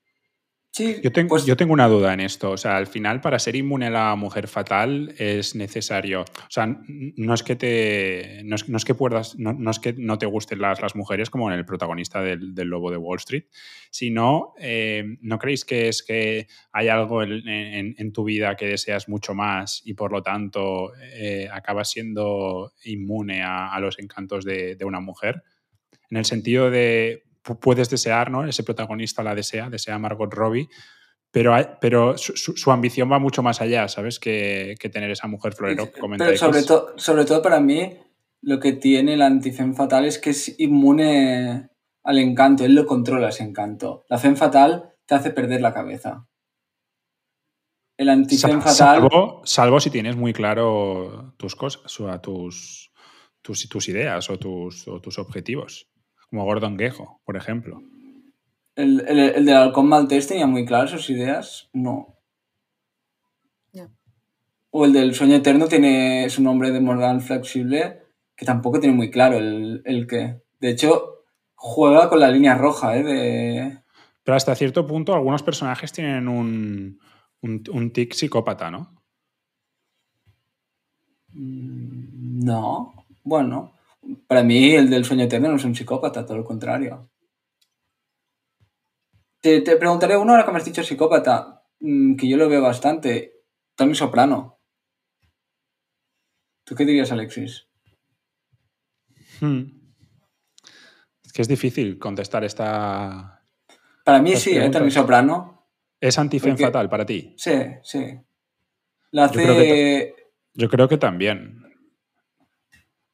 Sí, 0.78 0.97
Yo, 1.01 1.09
tengo 1.13 1.30
pues- 1.30 1.45
yo 1.45 1.55
tengo 1.55 1.71
una 1.71 1.88
duda 1.88 2.13
en 2.13 2.19
esto. 2.19 2.51
O 2.51 2.57
sea, 2.57 2.76
al 2.76 2.86
final, 2.88 3.21
para 3.21 3.39
ser 3.39 3.55
inmune 3.55 3.86
a 3.88 3.89
la 3.89 4.15
mujer 4.17 4.49
fatal 4.49 5.15
es 5.17 5.55
necesario. 5.55 6.23
O 6.23 6.49
sea, 6.49 6.65
no 6.88 7.34
es 7.34 7.43
que 7.43 7.55
te. 7.55 8.41
No 8.43 8.55
es, 8.55 8.67
no 8.67 8.76
es 8.76 8.84
que 8.84 8.93
puedas. 8.93 9.39
No, 9.39 9.53
no 9.53 9.71
es 9.71 9.80
que 9.80 9.93
no 9.93 10.17
te 10.17 10.26
gusten 10.26 10.59
las, 10.59 10.82
las 10.82 10.93
mujeres, 10.97 11.30
como 11.30 11.49
en 11.49 11.57
el 11.57 11.65
protagonista 11.65 12.21
del, 12.21 12.53
del 12.53 12.67
Lobo 12.67 12.91
de 12.91 12.97
Wall 12.97 13.19
Street, 13.19 13.45
sino. 13.89 14.53
eh, 14.59 15.15
¿No 15.21 15.39
creéis 15.39 15.63
que 15.63 15.88
es 15.88 16.03
que 16.03 16.47
hay 16.73 16.89
algo 16.89 17.23
en, 17.23 17.47
en- 17.47 17.95
en 17.97 18.11
tu 18.11 18.26
vida 18.26 18.57
que 18.57 18.65
deseas 18.67 19.07
mucho 19.07 19.34
más 19.34 19.82
y 19.86 19.93
por 19.93 20.11
lo 20.11 20.21
tanto 20.23 20.91
eh, 21.13 21.47
acabas 21.53 21.89
siendo 21.89 22.73
inmune 22.84 23.43
a, 23.43 23.73
a 23.73 23.80
los 23.80 23.97
encantos 23.97 24.43
de, 24.43 24.76
de 24.76 24.84
una 24.84 24.99
mujer? 24.99 25.41
En 26.09 26.17
el 26.17 26.26
sentido 26.26 26.69
de 26.69 27.23
puedes 27.59 27.89
desear, 27.89 28.31
¿no? 28.31 28.45
Ese 28.47 28.63
protagonista 28.63 29.23
la 29.23 29.35
desea, 29.35 29.69
desea 29.69 29.95
a 29.95 29.99
Margot 29.99 30.33
Robbie, 30.33 30.67
pero, 31.31 31.53
hay- 31.53 31.67
pero 31.81 32.17
su, 32.17 32.71
ambición 32.71 33.11
va 33.11 33.19
mucho 33.19 33.43
más 33.43 33.61
allá, 33.61 33.87
¿sabes? 33.87 34.19
Que, 34.19 34.75
que 34.79 34.89
tener 34.89 35.11
esa 35.11 35.27
mujer 35.27 35.53
florero 35.53 35.91
que 35.91 36.01
Pero 36.17 36.37
sobre, 36.37 36.63
to- 36.63 36.93
sobre 36.97 37.25
todo 37.25 37.41
para 37.41 37.59
mí, 37.59 37.97
lo 38.41 38.59
que 38.59 38.73
tiene 38.73 39.13
el 39.15 39.21
anti-Femme 39.21 39.75
Fatal 39.75 40.05
es 40.05 40.17
que 40.19 40.29
es 40.31 40.55
inmune 40.59 41.69
al 42.03 42.19
encanto, 42.19 42.63
él 42.63 42.75
lo 42.75 42.85
controla 42.85 43.29
ese 43.29 43.43
encanto. 43.43 44.05
La 44.09 44.17
Femme 44.17 44.37
Fatal 44.37 44.93
te 45.05 45.15
hace 45.15 45.31
perder 45.31 45.61
la 45.61 45.73
cabeza. 45.73 46.27
El 47.97 48.09
anti-Femme 48.09 48.61
Sa- 48.61 48.69
Fatal... 48.69 48.75
Salvo, 48.75 49.41
salvo 49.45 49.79
si 49.79 49.89
tienes 49.89 50.15
muy 50.15 50.33
claro 50.33 51.33
tus 51.37 51.55
cosas, 51.55 51.99
o 51.99 52.21
tus, 52.21 52.91
tus, 53.41 53.69
tus 53.69 53.89
ideas 53.89 54.29
o 54.29 54.37
tus, 54.37 54.87
o 54.87 54.99
tus 55.01 55.17
objetivos. 55.17 55.87
Como 56.30 56.43
Gordon 56.45 56.78
Gejo, 56.78 57.21
por 57.26 57.38
ejemplo. 57.38 57.82
El, 58.76 59.05
el, 59.07 59.19
el 59.19 59.45
del 59.45 59.55
halcón 59.55 59.88
maltés 59.88 60.28
tenía 60.28 60.47
muy 60.47 60.65
claras 60.65 60.91
sus 60.91 61.09
ideas. 61.09 61.69
No. 61.73 62.11
O 64.78 64.84
el 64.84 64.91
del 64.91 65.15
sueño 65.15 65.36
eterno 65.38 65.67
tiene 65.69 66.30
su 66.30 66.43
nombre 66.43 66.69
de 66.71 66.82
Morgan 66.82 67.21
Flexible, 67.21 68.01
que 68.36 68.45
tampoco 68.45 68.82
tiene 68.82 68.93
muy 68.93 69.09
claro 69.09 69.38
el, 69.38 69.82
el 69.86 70.05
qué. 70.05 70.41
De 70.59 70.69
hecho, 70.71 71.23
juega 71.53 72.09
con 72.09 72.19
la 72.19 72.30
línea 72.30 72.55
roja, 72.55 72.97
¿eh? 72.97 73.03
De... 73.03 73.80
Pero 74.21 74.36
hasta 74.36 74.53
cierto 74.53 74.86
punto 74.86 75.13
algunos 75.13 75.43
personajes 75.43 75.93
tienen 75.93 76.28
un, 76.28 76.99
un, 77.41 77.63
un 77.71 77.91
tic 77.93 78.11
psicópata, 78.13 78.69
¿no? 78.69 79.01
Mm, 81.30 82.43
No. 82.43 82.93
Bueno, 83.23 83.71
para 84.28 84.43
mí 84.43 84.74
el 84.76 84.89
del 84.89 85.06
sueño 85.06 85.24
eterno 85.26 85.49
no 85.49 85.56
es 85.56 85.64
un 85.66 85.76
psicópata, 85.76 86.26
todo 86.26 86.38
lo 86.38 86.45
contrario. 86.45 87.10
Te, 89.41 89.62
te 89.62 89.78
preguntaré 89.78 90.18
uno 90.18 90.32
ahora 90.32 90.45
que 90.45 90.51
me 90.51 90.58
has 90.58 90.66
dicho 90.66 90.84
psicópata, 90.84 91.64
mm, 91.80 92.16
que 92.16 92.28
yo 92.28 92.38
lo 92.38 92.49
veo 92.49 92.62
bastante. 92.62 93.43
Tommy 93.76 93.93
Soprano. 93.95 94.60
¿Tú 96.64 96.76
qué 96.76 96.86
dirías, 96.86 97.12
Alexis? 97.12 97.68
Hmm. 99.39 99.64
Es 101.24 101.34
que 101.34 101.41
es 101.41 101.47
difícil 101.47 101.99
contestar 101.99 102.43
esta... 102.43 103.43
Para 104.03 104.22
mí 104.22 104.36
sí, 104.36 104.58
¿eh? 104.58 104.70
Tommy 104.70 104.89
Soprano. 104.91 105.68
¿Es 105.99 106.18
Porque- 106.51 106.66
fatal 106.66 106.89
para 106.89 107.06
ti? 107.06 107.34
Sí, 107.38 107.51
sí. 107.84 108.18
La 109.12 109.28
Yo 109.28 109.34
creo 109.34 109.51
hace... 109.51 110.16
Yo 110.53 110.70
creo 110.70 110.88
que 110.88 110.97
también. 110.97 111.64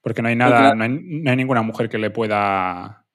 Porque 0.02 0.22
no 0.22 0.30
hay 0.30 0.36
nada, 0.36 0.74
no, 0.74 0.84
hay, 0.84 0.90
no 0.90 1.30
hay 1.30 1.38
ninguna 1.38 1.62
mujer 1.62 1.90
que 1.90 1.98
le 1.98 2.10
pueda 2.10 3.06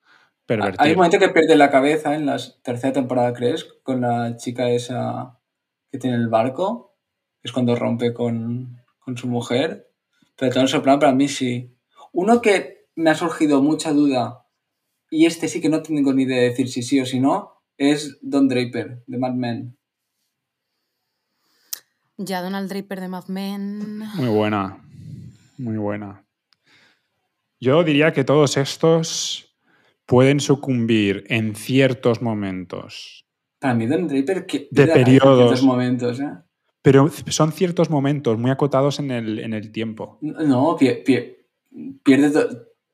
pervertir. 0.46 0.80
Hay 0.80 0.92
un 0.92 0.96
momento 0.96 1.18
que 1.18 1.28
pierde 1.28 1.56
la 1.56 1.70
cabeza 1.70 2.14
en 2.14 2.26
la 2.26 2.38
tercera 2.62 2.92
temporada, 2.92 3.32
¿crees? 3.32 3.64
Con 3.82 4.00
la 4.00 4.36
chica 4.36 4.70
esa 4.70 5.38
que 5.90 5.98
tiene 5.98 6.16
el 6.16 6.28
barco. 6.28 6.96
que 7.42 7.48
Es 7.48 7.52
cuando 7.52 7.74
rompe 7.74 8.14
con, 8.14 8.82
con 8.98 9.16
su 9.16 9.26
mujer. 9.26 9.90
Pero 10.36 10.52
Tommy 10.52 10.68
Soprano 10.68 10.98
para 11.00 11.12
mí 11.12 11.28
sí. 11.28 11.76
Uno 12.12 12.40
que 12.40 12.86
me 12.94 13.10
ha 13.10 13.14
surgido 13.14 13.62
mucha 13.62 13.92
duda, 13.92 14.46
y 15.10 15.26
este 15.26 15.48
sí 15.48 15.60
que 15.60 15.68
no 15.68 15.82
tengo 15.82 16.12
ni 16.12 16.24
idea 16.24 16.40
de 16.40 16.48
decir 16.48 16.68
si 16.68 16.82
sí 16.82 17.00
o 17.00 17.06
si 17.06 17.20
no, 17.20 17.62
es 17.76 18.18
Don 18.22 18.48
Draper, 18.48 19.04
de 19.06 19.18
Mad 19.18 19.34
Men. 19.34 19.78
Ya 22.16 22.42
Donald 22.42 22.70
Draper 22.70 23.00
de 23.00 23.08
Mad 23.08 23.26
Men. 23.28 23.98
Muy 24.14 24.28
buena. 24.28 24.82
Muy 25.58 25.76
buena. 25.76 26.25
Yo 27.60 27.82
diría 27.84 28.12
que 28.12 28.24
todos 28.24 28.56
estos 28.56 29.56
pueden 30.04 30.40
sucumbir 30.40 31.24
en 31.28 31.54
ciertos 31.54 32.22
momentos. 32.22 33.26
Para 33.58 33.74
mí 33.74 33.86
Don 33.86 34.06
Draper 34.06 34.46
que 34.46 34.68
De 34.70 34.86
cabeza 34.86 34.98
en 34.98 35.04
periodos. 35.04 35.38
ciertos 35.38 35.62
momentos, 35.62 36.20
¿eh? 36.20 36.30
Pero 36.82 37.08
son 37.28 37.50
ciertos 37.52 37.90
momentos 37.90 38.38
muy 38.38 38.50
acotados 38.50 39.00
en 39.00 39.10
el, 39.10 39.38
en 39.40 39.54
el 39.54 39.72
tiempo. 39.72 40.18
No, 40.20 40.76
pie- 40.76 41.02
pie- 41.04 41.46
pierde, 42.04 42.46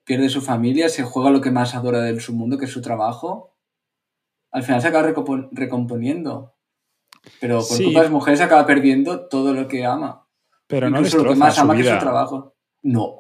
pierde 0.04 0.28
su 0.30 0.40
familia, 0.40 0.88
se 0.88 1.02
juega 1.02 1.30
lo 1.30 1.40
que 1.42 1.50
más 1.50 1.74
adora 1.74 2.00
de 2.00 2.18
su 2.20 2.32
mundo, 2.32 2.56
que 2.56 2.64
es 2.64 2.70
su 2.70 2.80
trabajo. 2.80 3.54
Al 4.50 4.62
final 4.62 4.80
se 4.80 4.88
acaba 4.88 5.08
recompo- 5.10 5.48
recomponiendo. 5.52 6.54
Pero 7.40 7.56
por 7.56 7.64
Sí. 7.76 7.84
culpa 7.84 8.00
de 8.00 8.04
las 8.04 8.12
mujeres 8.12 8.40
acaba 8.40 8.64
perdiendo 8.66 9.26
todo 9.28 9.52
lo 9.52 9.68
que 9.68 9.84
ama. 9.84 10.26
Pero 10.66 10.88
no 10.88 10.98
Incluso 10.98 11.18
lo 11.18 11.32
que 11.32 11.38
más 11.38 11.58
ama 11.58 11.74
que 11.74 11.82
es 11.82 11.88
su 11.88 11.98
trabajo. 11.98 12.54
No. 12.82 13.16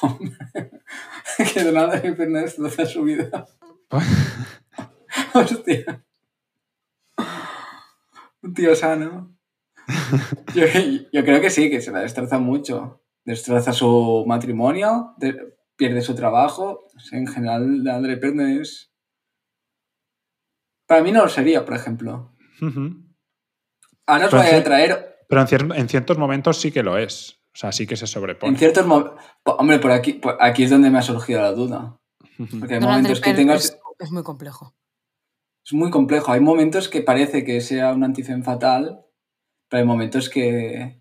que 1.54 1.62
Donald 1.64 1.92
Draper 2.02 2.28
no 2.28 2.38
destroza 2.40 2.86
su 2.86 3.02
vida. 3.02 3.46
Hostia. 5.34 6.04
Un 8.42 8.54
tío 8.54 8.74
sano. 8.74 9.36
Yo, 10.54 10.64
yo 11.12 11.24
creo 11.24 11.40
que 11.40 11.50
sí, 11.50 11.70
que 11.70 11.80
se 11.80 11.90
la 11.92 12.00
destroza 12.00 12.38
mucho. 12.38 13.02
Destroza 13.24 13.72
su 13.72 14.24
matrimonio, 14.26 15.14
de- 15.18 15.56
pierde 15.76 16.02
su 16.02 16.14
trabajo. 16.14 16.86
O 16.94 17.00
sea, 17.00 17.18
en 17.18 17.26
general, 17.26 17.82
de 17.82 17.90
André 17.90 18.20
es. 18.60 18.92
Para 20.86 21.02
mí 21.02 21.10
no 21.12 21.22
lo 21.22 21.28
sería, 21.28 21.64
por 21.64 21.74
ejemplo. 21.74 22.34
Ujú. 22.60 23.02
Ahora 24.06 24.26
os 24.26 24.32
voy 24.32 24.46
a 24.46 24.62
traer 24.62 25.16
Pero 25.28 25.40
en, 25.40 25.46
cier- 25.46 25.74
en 25.78 25.88
ciertos 25.88 26.18
momentos 26.18 26.60
sí 26.60 26.70
que 26.70 26.82
lo 26.82 26.98
es. 26.98 27.40
O 27.54 27.56
sea, 27.56 27.70
sí 27.72 27.86
que 27.86 27.96
se 27.96 28.06
sobrepone. 28.06 28.52
en 28.52 28.58
ciertos 28.58 28.84
momentos. 28.86 29.14
Hombre, 29.44 29.78
por 29.78 29.92
aquí, 29.92 30.14
por 30.14 30.36
aquí 30.42 30.64
es 30.64 30.70
donde 30.70 30.90
me 30.90 30.98
ha 30.98 31.02
surgido 31.02 31.40
la 31.40 31.52
duda. 31.52 31.98
Porque 32.58 32.74
hay 32.74 32.80
momentos 32.80 33.20
que 33.20 33.32
tengas. 33.34 33.64
es, 33.66 33.78
es 34.00 34.10
muy 34.10 34.22
complejo. 34.24 34.74
Es 35.64 35.72
muy 35.72 35.90
complejo. 35.90 36.32
Hay 36.32 36.40
momentos 36.40 36.88
que 36.88 37.00
parece 37.02 37.44
que 37.44 37.60
sea 37.60 37.92
un 37.92 38.02
antifem 38.04 38.42
fatal, 38.42 39.04
pero 39.68 39.80
hay 39.82 39.86
momentos 39.86 40.28
que, 40.28 41.00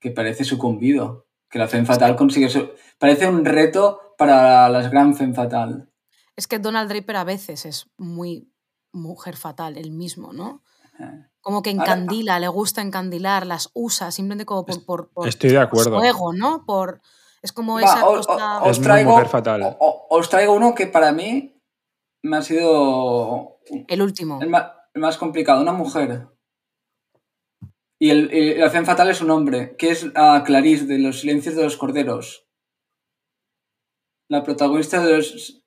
que 0.00 0.10
parece 0.10 0.44
sucumbido. 0.44 1.28
Que 1.48 1.58
la 1.58 1.68
fem 1.68 1.84
fatal 1.86 2.16
consigue... 2.16 2.48
su- 2.48 2.70
Parece 2.98 3.28
un 3.28 3.44
reto 3.44 4.14
para 4.18 4.68
las 4.68 4.90
gran 4.90 5.14
fem 5.14 5.34
fatal. 5.34 5.90
Es 6.34 6.46
que 6.48 6.58
Donald 6.58 6.88
Draper 6.90 7.16
a 7.16 7.24
veces 7.24 7.66
es 7.66 7.90
muy 7.98 8.50
mujer 8.92 9.36
fatal, 9.36 9.76
él 9.76 9.90
mismo, 9.90 10.32
¿no? 10.32 10.62
Eh. 10.98 11.26
Como 11.42 11.60
que 11.62 11.70
Ahora- 11.70 11.82
encandila, 11.82 12.38
le 12.38 12.48
gusta 12.48 12.80
encandilar, 12.80 13.46
las 13.46 13.70
usa 13.74 14.10
simplemente 14.10 14.46
como 14.46 14.64
por, 14.64 14.84
por, 14.86 15.10
por 15.10 15.28
Estoy 15.28 15.50
de 15.50 15.58
acuerdo. 15.58 15.98
su 15.98 16.04
ego, 16.04 16.32
¿no? 16.32 16.64
Por, 16.64 17.02
es 17.42 17.52
como 17.52 17.74
Va, 17.74 17.82
esa 17.82 18.06
o- 18.08 18.12
o- 18.12 18.16
cosa... 18.22 18.62
os 18.62 18.80
traigo, 18.80 19.10
mujer 19.10 19.28
fatal. 19.28 19.62
o- 19.62 19.76
o- 19.80 20.06
os 20.18 20.28
traigo 20.30 20.54
uno 20.54 20.74
que 20.74 20.86
para 20.86 21.12
mí 21.12 21.60
me 22.22 22.36
ha 22.36 22.42
sido 22.42 23.58
El 23.88 24.02
último. 24.02 24.40
el 24.40 24.48
más, 24.48 24.70
el 24.94 25.00
más 25.02 25.18
complicado. 25.18 25.60
Una 25.60 25.72
mujer. 25.72 26.28
Y 28.00 28.10
el, 28.10 28.32
y 28.32 28.54
la 28.56 28.70
fem 28.70 28.84
fatal 28.84 29.10
es 29.10 29.20
un 29.20 29.30
hombre, 29.30 29.76
que 29.76 29.90
es 29.90 30.06
a 30.14 30.42
Clarice 30.44 30.86
de 30.86 30.98
Los 30.98 31.20
Silencios 31.20 31.54
de 31.56 31.62
los 31.64 31.76
Corderos. 31.76 32.46
La 34.28 34.42
protagonista 34.42 35.04
de 35.04 35.16
los... 35.16 35.62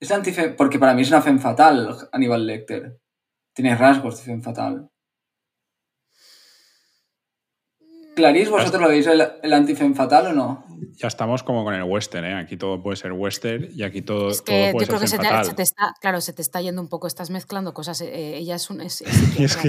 Es 0.00 0.10
antifem... 0.10 0.56
Porque 0.56 0.78
para 0.78 0.94
mí 0.94 1.02
es 1.02 1.08
una 1.08 1.22
fem 1.22 1.38
fatal, 1.38 2.08
Aníbal 2.12 2.46
Lecter. 2.46 3.00
Tiene 3.54 3.76
rasgos 3.76 4.16
de 4.18 4.22
fem 4.24 4.42
fatal. 4.42 4.90
Clarice, 8.14 8.50
¿vosotros 8.50 8.80
lo 8.80 8.88
veis 8.88 9.06
el, 9.06 9.22
el 9.42 9.52
antifem 9.52 9.94
fatal 9.94 10.26
o 10.28 10.32
no? 10.32 10.64
Ya 10.96 11.08
estamos 11.08 11.42
como 11.42 11.64
con 11.64 11.74
el 11.74 11.82
western, 11.82 12.24
¿eh? 12.24 12.34
Aquí 12.34 12.56
todo 12.56 12.80
puede 12.82 12.96
ser 12.96 13.12
western 13.12 13.68
y 13.74 13.82
aquí 13.82 14.02
todo, 14.02 14.30
Es 14.30 14.44
todo 14.44 14.44
que 14.44 14.70
puede 14.72 14.86
yo 14.86 14.88
creo 14.90 15.00
que 15.00 15.06
ser 15.08 15.18
se 15.18 15.22
te, 15.22 15.28
fatal. 15.28 15.44
se 15.44 15.54
te 15.54 15.62
está, 15.62 15.94
claro, 16.00 16.20
se 16.20 16.32
te 16.32 16.42
está 16.42 16.60
yendo 16.60 16.80
un 16.80 16.88
poco, 16.88 17.06
estás 17.08 17.30
mezclando 17.30 17.74
cosas. 17.74 18.00
eh, 18.02 18.36
ella 18.36 18.54
es 18.54 18.70
un. 18.70 18.80
Es, 18.80 19.00
es 19.00 19.08
Es 19.40 19.56
que, 19.56 19.68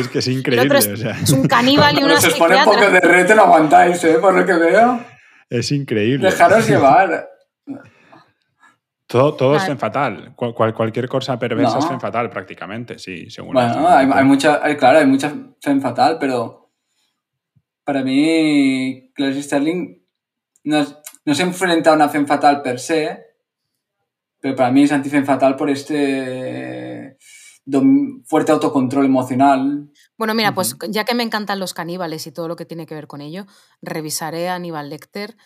es, 0.00 0.08
que, 0.08 0.18
es 0.18 0.24
que 0.26 0.32
increíble. 0.32 0.76
o 0.76 0.96
sea, 0.96 1.10
es 1.20 1.30
un 1.30 1.48
caníbal 1.48 1.98
y 1.98 2.04
una 2.04 2.20
se 2.20 2.28
os 2.28 2.34
pone 2.34 2.56
un 2.56 2.64
poco 2.64 2.88
de 2.90 3.00
reto 3.00 3.34
no 3.34 3.42
aguantáis, 3.42 4.02
¿eh? 4.04 4.18
Por 4.20 4.34
lo 4.34 4.46
que 4.46 4.52
veo. 4.54 5.00
es 5.50 5.72
increíble. 5.72 6.30
Dejaros 6.30 6.68
llevar. 6.68 7.28
Todo, 9.06 9.34
todo 9.34 9.56
es 9.56 9.64
fen 9.64 9.78
fatal. 9.78 10.34
Cual- 10.36 10.52
cual- 10.54 10.74
cualquier 10.74 11.08
cosa 11.08 11.38
perversa 11.38 11.74
No. 11.74 11.78
es 11.80 11.86
fen 11.88 11.98
fatal, 12.00 12.28
prácticamente, 12.28 12.98
sí, 12.98 13.30
según 13.30 13.54
Bueno, 13.54 13.88
hay, 13.88 14.06
hay 14.12 14.24
mucha, 14.24 14.60
hay- 14.62 14.76
claro, 14.76 14.98
hay 14.98 15.06
mucha 15.06 15.32
femme 15.62 15.80
fatal, 15.80 16.18
pero 16.20 16.67
para 17.88 18.04
mí 18.04 19.10
Clarice 19.14 19.44
Sterling 19.44 19.96
no, 20.64 20.86
no 21.24 21.34
se 21.34 21.42
enfrenta 21.42 21.88
a 21.88 21.94
una 21.94 22.10
femme 22.10 22.26
fatal 22.26 22.60
per 22.60 22.80
se, 22.80 23.24
pero 24.38 24.54
para 24.54 24.70
mí 24.70 24.82
es 24.82 24.92
anti-femme 24.92 25.24
fatal 25.24 25.56
por 25.56 25.70
este 25.70 27.16
fuerte 28.26 28.52
autocontrol 28.52 29.06
emocional. 29.06 29.90
Bueno, 30.18 30.34
mira, 30.34 30.52
pues 30.52 30.76
ya 30.90 31.04
que 31.04 31.14
me 31.14 31.22
encantan 31.22 31.60
los 31.60 31.72
caníbales 31.72 32.26
y 32.26 32.30
todo 32.30 32.46
lo 32.46 32.56
que 32.56 32.66
tiene 32.66 32.84
que 32.84 32.94
ver 32.94 33.06
con 33.06 33.22
ello, 33.22 33.46
revisaré 33.80 34.50
a 34.50 34.56
Aníbal 34.56 34.90
Lecter 34.90 35.38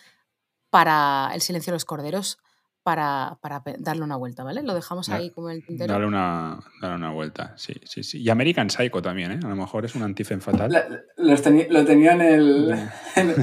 para 0.69 1.31
El 1.33 1.39
silencio 1.39 1.71
de 1.71 1.75
los 1.75 1.85
corderos 1.85 2.39
para, 2.83 3.37
darle 3.79 4.03
una 4.03 4.17
vuelta, 4.17 4.43
¿vale? 4.43 4.61
Lo 4.61 4.73
dejamos 4.73 5.07
ahí 5.09 5.29
como 5.29 5.49
en 5.49 5.55
el 5.57 5.65
tintero. 5.65 5.93
Dale 5.93 6.05
una, 6.05 6.59
dale 6.81 6.95
una 6.95 7.11
vuelta, 7.11 7.53
sí, 7.57 7.73
sí, 7.85 8.03
sí. 8.03 8.21
Y 8.21 8.29
American 8.29 8.69
Psycho 8.69 9.01
también, 9.01 9.31
¿eh? 9.31 9.39
A 9.43 9.47
lo 9.47 9.55
mejor 9.55 9.85
es 9.85 9.95
un 9.95 10.03
antifen 10.03 10.41
fatal. 10.41 10.69
La- 10.71 10.85
los 11.17 11.41
teni- 11.45 11.67
lo 11.69 11.85
tenía 11.85 12.11
en, 12.11 12.21
el, 12.21 12.71
en, 13.15 13.33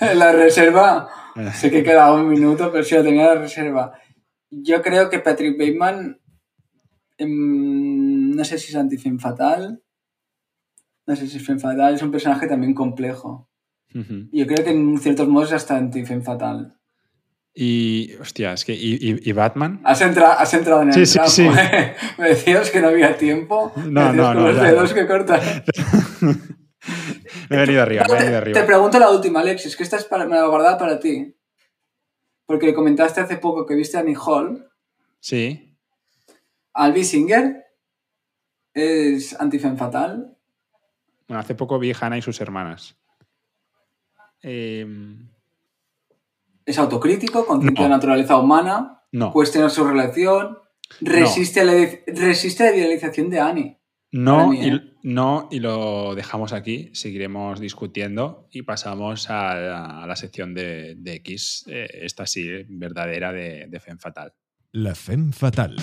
en 0.00 0.18
la 0.18 0.32
reserva. 0.32 1.08
Sé 1.54 1.70
que 1.70 1.82
quedaba 1.82 2.14
un 2.14 2.28
minuto, 2.28 2.70
pero 2.70 2.84
sí 2.84 2.94
lo 2.94 3.02
tenía 3.02 3.22
en 3.22 3.34
la 3.34 3.40
reserva. 3.40 3.92
Yo 4.50 4.80
creo 4.82 5.08
que 5.10 5.18
Patrick 5.20 5.58
Bateman, 5.58 6.20
em, 7.18 8.30
no 8.34 8.44
sé 8.44 8.58
si 8.58 8.70
es 8.70 8.76
anti-femme 8.76 9.18
fatal, 9.18 9.82
no 11.06 11.16
sé 11.16 11.26
si 11.26 11.36
es 11.38 11.46
femme 11.46 11.60
fatal, 11.60 11.94
es 11.94 12.02
un 12.02 12.10
personaje 12.10 12.46
también 12.46 12.74
complejo. 12.74 13.48
Yo 14.32 14.46
creo 14.46 14.62
que 14.64 14.70
en 14.72 14.98
ciertos 14.98 15.26
modos 15.28 15.48
es 15.48 15.54
hasta 15.54 15.76
anti-femme 15.78 16.22
fatal. 16.22 16.78
Y, 17.58 18.14
hostia, 18.20 18.52
es 18.52 18.66
que. 18.66 18.74
¿Y, 18.74 18.96
y- 18.96 19.30
y 19.30 19.32
Batman? 19.32 19.80
Has, 19.82 20.02
entra- 20.02 20.34
has 20.34 20.52
entrado 20.52 20.82
en 20.82 20.88
el 20.88 20.94
Sí, 20.94 21.06
sí, 21.06 21.14
trapo, 21.14 21.30
sí. 21.30 21.48
¿eh? 21.48 21.96
Me 22.18 22.28
decías 22.28 22.70
que 22.70 22.82
no 22.82 22.88
había 22.88 23.16
tiempo. 23.16 23.72
No, 23.76 24.12
no, 24.12 24.34
no, 24.34 24.48
los 24.52 24.60
dedos 24.60 24.92
que 24.92 25.06
cortas. 25.06 25.62
Me 27.48 27.56
he 27.56 27.60
venido 27.60 27.82
arriba, 27.82 28.04
me 28.08 28.14
he 28.14 28.18
venido 28.18 28.38
arriba. 28.38 28.60
te 28.60 28.66
pregunto 28.66 28.98
la 28.98 29.10
última, 29.10 29.40
Alexis, 29.40 29.76
que 29.76 29.82
esta 29.84 29.96
es 29.96 30.04
para, 30.04 30.26
me 30.26 30.36
la 30.36 30.46
guardaba 30.46 30.76
para 30.78 31.00
ti. 31.00 31.34
Porque 32.44 32.74
comentaste 32.74 33.20
hace 33.20 33.38
poco 33.38 33.64
que 33.66 33.74
viste 33.74 33.96
a 33.98 34.04
Hall. 34.24 34.68
Sí. 35.18 35.76
Albi 36.74 37.04
Singer 37.04 37.64
es 38.74 39.38
anti-femme 39.40 39.76
fatal. 39.76 40.36
Bueno, 41.26 41.40
hace 41.40 41.54
poco 41.54 41.78
vi 41.78 41.92
Hannah 41.98 42.18
y 42.18 42.22
sus 42.22 42.40
hermanas. 42.40 42.96
Em, 44.42 45.28
Es 46.66 46.78
autocrítico, 46.78 47.46
consciente 47.46 47.80
de 47.80 47.88
No. 47.88 47.90
la 47.90 47.96
naturaleza 47.96 48.36
humana, 48.36 49.02
no. 49.12 49.32
cuestiona 49.32 49.70
su 49.70 49.84
relación, 49.86 50.58
resiste, 51.00 51.60
a 51.60 51.64
la, 51.64 51.72
resiste 52.08 52.66
a 52.66 52.70
la 52.70 52.76
idealización 52.76 53.30
de 53.30 53.40
Annie. 53.40 53.80
No 54.12 54.52
y, 54.54 54.94
no, 55.02 55.48
y 55.50 55.60
lo 55.60 56.14
dejamos 56.14 56.52
aquí, 56.52 56.90
seguiremos 56.94 57.60
discutiendo 57.60 58.48
y 58.50 58.62
pasamos 58.62 59.28
a 59.30 59.54
la, 59.54 60.02
a 60.02 60.06
la 60.06 60.16
sección 60.16 60.54
de, 60.54 60.94
de 60.96 61.14
X, 61.14 61.64
eh, 61.68 61.86
esta 62.02 62.26
sí, 62.26 62.48
verdadera 62.68 63.32
de, 63.32 63.66
de 63.68 63.80
Femme 63.80 63.98
Fatal. 64.00 64.32
La 64.72 64.94
femme 64.94 65.32
fatal. 65.32 65.76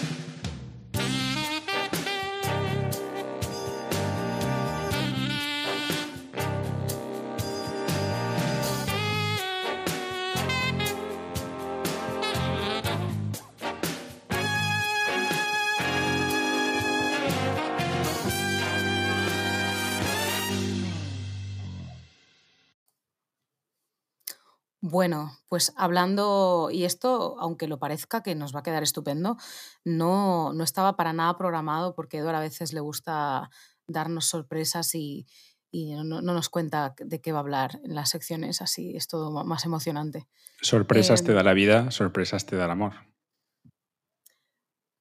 Bueno, 24.94 25.40
pues 25.48 25.74
hablando, 25.76 26.70
y 26.72 26.84
esto, 26.84 27.36
aunque 27.40 27.68
lo 27.68 27.80
parezca 27.80 28.22
que 28.22 28.36
nos 28.36 28.54
va 28.54 28.60
a 28.60 28.62
quedar 28.62 28.84
estupendo, 28.84 29.38
no, 29.84 30.54
no 30.54 30.64
estaba 30.64 30.96
para 30.96 31.14
nada 31.14 31.36
programado 31.36 31.96
porque 31.96 32.20
Eduard 32.20 32.36
a 32.36 32.40
veces 32.40 32.74
le 32.74 32.80
gusta 32.80 33.50
darnos 33.88 34.28
sorpresas 34.28 34.94
y, 34.94 35.26
y 35.72 35.96
no, 35.96 36.22
no 36.22 36.34
nos 36.36 36.50
cuenta 36.50 36.94
de 36.96 37.22
qué 37.22 37.32
va 37.32 37.40
a 37.40 37.42
hablar 37.42 37.80
en 37.84 37.96
las 37.96 38.12
secciones, 38.12 38.62
así 38.62 38.96
es 38.96 39.08
todo 39.08 39.32
más 39.32 39.66
emocionante. 39.66 40.28
Sorpresas 40.62 41.24
te 41.24 41.32
Em, 41.32 41.38
da 41.38 41.42
la 41.42 41.54
vida, 41.54 41.90
sorpresas 41.90 42.46
te 42.46 42.56
da 42.56 42.66
el 42.66 42.72
amor. 42.72 42.94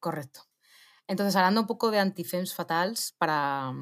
Correcto. 0.01 0.49
Entonces, 1.07 1.37
hablando 1.37 1.61
un 1.61 1.67
poco 1.67 1.91
de 1.91 1.99
antifems 1.99 2.55
fatals, 2.55 3.15
para, 3.19 3.75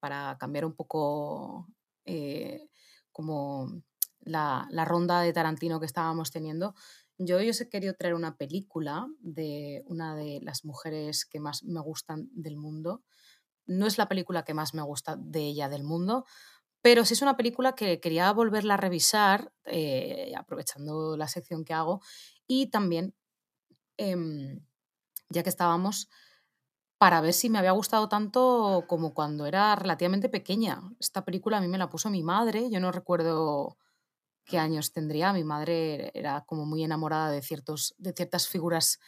para 0.00 0.38
cambiar 0.38 0.64
un 0.64 0.74
poco 0.74 1.68
eh, 2.06 2.66
como 3.12 3.82
la, 4.20 4.66
la 4.70 4.84
ronda 4.84 5.20
de 5.20 5.32
Tarantino 5.32 5.80
que 5.80 5.86
estábamos 5.86 6.30
teniendo, 6.30 6.74
yo, 7.18 7.40
yo 7.42 7.50
os 7.50 7.60
he 7.60 7.68
querido 7.68 7.94
traer 7.94 8.14
una 8.14 8.36
película 8.38 9.06
de 9.20 9.82
una 9.86 10.16
de 10.16 10.40
las 10.42 10.64
mujeres 10.64 11.26
que 11.26 11.38
más 11.38 11.64
me 11.64 11.80
gustan 11.80 12.30
del 12.32 12.56
mundo. 12.56 13.02
No 13.66 13.86
es 13.86 13.98
la 13.98 14.08
película 14.08 14.42
que 14.42 14.54
más 14.54 14.72
me 14.74 14.82
gusta 14.82 15.16
de 15.16 15.40
ella 15.42 15.68
del 15.68 15.84
mundo, 15.84 16.24
pero 16.82 17.04
sí 17.04 17.14
es 17.14 17.22
una 17.22 17.36
película 17.36 17.74
que 17.74 18.00
quería 18.00 18.32
volverla 18.32 18.74
a 18.74 18.76
revisar, 18.78 19.52
eh, 19.66 20.32
aprovechando 20.36 21.16
la 21.16 21.28
sección 21.28 21.64
que 21.64 21.74
hago, 21.74 22.00
y 22.46 22.68
también, 22.70 23.14
em, 23.98 24.64
ya 25.28 25.42
que 25.42 25.50
estábamos, 25.50 26.08
para 26.98 27.20
ver 27.20 27.34
si 27.34 27.50
me 27.50 27.58
había 27.58 27.72
gustado 27.72 28.08
tanto 28.08 28.84
como 28.88 29.14
cuando 29.14 29.46
era 29.46 29.76
relativamente 29.76 30.28
pequeña. 30.28 30.82
Esta 31.00 31.24
película 31.24 31.58
a 31.58 31.60
mí 31.60 31.68
me 31.68 31.78
la 31.78 31.90
puso 31.90 32.10
mi 32.10 32.22
madre, 32.22 32.70
yo 32.70 32.80
no 32.80 32.92
recuerdo 32.92 33.78
qué 34.50 34.58
años 34.58 34.92
tendría, 34.92 35.32
mi 35.32 35.44
madre 35.44 36.10
era 36.14 36.44
como 36.46 36.66
muy 36.66 36.82
enamorada 36.84 37.30
de, 37.30 37.42
ciertos, 37.42 37.94
de 37.98 38.12
ciertas 38.12 38.48
figuras 38.48 38.98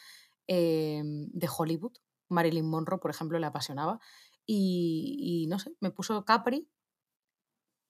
em, 0.47 1.27
de 1.31 1.49
Hollywood. 1.55 1.93
Marilyn 2.29 2.67
Monroe, 2.67 2.99
por 2.99 3.11
ejemplo, 3.11 3.37
le 3.37 3.45
apasionaba. 3.45 3.99
Y, 4.45 5.43
y 5.43 5.47
no 5.47 5.59
sé, 5.59 5.71
me 5.79 5.91
puso 5.91 6.25
Capri, 6.25 6.67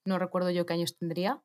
no 0.06 0.20
recuerdo 0.20 0.50
yo 0.50 0.66
qué 0.66 0.74
años 0.74 0.98
tendría, 0.98 1.42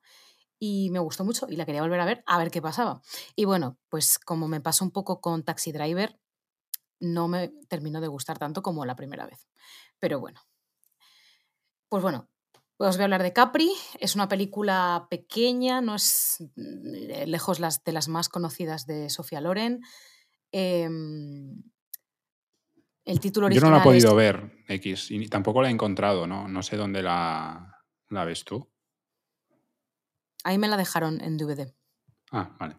y 0.59 0.91
me 0.91 0.99
gustó 0.99 1.25
mucho 1.25 1.47
y 1.49 1.57
la 1.57 1.65
quería 1.67 1.83
volver 1.83 2.01
a 2.01 2.05
ver, 2.05 2.23
a 2.27 2.39
ver 2.39 2.51
qué 2.51 2.61
pasaba. 2.61 3.01
Y 3.37 3.45
bueno, 3.45 3.79
pues 3.89 4.19
como 4.19 4.49
me 4.49 4.61
pasó 4.61 4.85
un 4.85 4.91
poco 4.91 5.21
con 5.21 5.45
Taxi 5.45 5.73
Driver, 5.73 6.19
no 7.01 7.29
me 7.29 7.49
terminó 7.69 8.01
de 8.01 8.09
gustar 8.09 8.39
tanto 8.39 8.63
como 8.63 8.85
la 8.85 8.97
primera 8.97 9.27
vez. 9.27 9.47
Pero 10.01 10.21
bueno. 10.21 10.41
Pues 11.89 12.03
bueno, 12.03 12.29
os 12.87 12.97
voy 12.97 13.03
a 13.03 13.05
hablar 13.05 13.23
de 13.23 13.33
Capri. 13.33 13.71
Es 13.99 14.15
una 14.15 14.29
película 14.29 15.07
pequeña, 15.11 15.81
no 15.81 15.95
es 15.97 16.39
mm, 16.57 17.27
lejos 17.27 17.59
las, 17.61 17.83
de 17.85 17.93
las 17.93 18.09
más 18.09 18.29
conocidas 18.29 18.87
de 18.87 19.11
Sofía 19.11 19.41
Loren. 19.41 19.81
Em, 20.53 21.63
el 23.05 23.21
título 23.21 23.49
Yo 23.49 23.61
no 23.61 23.69
original 23.69 23.73
la 23.73 23.79
he 23.79 23.83
podido 23.85 24.11
es- 24.11 24.17
ver, 24.17 24.65
X, 24.69 25.11
y 25.11 25.19
ni- 25.19 25.29
tampoco 25.29 25.63
la 25.63 25.69
he 25.69 25.73
encontrado, 25.73 26.27
¿no? 26.27 26.47
No 26.49 26.63
sé 26.63 26.77
dónde 26.77 27.03
la, 27.03 27.83
la 28.11 28.25
ves 28.25 28.45
tú. 28.45 28.69
Ahí 30.45 30.59
me 30.59 30.69
la 30.69 30.77
dejaron 30.77 31.21
en 31.21 31.37
DVD. 31.37 31.75
Ah, 32.31 32.55
vale. 32.61 32.77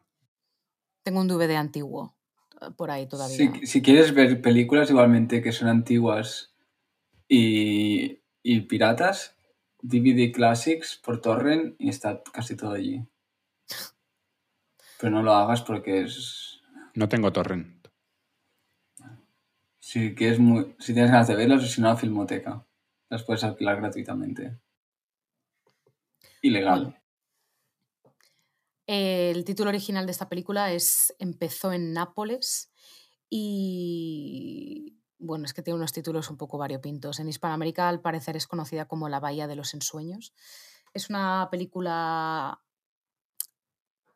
Tengo 1.03 1.19
un 1.21 1.27
DVD 1.27 1.55
antiguo 1.57 2.15
eh, 2.61 2.71
por 2.75 2.91
ahí 2.91 3.07
todavía. 3.07 3.35
Si, 3.35 3.65
si 3.67 3.81
quieres 3.81 4.13
ver 4.13 4.41
películas 4.41 4.89
igualmente 4.89 5.41
que 5.41 5.51
son 5.51 5.67
antiguas 5.67 6.55
y, 7.27 8.21
y 8.43 8.61
piratas, 8.61 9.35
DVD 9.81 10.31
Classics 10.31 10.99
por 11.03 11.21
torrent 11.21 11.75
y 11.79 11.89
está 11.89 12.21
casi 12.33 12.55
todo 12.55 12.71
allí. 12.71 13.05
Pero 14.99 15.11
no 15.11 15.23
lo 15.23 15.33
hagas 15.33 15.61
porque 15.61 16.01
es... 16.01 16.61
No 16.95 17.07
tengo 17.07 17.31
torrent. 17.31 17.87
Si, 19.79 20.13
quieres 20.13 20.39
mu- 20.39 20.73
si 20.79 20.93
tienes 20.93 21.11
ganas 21.11 21.27
de 21.27 21.35
verlas 21.35 21.63
o 21.63 21.67
si 21.67 21.81
no, 21.81 21.89
a 21.89 21.95
Filmoteca. 21.95 22.65
Las 23.09 23.23
puedes 23.23 23.43
alquilar 23.43 23.77
gratuitamente. 23.77 24.59
Ilegal. 26.41 26.83
Bueno. 26.83 26.99
El 28.85 29.45
título 29.45 29.69
original 29.69 30.05
de 30.05 30.11
esta 30.11 30.29
película 30.29 30.73
es 30.73 31.15
Empezó 31.19 31.71
en 31.71 31.93
Nápoles 31.93 32.71
y 33.29 34.98
bueno, 35.19 35.45
es 35.45 35.53
que 35.53 35.61
tiene 35.61 35.77
unos 35.77 35.93
títulos 35.93 36.29
un 36.29 36.37
poco 36.37 36.57
variopintos. 36.57 37.19
En 37.19 37.27
Hispanoamérica 37.27 37.89
al 37.89 38.01
parecer 38.01 38.35
es 38.35 38.47
conocida 38.47 38.87
como 38.87 39.09
La 39.09 39.19
Bahía 39.19 39.47
de 39.47 39.55
los 39.55 39.73
Ensueños. 39.73 40.33
Es 40.93 41.09
una 41.09 41.47
película 41.51 42.61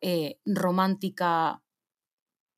eh, 0.01 0.39
romántica, 0.45 1.61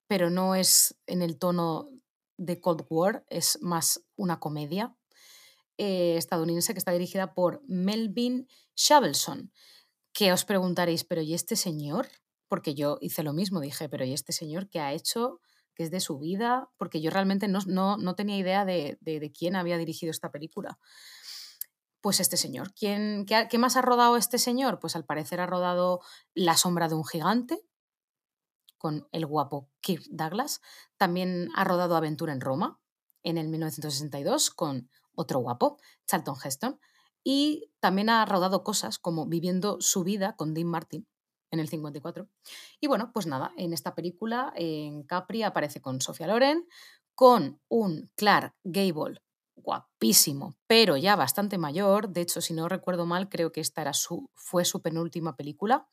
pero 0.08 0.30
no 0.30 0.56
es 0.56 0.98
en 1.08 1.22
el 1.22 1.38
tono 1.38 1.89
de 2.38 2.62
Cold 2.62 2.86
War, 2.89 3.26
es 3.30 3.60
más 3.62 4.06
una 4.16 4.39
comedia 4.39 4.96
eh, 5.78 6.16
estadounidense 6.18 6.74
que 6.74 6.80
está 6.80 6.91
dirigida 6.91 7.34
por 7.34 7.62
Melvin 7.68 8.48
Shavelson 8.76 9.52
que 10.16 10.32
os 10.32 10.46
preguntaréis, 10.46 11.04
pero 11.04 11.22
¿y 11.22 11.34
este 11.34 11.58
señor? 11.58 12.08
Porque 12.48 12.74
yo 12.74 12.98
hice 13.02 13.22
lo 13.22 13.34
mismo, 13.34 13.60
dije, 13.60 13.89
pero 13.89 14.06
¿y 14.06 14.14
este 14.14 14.32
señor 14.32 14.70
qué 14.70 14.80
ha 14.80 14.93
hecho? 14.93 15.41
¿Qué 15.76 15.84
es 15.84 15.92
de 15.92 16.00
su 16.00 16.18
vida? 16.18 16.70
Porque 16.78 17.02
yo 17.02 17.12
realmente 17.12 17.48
no, 17.48 17.60
no, 17.68 17.98
no 17.98 18.16
tenía 18.16 18.38
idea 18.38 18.66
de, 18.66 18.98
de, 19.02 19.32
quién 19.32 19.56
había 19.56 19.78
dirigido 19.78 20.10
esta 20.10 20.32
película. 20.32 20.80
Pues 22.02 22.20
este 22.20 22.38
señor. 22.38 22.74
¿Quién, 22.74 23.26
qué, 23.26 23.48
¿Qué 23.50 23.58
más 23.58 23.76
ha 23.76 23.82
rodado 23.82 24.16
este 24.16 24.38
señor? 24.38 24.80
Pues 24.80 24.96
al 24.96 25.06
parecer 25.06 25.42
ha 25.42 25.46
rodado 25.46 26.00
La 26.34 26.56
sombra 26.56 26.88
de 26.88 26.96
un 26.96 27.06
gigante 27.06 27.60
con 28.78 29.08
el 29.12 29.26
guapo 29.26 29.70
Kirk 29.82 30.06
Douglas. 30.10 30.62
También 30.98 31.50
ha 31.56 31.64
rodado 31.66 31.96
Aventura 31.96 32.32
en 32.32 32.42
Roma 32.42 32.80
en 33.24 33.38
el 33.38 33.50
1962 33.50 34.52
con 34.52 34.90
otro 35.14 35.40
guapo, 35.40 35.78
Charlton 36.08 36.38
Heston. 36.42 36.80
Y 37.24 37.72
también 37.80 38.10
ha 38.10 38.26
rodado 38.26 38.64
cosas 38.64 39.00
como 39.00 39.26
Viviendo 39.26 39.78
su 39.82 40.04
vida 40.04 40.36
con 40.38 40.54
Dean 40.54 40.68
Martin 40.68 41.08
en 41.56 41.60
el 41.62 41.68
54. 41.68 42.30
Y 42.80 42.88
bueno, 42.88 43.10
pues 43.14 43.26
nada, 43.26 43.51
en 43.58 43.74
esta 43.74 43.95
película, 43.95 44.53
en 44.56 45.03
Capri, 45.03 45.41
aparece 45.41 45.82
con 45.82 45.99
Sofía 46.01 46.28
Loren, 46.28 46.68
con 47.16 47.60
un 47.68 48.12
Clark 48.16 48.53
Gable 48.64 49.22
guapísimo, 49.58 50.56
pero 50.68 50.97
ya 50.97 51.16
bastante 51.16 51.58
mayor. 51.58 52.10
De 52.10 52.22
hecho, 52.22 52.41
si 52.41 52.53
no 52.53 52.68
recuerdo 52.70 53.06
mal, 53.06 53.30
creo 53.30 53.51
que 53.51 53.62
esta 53.62 53.82
era 53.82 53.93
su, 53.93 54.30
fue 54.36 54.66
su 54.66 54.82
penúltima 54.82 55.36
película. 55.36 55.88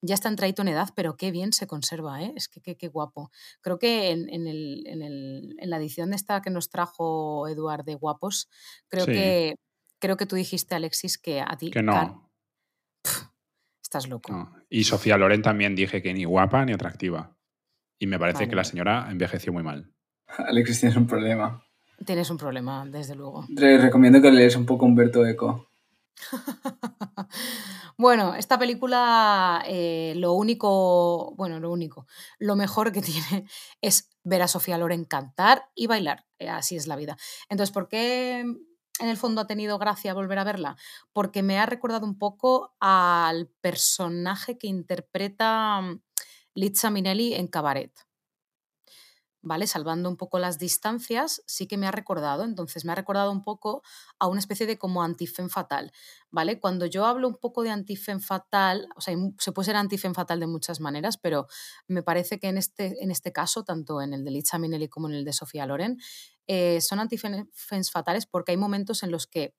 Ya 0.00 0.14
está 0.14 0.28
entradito 0.28 0.62
en 0.62 0.68
edad, 0.68 0.88
pero 0.96 1.16
qué 1.16 1.30
bien 1.30 1.52
se 1.52 1.66
conserva, 1.66 2.22
¿eh? 2.22 2.32
Es 2.36 2.48
que 2.48 2.60
qué, 2.60 2.76
qué 2.76 2.88
guapo. 2.88 3.30
Creo 3.60 3.78
que 3.78 4.10
en, 4.10 4.28
en, 4.28 4.46
el, 4.48 4.82
en, 4.86 5.02
el, 5.02 5.54
en, 5.58 5.70
la 5.70 5.76
edición 5.76 6.10
de 6.10 6.16
esta 6.16 6.40
que 6.42 6.50
nos 6.50 6.70
trajo 6.70 7.46
Eduard 7.48 7.84
de 7.84 7.94
Guapos, 7.94 8.48
creo 8.88 9.04
Sí. 9.04 9.12
que 9.12 9.54
creo 10.00 10.16
que 10.16 10.26
tú 10.26 10.34
dijiste, 10.34 10.74
Alexis, 10.74 11.16
que 11.18 11.40
a 11.40 11.56
ti 11.56 11.70
Que 11.70 11.82
no. 11.82 12.31
Estás 13.92 14.08
loco. 14.08 14.32
No. 14.32 14.50
Y 14.70 14.84
Sofía 14.84 15.18
Loren 15.18 15.42
también 15.42 15.74
dije 15.74 16.00
que 16.00 16.14
ni 16.14 16.24
guapa 16.24 16.64
ni 16.64 16.72
atractiva. 16.72 17.36
Y 17.98 18.06
me 18.06 18.18
parece 18.18 18.38
Vale. 18.38 18.48
que 18.48 18.56
la 18.56 18.64
señora 18.64 19.08
envejeció 19.10 19.52
muy 19.52 19.62
mal. 19.62 19.92
Alexis, 20.38 20.80
tienes 20.80 20.96
un 20.96 21.06
problema. 21.06 21.62
Tienes 22.06 22.30
un 22.30 22.38
problema, 22.38 22.86
desde 22.86 23.14
luego. 23.14 23.44
Te 23.54 23.76
recomiendo 23.76 24.22
que 24.22 24.32
lees 24.32 24.56
un 24.56 24.64
poco 24.64 24.86
Humberto 24.86 25.26
Eco. 25.26 25.68
Bueno, 27.98 28.34
esta 28.34 28.58
película, 28.58 29.62
eh, 29.66 30.14
lo 30.16 30.32
único, 30.32 31.34
bueno, 31.36 31.60
lo 31.60 31.70
único, 31.70 32.06
lo 32.38 32.56
mejor 32.56 32.90
que 32.90 33.02
tiene 33.02 33.46
es 33.82 34.08
ver 34.24 34.42
a 34.42 34.48
Sofía 34.48 34.78
Loren 34.78 35.04
cantar 35.04 35.66
y 35.74 35.86
bailar. 35.86 36.24
Eh, 36.38 36.48
así 36.48 36.74
es 36.74 36.86
la 36.86 36.96
vida. 36.96 37.16
Entonces, 37.50 37.72
¿por 37.72 37.88
qué 37.88 38.44
en 39.02 39.08
el 39.08 39.16
fondo 39.16 39.40
ha 39.40 39.46
tenido 39.46 39.78
gracia 39.78 40.14
volver 40.14 40.38
a 40.38 40.44
verla? 40.44 40.76
Porque 41.12 41.42
me 41.42 41.58
ha 41.58 41.66
recordado 41.66 42.06
un 42.06 42.18
poco 42.18 42.74
al 42.80 43.48
personaje 43.60 44.58
que 44.58 44.68
interpreta 44.68 45.80
mm, 45.80 46.00
Liza 46.54 46.90
Minnelli 46.90 47.34
en 47.34 47.48
Cabaret. 47.48 47.92
¿Vale? 49.44 49.66
Salvando 49.66 50.08
un 50.08 50.16
poco 50.16 50.38
las 50.38 50.60
distancias, 50.60 51.42
sí 51.48 51.66
que 51.66 51.76
me 51.76 51.88
ha 51.88 51.90
recordado. 51.90 52.44
Entonces, 52.44 52.84
me 52.84 52.92
ha 52.92 52.94
recordado 52.94 53.32
un 53.32 53.42
poco 53.42 53.82
a 54.20 54.28
una 54.28 54.38
especie 54.38 54.66
de 54.66 54.78
como 54.78 55.02
antifem 55.02 55.48
fatal. 55.48 55.90
¿vale? 56.32 56.58
Cuando 56.58 56.86
yo 56.86 57.04
hablo 57.04 57.28
un 57.28 57.36
poco 57.36 57.62
de 57.62 57.70
antifem 57.70 58.18
fatal, 58.18 58.88
o 58.96 59.00
sea, 59.00 59.14
se 59.38 59.52
puede 59.52 59.66
ser 59.66 59.76
antifem 59.76 60.14
fatal 60.14 60.40
de 60.40 60.46
muchas 60.46 60.80
maneras, 60.80 61.18
pero 61.18 61.46
me 61.86 62.02
parece 62.02 62.40
que 62.40 62.48
en 62.48 62.56
este, 62.56 63.02
en 63.02 63.10
este 63.10 63.32
caso, 63.32 63.64
tanto 63.64 64.00
en 64.00 64.14
el 64.14 64.24
de 64.24 64.30
Liza 64.30 64.58
Minnelli 64.58 64.88
como 64.88 65.08
en 65.08 65.14
el 65.14 65.24
de 65.24 65.32
Sofía 65.34 65.66
Loren, 65.66 65.98
eh, 66.46 66.80
son 66.80 67.00
antifems 67.00 67.90
fatales 67.90 68.26
porque 68.26 68.52
hay 68.52 68.56
momentos 68.56 69.02
en 69.02 69.10
los 69.10 69.26
que 69.26 69.54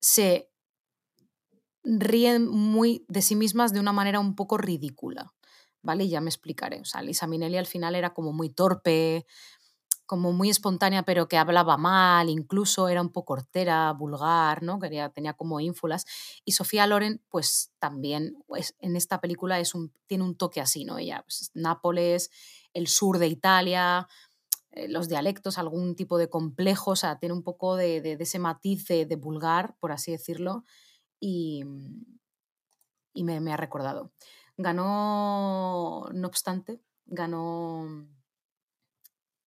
se 0.00 0.50
ríen 1.82 2.48
muy 2.48 3.04
de 3.08 3.22
sí 3.22 3.34
mismas 3.34 3.72
de 3.72 3.80
una 3.80 3.92
manera 3.92 4.20
un 4.20 4.34
poco 4.34 4.58
ridícula, 4.58 5.34
¿vale? 5.82 6.04
Y 6.04 6.10
ya 6.10 6.20
me 6.20 6.30
explicaré. 6.30 6.80
O 6.80 6.84
sea, 6.84 7.02
Lisa 7.02 7.26
Minnelli 7.26 7.56
al 7.56 7.66
final 7.66 7.94
era 7.94 8.12
como 8.12 8.32
muy 8.32 8.50
torpe, 8.50 9.26
como 10.08 10.32
muy 10.32 10.48
espontánea, 10.48 11.02
pero 11.02 11.28
que 11.28 11.36
hablaba 11.36 11.76
mal, 11.76 12.30
incluso 12.30 12.88
era 12.88 13.02
un 13.02 13.10
poco 13.12 13.34
hortera, 13.34 13.92
vulgar, 13.92 14.62
¿no? 14.62 14.78
Quería, 14.78 15.10
tenía 15.10 15.34
como 15.34 15.60
ínfulas. 15.60 16.06
Y 16.46 16.52
Sofía 16.52 16.86
Loren, 16.86 17.22
pues 17.28 17.72
también 17.78 18.42
pues, 18.46 18.74
en 18.80 18.96
esta 18.96 19.20
película 19.20 19.60
es 19.60 19.74
un, 19.74 19.92
tiene 20.06 20.24
un 20.24 20.36
toque 20.36 20.62
así, 20.62 20.84
¿no? 20.86 20.96
Ella, 20.98 21.22
pues, 21.22 21.50
Nápoles, 21.52 22.30
el 22.72 22.86
sur 22.86 23.18
de 23.18 23.28
Italia, 23.28 24.08
los 24.88 25.08
dialectos, 25.08 25.58
algún 25.58 25.96
tipo 25.96 26.18
de 26.18 26.28
complejo, 26.30 26.92
o 26.92 26.96
sea, 26.96 27.18
tiene 27.18 27.34
un 27.34 27.42
poco 27.42 27.76
de, 27.76 28.00
de- 28.00 28.16
ese 28.20 28.38
matiz 28.38 28.86
de, 28.86 29.06
de 29.06 29.16
vulgar, 29.16 29.76
por 29.80 29.92
así 29.92 30.12
decirlo, 30.12 30.64
y, 31.20 31.64
y 33.12 33.24
me, 33.24 33.40
me 33.40 33.52
ha 33.52 33.56
recordado. 33.56 34.12
Ganó, 34.56 36.08
no 36.12 36.26
obstante, 36.28 36.80
ganó, 37.06 37.86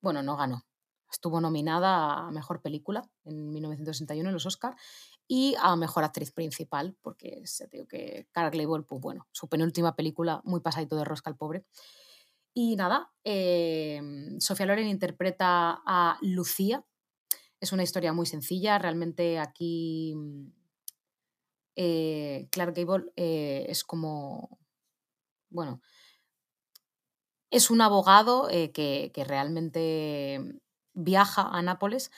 bueno, 0.01 0.23
no 0.23 0.35
ganó, 0.35 0.65
estuvo 1.11 1.39
nominada 1.41 2.27
a 2.27 2.31
Mejor 2.31 2.61
Película 2.61 3.07
en 3.23 3.51
1961 3.51 4.29
en 4.29 4.33
los 4.33 4.45
Oscar 4.45 4.75
y 5.27 5.55
a 5.61 5.75
Mejor 5.75 6.03
Actriz 6.03 6.31
Principal, 6.31 6.97
porque 7.01 7.41
se 7.45 7.67
digo 7.67 7.87
que 7.87 8.27
Cara 8.31 8.49
Gable, 8.49 8.83
pues 8.83 9.01
bueno, 9.01 9.27
su 9.31 9.47
penúltima 9.47 9.95
película, 9.95 10.41
muy 10.43 10.59
pasadito 10.61 10.95
de 10.95 11.05
rosca 11.05 11.29
al 11.29 11.37
pobre. 11.37 11.65
Y 12.53 12.75
nada, 12.75 13.11
eh, 13.23 14.01
Sofía 14.39 14.65
Loren 14.65 14.87
interpreta 14.87 15.81
a 15.85 16.17
Lucía. 16.21 16.83
Es 17.59 17.71
una 17.71 17.83
historia 17.83 18.13
muy 18.13 18.25
sencilla. 18.25 18.77
Realmente 18.77 19.39
aquí 19.39 20.13
mm, 20.15 20.47
eh, 21.75 22.47
Clark 22.51 22.75
Gable 22.75 23.11
eh, 23.15 23.65
es 23.69 23.83
como, 23.83 24.59
bueno, 25.49 25.81
es 27.49 27.69
un 27.71 27.81
abogado 27.81 28.49
eh, 28.49 28.71
que, 28.71 29.11
que 29.13 29.23
realmente 29.23 30.59
viaja 30.93 31.43
a 31.43 31.61
Nápoles, 31.61 32.11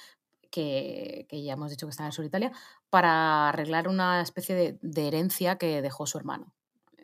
que, 0.52 1.26
que 1.30 1.44
ya 1.44 1.54
hemos 1.54 1.72
dicho 1.72 1.88
que 1.88 1.92
está 1.92 2.04
en 2.04 2.08
el 2.08 2.14
sur 2.14 2.24
de 2.24 2.30
Italia, 2.30 2.52
para 2.90 3.50
arreglar 3.50 3.88
una 3.88 4.22
especie 4.22 4.78
de 4.82 5.08
herencia 5.08 5.58
que 5.58 5.82
dejó 5.82 6.06
su 6.08 6.18
hermano. 6.18 6.54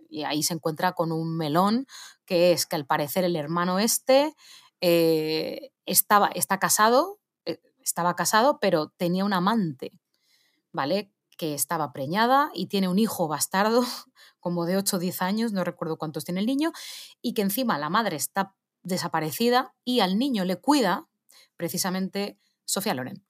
Y 0.10 0.24
ahí 0.24 0.43
se 0.43 0.53
encuentra 0.53 0.93
con 0.93 1.12
un 1.12 1.38
melón, 1.38 1.86
que 2.26 2.51
es 2.51 2.66
que 2.66 2.76
al 2.76 2.86
parecer 2.86 3.24
el 3.24 3.36
hermano 3.36 3.80
este 3.80 4.36
eh, 4.82 5.72
estaba, 5.86 6.28
está 6.28 6.60
casado, 6.60 7.20
eh, 7.45 7.60
estaba 7.82 8.16
casado, 8.16 8.60
pero 8.60 8.89
tenía 8.97 9.26
un 9.26 9.34
amante, 9.34 9.93
¿vale? 10.72 11.12
Que 11.38 11.53
estaba 11.53 11.93
preñada 11.93 12.51
y 12.53 12.68
tiene 12.68 12.88
un 12.88 12.99
hijo 12.99 13.28
bastardo, 13.28 13.84
como 14.39 14.66
de 14.66 14.78
8 14.78 14.97
o 14.97 14.99
10 14.99 15.22
años, 15.22 15.53
no 15.53 15.64
recuerdo 15.64 15.97
cuántos 15.97 16.26
tiene 16.26 16.39
el 16.39 16.45
niño, 16.45 16.72
y 17.22 17.34
que 17.34 17.41
encima 17.41 17.78
la 17.78 17.89
madre 17.89 18.16
está 18.16 18.55
desaparecida 18.84 19.76
y 19.84 19.99
al 19.99 20.18
niño 20.18 20.45
le 20.45 20.55
cuida 20.55 21.07
precisamente 21.57 22.39
Sofía 22.66 22.93
Loren, 22.93 23.26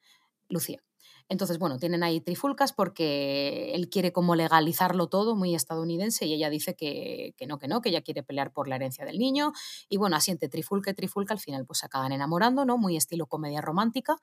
Lucía. 0.48 0.84
Entonces, 1.30 1.60
bueno, 1.60 1.78
tienen 1.78 2.02
ahí 2.04 2.22
trifulcas 2.22 2.74
porque 2.74 3.72
él 3.76 3.90
quiere 3.90 4.12
como 4.12 4.36
legalizarlo 4.36 5.08
todo, 5.08 5.36
muy 5.36 5.54
estadounidense, 5.54 6.26
y 6.26 6.34
ella 6.34 6.50
dice 6.50 6.76
que, 6.76 7.36
que 7.38 7.46
no, 7.46 7.60
que 7.60 7.68
no, 7.68 7.82
que 7.82 7.90
ella 7.90 8.02
quiere 8.02 8.24
pelear 8.24 8.52
por 8.52 8.68
la 8.68 8.76
herencia 8.76 9.06
del 9.06 9.20
niño. 9.20 9.54
Y 9.88 9.98
bueno, 9.98 10.16
así 10.16 10.36
trifulca 10.36 10.92
y 10.92 10.96
trifulca, 10.96 11.34
al 11.34 11.40
final 11.40 11.66
pues 11.66 11.80
se 11.80 11.86
acaban 11.86 12.12
enamorando, 12.12 12.66
¿no? 12.66 12.78
Muy 12.78 12.98
estilo 12.98 13.28
comedia 13.28 13.62
romántica 13.62 14.18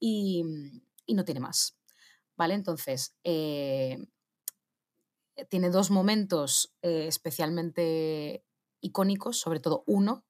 y, 0.00 0.44
y 1.06 1.14
no 1.14 1.24
tiene 1.24 1.40
más. 1.40 1.76
¿Vale? 2.36 2.54
Entonces, 2.54 3.14
eh, 3.22 3.98
tiene 5.48 5.70
dos 5.70 5.90
momentos 5.90 6.74
eh, 6.82 7.06
especialmente 7.06 8.44
icónicos, 8.80 9.38
sobre 9.38 9.60
todo 9.60 9.84
uno, 9.86 10.24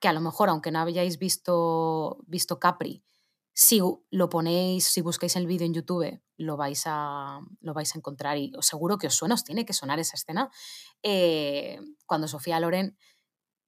que 0.00 0.08
a 0.08 0.12
lo 0.12 0.20
mejor, 0.20 0.48
aunque 0.48 0.70
no 0.70 0.80
hayáis 0.80 1.18
visto, 1.18 2.18
visto 2.26 2.58
Capri, 2.58 3.02
si 3.58 3.80
lo 4.10 4.28
ponéis, 4.28 4.84
si 4.84 5.00
buscáis 5.00 5.34
el 5.36 5.46
vídeo 5.46 5.66
en 5.66 5.72
YouTube, 5.74 6.20
lo 6.36 6.58
vais 6.58 6.82
a, 6.86 7.40
lo 7.62 7.72
vais 7.74 7.94
a 7.94 7.98
encontrar 7.98 8.36
y 8.36 8.52
os 8.56 8.66
seguro 8.66 8.98
que 8.98 9.06
os 9.08 9.14
suena, 9.16 9.34
os 9.34 9.44
tiene 9.44 9.64
que 9.64 9.72
sonar 9.72 9.98
esa 9.98 10.16
escena. 10.16 10.50
eh, 11.02 11.80
cuando 12.06 12.28
Sofía 12.28 12.60
Loren, 12.60 12.98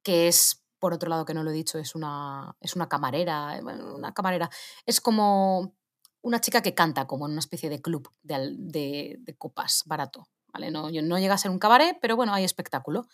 que 0.02 0.28
es, 0.28 0.64
por 0.78 0.94
otro 0.94 1.08
lado 1.10 1.24
que 1.24 1.34
no 1.34 1.42
lo 1.44 1.50
he 1.50 1.54
dicho, 1.54 1.78
es 1.78 1.94
una, 1.94 2.56
es 2.60 2.76
una 2.76 2.88
camarera, 2.88 3.58
eh, 3.58 3.62
una 3.62 4.14
camarera, 4.14 4.50
es 4.86 5.00
como 5.00 5.74
una 6.22 6.40
chica 6.40 6.62
que 6.62 6.74
canta 6.74 7.06
como 7.06 7.26
en 7.26 7.32
una 7.32 7.40
especie 7.40 7.70
de 7.70 7.80
club 7.82 8.10
de, 8.22 8.54
de- 8.58 9.36
copas 9.38 9.82
barato. 9.86 10.28
¿vale? 10.52 10.70
No, 10.70 10.90
no 10.90 11.18
llega 11.18 11.34
a 11.34 11.38
ser 11.38 11.50
un 11.50 11.58
cabaret, 11.58 11.98
pero 12.00 12.16
bueno, 12.16 12.34
hay 12.34 12.44
espectáculo. 12.44 13.08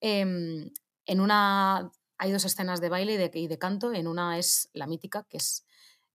Em, 0.00 0.70
en 1.06 1.20
una 1.20 1.90
hay 2.18 2.32
dos 2.32 2.44
escenas 2.44 2.80
de 2.80 2.88
baile 2.88 3.14
y 3.14 3.16
de, 3.16 3.30
y 3.34 3.48
de 3.48 3.58
canto. 3.58 3.92
En 3.92 4.06
una 4.08 4.38
es 4.38 4.70
la 4.72 4.86
mítica, 4.86 5.26
que 5.28 5.38
es 5.38 5.64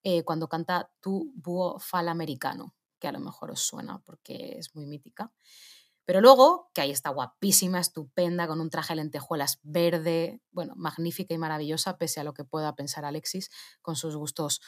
eh, 0.04 0.24
cuando 0.24 0.48
canta 0.48 0.92
Tu 1.02 1.32
Búho 1.36 1.80
Fal 1.80 2.08
Americano, 2.10 2.76
que 3.00 3.08
a 3.08 3.12
lo 3.12 3.20
mejor 3.20 3.52
os 3.52 3.62
suena 3.62 4.00
porque 4.06 4.58
es 4.58 4.76
muy 4.76 4.86
mítica. 4.86 5.32
Pero 6.06 6.22
luego, 6.22 6.72
que 6.74 6.82
ahí 6.82 6.90
está 6.92 7.12
guapísima, 7.12 7.80
estupenda, 7.80 8.48
con 8.48 8.62
un 8.62 8.72
traje 8.72 8.94
de 8.94 8.98
lentejuelas 8.98 9.60
verde, 9.62 10.42
bueno, 10.52 10.74
magnífica 10.76 11.36
y 11.36 11.38
maravillosa, 11.38 11.98
pese 11.98 12.20
a 12.20 12.24
lo 12.24 12.34
que 12.34 12.44
pueda 12.44 12.76
pensar 12.76 13.06
Alexis 13.06 13.52
con 13.84 13.96
sus 13.96 14.16
gustos 14.16 14.60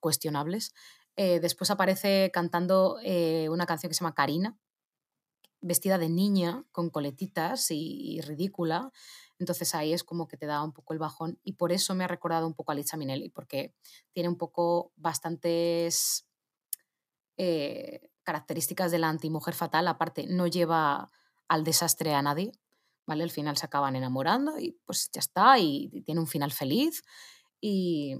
cuestionables. 0.00 0.72
Eh, 1.16 1.40
después 1.40 1.70
aparece 1.70 2.30
cantando 2.32 2.98
eh, 3.02 3.48
una 3.50 3.66
canción 3.66 3.90
que 3.90 3.94
se 3.94 4.00
llama 4.00 4.14
Karina, 4.14 4.58
vestida 5.60 5.98
de 5.98 6.08
niña, 6.08 6.64
con 6.72 6.90
coletitas 6.90 7.70
y, 7.70 8.16
y 8.16 8.20
ridícula. 8.22 8.90
Entonces 9.38 9.74
ahí 9.74 9.92
es 9.92 10.02
como 10.02 10.28
que 10.28 10.36
te 10.36 10.46
da 10.46 10.62
un 10.62 10.72
poco 10.72 10.92
el 10.92 10.98
bajón 10.98 11.38
y 11.42 11.54
por 11.54 11.72
eso 11.72 11.94
me 11.94 12.04
ha 12.04 12.08
recordado 12.08 12.46
un 12.46 12.54
poco 12.54 12.72
a 12.72 12.74
Liza 12.74 12.96
Minnelli, 12.96 13.28
porque 13.28 13.74
tiene 14.12 14.28
un 14.28 14.36
poco 14.36 14.92
bastantes 14.96 16.26
eh, 17.36 18.10
características 18.22 18.90
de 18.90 18.98
la 18.98 19.08
antimujer 19.08 19.54
fatal. 19.54 19.88
Aparte, 19.88 20.26
no 20.26 20.46
lleva 20.46 21.10
al 21.48 21.64
desastre 21.64 22.14
a 22.14 22.22
nadie, 22.22 22.52
¿vale? 23.06 23.22
Al 23.22 23.30
final 23.30 23.56
se 23.56 23.66
acaban 23.66 23.94
enamorando 23.94 24.58
y 24.58 24.78
pues 24.84 25.10
ya 25.12 25.20
está, 25.20 25.58
y, 25.58 25.90
y 25.92 26.02
tiene 26.02 26.20
un 26.20 26.26
final 26.26 26.50
feliz 26.52 27.02
y, 27.60 28.16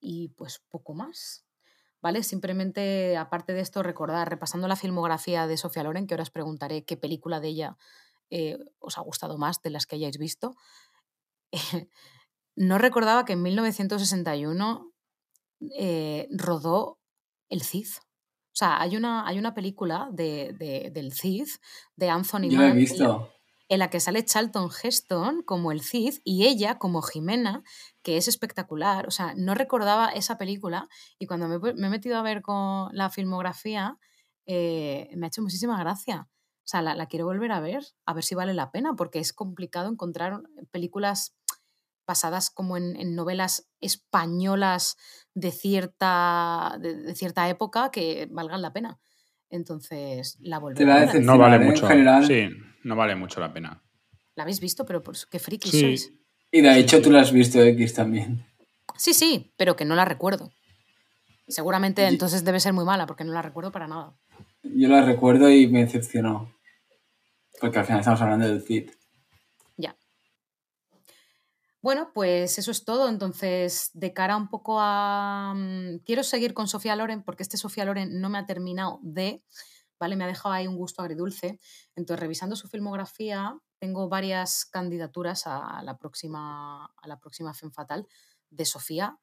y 0.00 0.28
pues 0.28 0.60
poco 0.68 0.94
más. 0.94 1.44
¿Vale? 2.02 2.22
Simplemente, 2.22 3.18
aparte 3.18 3.52
de 3.52 3.60
esto, 3.60 3.82
recordar, 3.82 4.30
repasando 4.30 4.66
la 4.66 4.76
filmografía 4.76 5.46
de 5.46 5.58
Sofía 5.58 5.82
Loren, 5.82 6.06
que 6.06 6.14
ahora 6.14 6.22
os 6.22 6.30
preguntaré 6.30 6.82
qué 6.86 6.96
película 6.96 7.40
de 7.40 7.48
ella 7.48 7.76
eh, 8.30 8.58
os 8.78 8.96
ha 8.98 9.02
gustado 9.02 9.38
más 9.38 9.60
de 9.62 9.70
las 9.70 9.86
que 9.86 9.96
hayáis 9.96 10.18
visto. 10.18 10.54
no 12.56 12.78
recordaba 12.78 13.24
que 13.24 13.34
en 13.34 13.42
1961 13.42 14.92
eh, 15.78 16.28
rodó 16.30 16.98
El 17.48 17.62
Cid. 17.62 17.88
O 18.52 18.56
sea, 18.60 18.80
hay 18.80 18.96
una, 18.96 19.26
hay 19.26 19.38
una 19.38 19.54
película 19.54 20.08
de, 20.12 20.54
de- 20.58 20.90
del 20.92 21.12
Cid, 21.12 21.48
de 21.96 22.10
Anthony 22.10 22.50
Yo 22.50 22.60
he 22.62 22.64
en 22.64 22.68
la- 22.68 22.72
visto. 22.74 23.30
en 23.68 23.78
la 23.78 23.88
que 23.90 24.00
sale 24.00 24.24
Charlton 24.24 24.68
Heston 24.82 25.42
como 25.44 25.70
el 25.72 25.82
Cid 25.82 26.14
y 26.24 26.46
ella 26.46 26.78
como 26.78 27.00
Jimena, 27.02 27.62
que 28.02 28.16
es 28.16 28.26
espectacular. 28.28 29.06
O 29.06 29.10
sea, 29.12 29.34
no 29.36 29.54
recordaba 29.54 30.08
esa 30.10 30.36
película 30.36 30.88
y 31.18 31.26
cuando 31.26 31.46
me, 31.48 31.56
he 31.56 31.58
pu- 31.60 31.74
me 31.76 31.86
he 31.86 31.90
metido 31.90 32.18
a 32.18 32.22
ver 32.22 32.42
con 32.42 32.88
la 32.92 33.08
filmografía, 33.10 33.96
eh, 34.46 35.08
me 35.16 35.26
ha 35.26 35.28
hecho 35.28 35.42
muchísima 35.42 35.78
gracia. 35.78 36.28
O 36.70 36.72
sea, 36.72 36.82
la, 36.82 36.94
la 36.94 37.06
quiero 37.06 37.24
volver 37.24 37.50
a 37.50 37.58
ver, 37.58 37.82
a 38.06 38.14
ver 38.14 38.22
si 38.22 38.36
vale 38.36 38.54
la 38.54 38.70
pena, 38.70 38.94
porque 38.94 39.18
es 39.18 39.32
complicado 39.32 39.90
encontrar 39.90 40.40
películas 40.70 41.34
basadas 42.06 42.48
como 42.48 42.76
en, 42.76 42.94
en 42.94 43.16
novelas 43.16 43.68
españolas 43.80 44.96
de 45.34 45.50
cierta, 45.50 46.76
de, 46.80 46.94
de 46.94 47.14
cierta 47.16 47.48
época 47.48 47.90
que 47.90 48.28
valgan 48.30 48.62
la 48.62 48.72
pena. 48.72 49.00
Entonces, 49.48 50.38
la 50.38 50.60
volveré 50.60 50.92
a 50.92 51.06
ver. 51.06 51.22
No 51.24 51.38
vale 51.38 51.56
¿eh? 51.56 51.58
mucho. 51.58 51.86
En 51.86 51.90
general. 51.90 52.24
Sí, 52.24 52.50
no 52.84 52.94
vale 52.94 53.16
mucho 53.16 53.40
la 53.40 53.52
pena. 53.52 53.82
¿La 54.36 54.44
habéis 54.44 54.60
visto? 54.60 54.86
Pero 54.86 55.02
por, 55.02 55.16
qué 55.28 55.40
frikis 55.40 55.72
Sí. 55.72 55.80
sois. 55.80 56.12
Y 56.52 56.60
de 56.60 56.78
hecho 56.78 56.98
sí. 56.98 57.02
tú 57.02 57.10
la 57.10 57.22
has 57.22 57.32
visto 57.32 57.60
X 57.60 57.94
también. 57.94 58.46
Sí, 58.96 59.12
sí, 59.12 59.52
pero 59.56 59.74
que 59.74 59.84
no 59.84 59.96
la 59.96 60.04
recuerdo. 60.04 60.50
Seguramente 61.48 62.06
entonces 62.06 62.44
debe 62.44 62.60
ser 62.60 62.74
muy 62.74 62.84
mala, 62.84 63.06
porque 63.06 63.24
no 63.24 63.32
la 63.32 63.42
recuerdo 63.42 63.72
para 63.72 63.88
nada. 63.88 64.14
Yo 64.62 64.88
la 64.88 65.02
recuerdo 65.04 65.50
y 65.50 65.66
me 65.66 65.84
decepcionó. 65.84 66.54
Porque 67.60 67.78
al 67.78 67.84
final 67.84 68.00
estamos 68.00 68.20
hablando 68.22 68.46
del 68.46 68.62
Cid. 68.62 68.90
Ya. 69.76 69.96
Bueno, 71.82 72.10
pues 72.12 72.58
eso 72.58 72.70
es 72.70 72.84
todo. 72.84 73.08
Entonces, 73.08 73.90
de 73.94 74.12
cara 74.12 74.36
un 74.36 74.48
poco 74.48 74.78
a... 74.80 75.54
mm, 75.54 75.98
Quiero 76.04 76.22
seguir 76.22 76.54
con 76.54 76.68
Sofía 76.68 76.96
Loren 76.96 77.22
porque 77.22 77.42
este 77.42 77.56
Sofía 77.56 77.84
Loren 77.84 78.20
no 78.20 78.28
me 78.28 78.38
ha 78.38 78.46
terminado 78.46 78.98
de... 79.02 79.44
¿Vale? 79.98 80.16
Me 80.16 80.24
ha 80.24 80.28
dejado 80.28 80.54
ahí 80.54 80.66
un 80.66 80.76
gusto 80.76 81.02
agridulce. 81.02 81.60
Entonces, 81.94 82.20
revisando 82.20 82.56
su 82.56 82.68
filmografía, 82.68 83.54
tengo 83.78 84.08
varias 84.08 84.64
candidaturas 84.64 85.46
a 85.46 85.82
la 85.82 85.98
próxima, 85.98 86.86
a 86.86 87.08
la 87.08 87.18
próxima 87.18 87.52
Femme 87.52 87.72
Fatal 87.72 88.06
de 88.48 88.64
Sofía, 88.64 89.18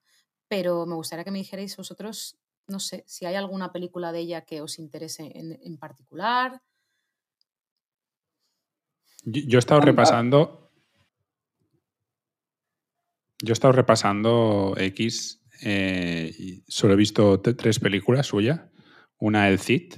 pero 0.48 0.86
me 0.86 0.96
gustaría 0.96 1.24
que 1.24 1.32
me 1.32 1.40
dijerais 1.40 1.76
vosotros, 1.78 2.38
no 2.68 2.80
sé, 2.80 3.04
si 3.08 3.26
hay 3.26 3.36
alguna 3.36 3.72
película 3.72 4.12
de 4.12 4.20
ella 4.20 4.42
que 4.42 4.62
os 4.62 4.80
interese 4.80 5.32
en, 5.36 5.60
en 5.62 5.78
particular. 5.78 6.62
Yo, 9.30 9.42
yo 9.46 9.58
he 9.58 9.60
estado 9.60 9.82
repasando. 9.82 10.72
Yo 13.44 13.52
he 13.52 13.54
estado 13.54 13.74
repasando 13.74 14.74
X. 14.78 15.44
eh, 15.62 16.32
y 16.38 16.64
solo 16.68 16.94
he 16.94 16.98
visto 16.98 17.42
tres 17.42 17.80
películas 17.80 18.28
suyas. 18.28 18.62
Una, 19.20 19.50
El 19.50 19.60
Cid. 19.60 19.96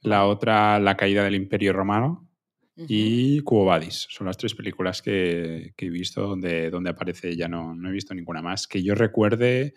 La 0.00 0.24
otra, 0.24 0.78
La 0.78 0.96
caída 0.96 1.22
del 1.24 1.34
Imperio 1.34 1.72
Romano. 1.74 2.30
Y 2.76 3.40
Quo 3.40 3.64
Vadis. 3.64 4.06
Son 4.10 4.26
las 4.26 4.36
tres 4.36 4.54
películas 4.54 5.02
que, 5.02 5.72
que 5.76 5.86
he 5.86 5.90
visto 5.90 6.22
donde, 6.22 6.70
donde 6.70 6.90
aparece 6.90 7.30
ella. 7.30 7.48
No, 7.48 7.74
no 7.74 7.88
he 7.88 7.92
visto 7.92 8.14
ninguna 8.14 8.42
más. 8.42 8.66
Que 8.66 8.82
yo 8.82 8.94
recuerde 8.94 9.74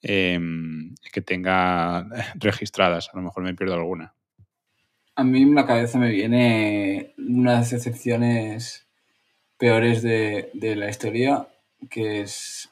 em, 0.00 0.94
que 1.12 1.20
tenga 1.20 2.06
registradas. 2.36 3.10
A 3.12 3.16
lo 3.18 3.22
mejor 3.22 3.42
me 3.44 3.54
pierdo 3.54 3.74
alguna. 3.74 4.14
A 5.16 5.24
mí 5.24 5.42
en 5.42 5.54
la 5.54 5.66
cabeza 5.66 5.98
me 5.98 6.10
viene 6.10 7.14
una 7.18 7.52
de 7.52 7.56
las 7.58 7.72
excepciones 7.72 8.86
peores 9.58 10.02
de, 10.02 10.50
de 10.54 10.76
la 10.76 10.90
historia, 10.90 11.48
que 11.88 12.20
es 12.20 12.70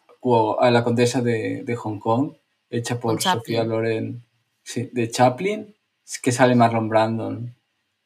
a 0.61 0.71
la 0.71 0.85
condesa 0.85 1.21
de, 1.21 1.63
de 1.65 1.77
Hong 1.77 1.99
Kong, 1.99 2.35
hecha 2.71 3.01
por 3.01 3.21
Sofía. 3.21 3.65
Loren, 3.65 4.25
sí, 4.63 4.89
de 4.93 5.11
Chaplin, 5.11 5.75
que 6.23 6.33
sale 6.33 6.55
Marlon 6.55 6.89
Brandon 6.89 7.55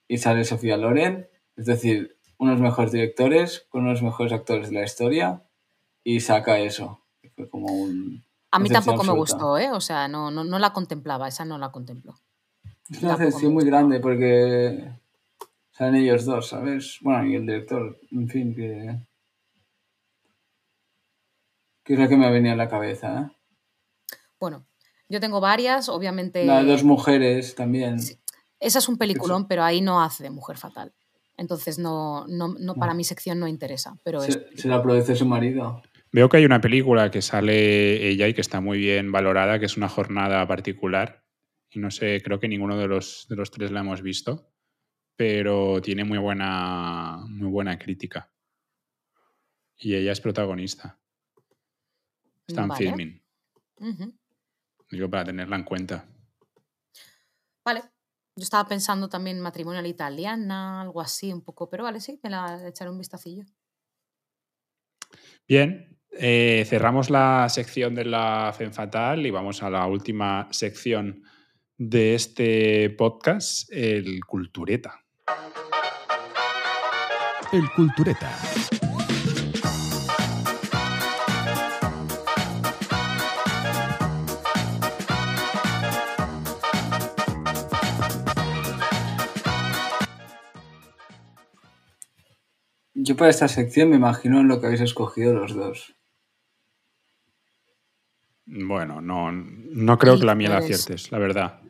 y 0.08 0.18
sale 0.18 0.44
Sofía 0.44 0.76
Loren, 0.76 1.28
es 1.56 1.66
decir, 1.66 2.16
unos 2.38 2.60
mejores 2.60 2.92
directores 2.92 3.66
con 3.68 3.84
unos 3.84 4.02
mejores 4.02 4.32
actores 4.32 4.70
de 4.70 4.76
la 4.76 4.84
historia 4.84 5.42
y 6.04 6.20
saca 6.20 6.58
eso. 6.58 7.00
Fue 7.34 7.48
como 7.48 7.72
un... 7.72 8.24
A 8.50 8.58
mí 8.58 8.68
tampoco 8.68 9.04
me 9.04 9.12
gustó, 9.12 9.58
¿eh? 9.58 9.70
O 9.72 9.80
sea, 9.80 10.08
no, 10.08 10.30
no, 10.30 10.44
no 10.44 10.58
la 10.58 10.72
contemplaba, 10.72 11.28
esa 11.28 11.44
no 11.44 11.58
la 11.58 11.72
contemplo. 11.72 12.14
Es 12.90 13.02
una 13.02 13.16
decepción 13.16 13.52
muy 13.52 13.64
grande 13.64 14.00
porque 14.00 14.90
salen 15.72 16.02
ellos 16.02 16.24
dos, 16.24 16.48
¿sabes? 16.48 16.98
Bueno, 17.02 17.26
y 17.26 17.34
el 17.34 17.46
director, 17.46 17.98
en 18.12 18.28
fin, 18.28 18.54
que. 18.54 18.96
que 21.84 21.94
es 21.94 21.98
lo 21.98 22.08
que 22.08 22.16
me 22.16 22.26
ha 22.26 22.30
venido 22.30 22.54
a 22.54 22.56
la 22.56 22.68
cabeza, 22.68 23.20
¿eh? 23.20 23.36
Bueno, 24.38 24.66
yo 25.08 25.20
tengo 25.20 25.40
varias, 25.40 25.88
obviamente. 25.88 26.44
La 26.44 26.62
de 26.62 26.70
dos 26.70 26.84
mujeres 26.84 27.54
también. 27.54 28.00
Sí. 28.00 28.18
Esa 28.60 28.78
es 28.78 28.88
un 28.88 28.98
peliculón, 28.98 29.48
pero 29.48 29.64
ahí 29.64 29.80
no 29.80 30.02
hace 30.02 30.22
de 30.22 30.30
mujer 30.30 30.56
fatal. 30.56 30.92
Entonces, 31.36 31.78
no, 31.78 32.26
no, 32.28 32.54
no 32.58 32.74
para 32.74 32.92
No. 32.92 32.96
mi 32.96 33.04
sección 33.04 33.38
no 33.38 33.48
interesa. 33.48 33.98
Pero 34.02 34.22
es. 34.22 34.34
Se, 34.34 34.56
se 34.56 34.68
la 34.68 34.82
produce 34.82 35.14
su 35.14 35.26
marido. 35.26 35.82
Veo 36.12 36.28
que 36.28 36.38
hay 36.38 36.46
una 36.46 36.60
película 36.60 37.10
que 37.10 37.20
sale 37.20 38.08
ella 38.08 38.28
y 38.28 38.32
que 38.32 38.40
está 38.40 38.60
muy 38.60 38.78
bien 38.78 39.12
valorada, 39.12 39.58
que 39.58 39.66
es 39.66 39.76
una 39.76 39.88
jornada 39.88 40.46
particular. 40.46 41.25
Y 41.70 41.78
no 41.78 41.90
sé, 41.90 42.22
creo 42.22 42.38
que 42.38 42.48
ninguno 42.48 42.76
de 42.76 42.86
los, 42.86 43.26
de 43.28 43.36
los 43.36 43.50
tres 43.50 43.70
la 43.70 43.80
hemos 43.80 44.02
visto, 44.02 44.52
pero 45.16 45.80
tiene 45.80 46.04
muy 46.04 46.18
buena, 46.18 47.24
muy 47.28 47.48
buena 47.48 47.78
crítica. 47.78 48.32
Y 49.78 49.94
ella 49.94 50.12
es 50.12 50.20
protagonista. 50.20 50.98
Está 52.46 52.62
en 52.62 52.68
Vale. 52.68 52.84
filming. 52.84 53.22
Digo, 54.90 55.10
para 55.10 55.24
tenerla 55.24 55.56
en 55.56 55.64
cuenta. 55.64 56.08
Vale. 57.64 57.82
Yo 58.38 58.42
estaba 58.42 58.68
pensando 58.68 59.08
también 59.08 59.40
matrimonio 59.40 59.78
a 59.78 59.82
la 59.82 59.88
italiana, 59.88 60.82
algo 60.82 61.00
así 61.00 61.32
un 61.32 61.42
poco, 61.42 61.70
pero 61.70 61.84
vale, 61.84 62.00
sí, 62.00 62.20
me 62.22 62.28
la 62.28 62.68
echaré 62.68 62.90
un 62.90 62.98
vistacillo. 62.98 63.44
Bien, 65.48 65.98
eh, 66.10 66.64
cerramos 66.68 67.08
la 67.08 67.48
sección 67.48 67.94
de 67.94 68.04
la 68.04 68.52
Femme 68.56 68.74
Fatal 68.74 69.24
y 69.24 69.30
vamos 69.30 69.62
a 69.62 69.70
la 69.70 69.86
última 69.86 70.48
sección 70.50 71.22
de 71.78 72.14
este 72.14 72.90
podcast, 72.90 73.70
el 73.70 74.24
Cultureta. 74.24 75.04
El 77.52 77.70
Cultureta. 77.72 78.30
Yo 92.94 93.16
para 93.16 93.30
esta 93.30 93.46
sección 93.46 93.90
me 93.90 93.96
imagino 93.96 94.42
lo 94.42 94.60
que 94.60 94.66
habéis 94.66 94.80
escogido 94.80 95.34
los 95.34 95.54
dos. 95.54 95.94
Bueno, 98.46 99.00
no, 99.00 99.30
no 99.32 99.98
creo 99.98 100.18
que 100.18 100.24
la 100.24 100.34
mía 100.34 100.48
la 100.48 100.58
aciertes, 100.58 101.12
la 101.12 101.18
verdad. 101.18 101.65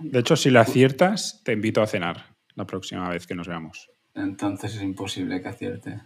De 0.00 0.18
hecho, 0.20 0.36
si 0.36 0.50
la 0.50 0.60
aciertas, 0.62 1.42
te 1.44 1.52
invito 1.52 1.82
a 1.82 1.86
cenar 1.86 2.34
la 2.54 2.66
próxima 2.66 3.08
vez 3.08 3.26
que 3.26 3.34
nos 3.34 3.46
veamos. 3.48 3.90
Entonces 4.14 4.74
es 4.74 4.82
imposible 4.82 5.40
que 5.40 5.48
acierte. 5.48 6.00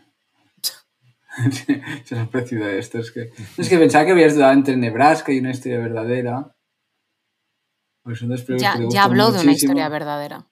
Se 2.04 2.18
ha 2.18 2.26
parecido 2.26 2.68
esto. 2.68 2.98
Es 2.98 3.10
que, 3.10 3.30
es 3.58 3.68
que 3.68 3.78
pensaba 3.78 4.04
que 4.04 4.12
habías 4.12 4.34
dudado 4.34 4.52
entre 4.52 4.76
Nebraska 4.76 5.32
y 5.32 5.38
una 5.40 5.50
historia 5.50 5.78
verdadera. 5.78 6.54
Pues 8.02 8.18
son 8.18 8.28
dos 8.28 8.42
películas 8.42 8.72
Ya, 8.72 8.88
que 8.88 8.98
habló 8.98 9.32
de 9.32 9.40
una 9.40 9.52
historia 9.52 9.88
verdadera. 9.88 10.46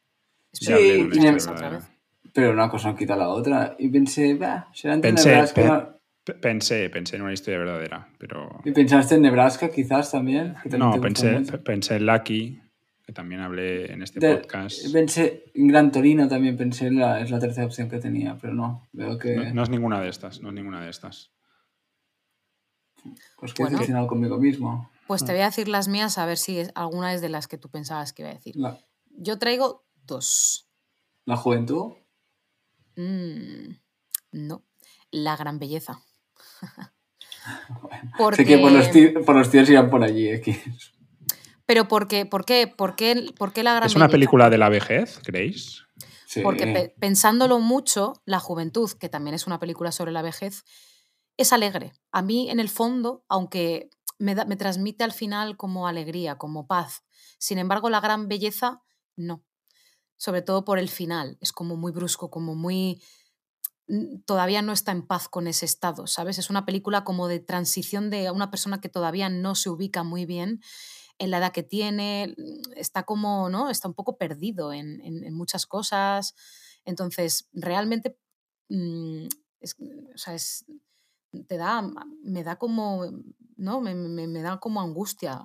Espero 0.53 0.79
una 0.81 1.05
otra 1.05 1.33
vez. 1.33 1.47
verdadera. 1.47 1.89
Pero 2.33 2.51
una 2.53 2.69
cosa 2.71 2.89
no 2.91 2.97
quita 2.97 3.15
la 3.17 3.29
otra. 3.29 3.77
Y 3.79 3.89
pensé, 3.91 4.35
bah, 4.35 4.69
será 4.73 4.95
entre 4.95 5.11
Pensé, 5.11 5.29
Nebraska. 5.31 5.61
pe- 5.63 5.69
¿no? 5.69 5.99
Pe- 6.25 6.35
Pensé, 6.35 6.89
pensé 6.89 7.17
en 7.17 7.23
una 7.23 7.33
historia 7.33 7.59
verdadera, 7.59 8.09
pero... 8.17 8.61
¿Y 8.65 8.71
pensaste 8.71 9.17
en 9.17 9.23
Nebraska 9.23 9.69
quizás 9.71 10.11
también? 10.13 10.55
Que 10.63 10.69
también 10.71 10.91
No, 10.91 11.01
pensé, 11.01 11.59
pensé 11.59 11.97
en 11.97 12.07
Lucky, 12.07 12.62
que 13.05 13.13
también 13.13 13.41
hablé 13.41 13.93
en 13.93 14.03
este 14.03 14.21
De- 14.21 14.37
podcast. 14.37 14.93
Pensé 14.93 15.45
en 15.55 15.67
Gran 15.69 15.91
Torino 15.91 16.29
también 16.29 16.57
pensé, 16.57 16.87
en 16.87 16.99
la, 16.99 17.21
es 17.21 17.31
la 17.31 17.39
tercera 17.41 17.67
opción 17.67 17.89
que 17.91 17.99
tenía, 17.99 18.39
pero 18.41 18.55
no, 18.55 18.89
veo 18.93 19.19
que 19.19 19.35
No, 19.37 19.55
no 19.55 19.63
es 19.65 19.71
ninguna 19.71 20.01
de 20.01 20.09
estas, 20.09 20.41
no 20.41 20.49
es 20.51 20.55
ninguna 20.55 20.81
de 20.83 20.91
estas. 20.91 21.33
pues 23.39 23.53
que 23.53 23.63
he 23.63 23.65
Bueno. 23.65 23.79
decepcionado 23.79 24.07
conmigo 24.07 24.39
mismo. 24.39 24.89
Pues 25.09 25.25
te 25.25 25.33
voy 25.33 25.41
a 25.43 25.47
decir 25.47 25.67
las 25.69 25.89
mías 25.89 26.17
a 26.19 26.27
ver 26.27 26.39
si 26.39 26.59
es- 26.61 26.71
alguna 26.77 27.13
es 27.13 27.21
de 27.21 27.29
las 27.29 27.49
que 27.49 27.59
tú 27.59 27.69
pensabas 27.69 28.13
que 28.13 28.23
iba 28.23 28.31
a 28.31 28.35
decir. 28.35 28.55
La, 28.57 28.79
Yo 29.11 29.39
traigo 29.39 29.85
dos. 30.07 30.69
la 31.25 31.37
juventud, 31.37 31.95
Mm, 32.95 33.77
no. 34.33 34.63
La 35.11 35.35
gran 35.37 35.59
belleza. 35.59 36.03
sé 38.37 38.45
que 38.45 38.59
por 38.59 38.71
los, 38.71 38.85
Porque, 38.87 39.13
tí- 39.13 39.25
por 39.25 39.35
los 39.35 39.51
tíos 39.51 39.69
irán 39.71 39.91
por 39.91 40.05
allí. 40.05 40.29
X. 40.29 40.93
pero 41.73 41.89
porque, 41.89 42.27
¿por 42.27 42.45
qué? 42.45 42.67
¿Por 42.67 42.97
qué, 42.97 43.33
por 43.39 43.55
qué 43.55 43.63
la 43.63 43.73
gran 43.75 43.87
¿Es 43.89 43.97
una 43.97 44.05
belleza? 44.07 44.13
película 44.13 44.51
de 44.51 44.59
la 44.59 44.69
vejez, 44.69 45.19
creéis? 45.25 45.85
Sí. 46.27 46.43
Porque 46.43 46.67
pe- 46.67 46.95
pensándolo 47.01 47.61
mucho, 47.61 48.13
La 48.27 48.41
Juventud, 48.41 48.91
que 49.01 49.09
también 49.09 49.33
es 49.33 49.47
una 49.47 49.59
película 49.59 49.91
sobre 49.91 50.13
la 50.13 50.21
vejez, 50.21 50.65
es 51.39 51.51
alegre. 51.55 51.95
A 52.11 52.21
mí, 52.21 52.51
en 52.51 52.61
el 52.61 52.69
fondo, 52.69 53.25
aunque 53.27 53.89
me, 54.19 54.35
da- 54.35 54.45
me 54.45 54.57
transmite 54.57 55.03
al 55.03 55.13
final 55.13 55.57
como 55.57 55.89
alegría, 55.89 56.37
como 56.37 56.67
paz. 56.67 57.05
Sin 57.39 57.57
embargo, 57.57 57.89
la 57.89 58.01
gran 58.01 58.29
belleza, 58.29 58.83
no. 59.17 59.43
Sobre 60.19 60.43
todo 60.43 60.65
por 60.67 60.79
el 60.79 60.91
final. 60.91 61.39
Es 61.41 61.53
como 61.53 61.77
muy 61.77 61.91
brusco, 61.91 62.31
como 62.31 62.55
muy... 62.55 63.03
Todavía 64.27 64.61
no 64.63 64.73
está 64.73 64.93
en 64.93 65.07
paz 65.07 65.29
con 65.29 65.47
ese 65.47 65.65
estado, 65.67 66.07
¿sabes? 66.07 66.39
Es 66.39 66.51
una 66.51 66.65
película 66.67 67.03
como 67.03 67.29
de 67.29 67.41
transición 67.41 68.11
de 68.11 68.31
una 68.31 68.51
persona 68.51 68.81
que 68.81 68.89
todavía 68.91 69.29
no 69.31 69.55
se 69.55 69.71
ubica 69.71 70.03
muy 70.03 70.25
bien 70.27 70.61
en 71.23 71.31
la 71.31 71.39
edad 71.39 71.53
que 71.53 71.63
tiene, 71.63 72.35
está 72.77 73.05
como, 73.05 73.49
¿no? 73.49 73.71
Está 73.71 73.87
un 73.89 73.95
poco 73.95 74.19
perdido 74.19 74.73
en, 74.73 75.01
en- 75.03 75.23
en 75.25 75.35
muchas 75.35 75.67
cosas. 75.67 76.35
Entonces, 76.85 77.49
realmente, 77.53 78.19
mm, 78.69 79.27
es, 79.61 79.77
o 80.15 80.19
sea, 80.19 80.35
es- 80.35 80.65
te 81.47 81.57
da, 81.57 81.81
me 82.25 82.43
da 82.43 82.57
como, 82.57 83.07
¿no? 83.57 83.81
Me, 83.81 83.95
me- 83.95 84.27
me 84.27 84.43
da 84.43 84.59
como 84.59 84.81
angustia. 84.81 85.41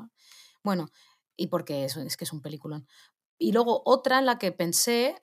Bueno, 0.64 0.88
y 1.36 1.48
porque 1.48 1.86
es, 1.86 1.96
es 1.98 2.18
que 2.18 2.24
es 2.26 2.34
un 2.34 2.42
peliculón. 2.42 2.88
Y 3.38 3.52
luego 3.52 3.84
otra 3.86 4.18
en 4.20 4.26
la 4.26 4.40
que 4.40 4.52
pensé 4.52 5.16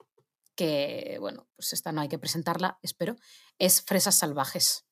que, 0.55 1.17
bueno, 1.19 1.47
pues 1.57 1.73
esta 1.73 1.91
no 1.91 1.99
hay 2.01 2.07
que 2.07 2.17
presentarla, 2.19 2.79
espero, 2.81 3.17
es 3.59 3.81
Fresas 3.81 4.15
Salvajes. 4.15 4.85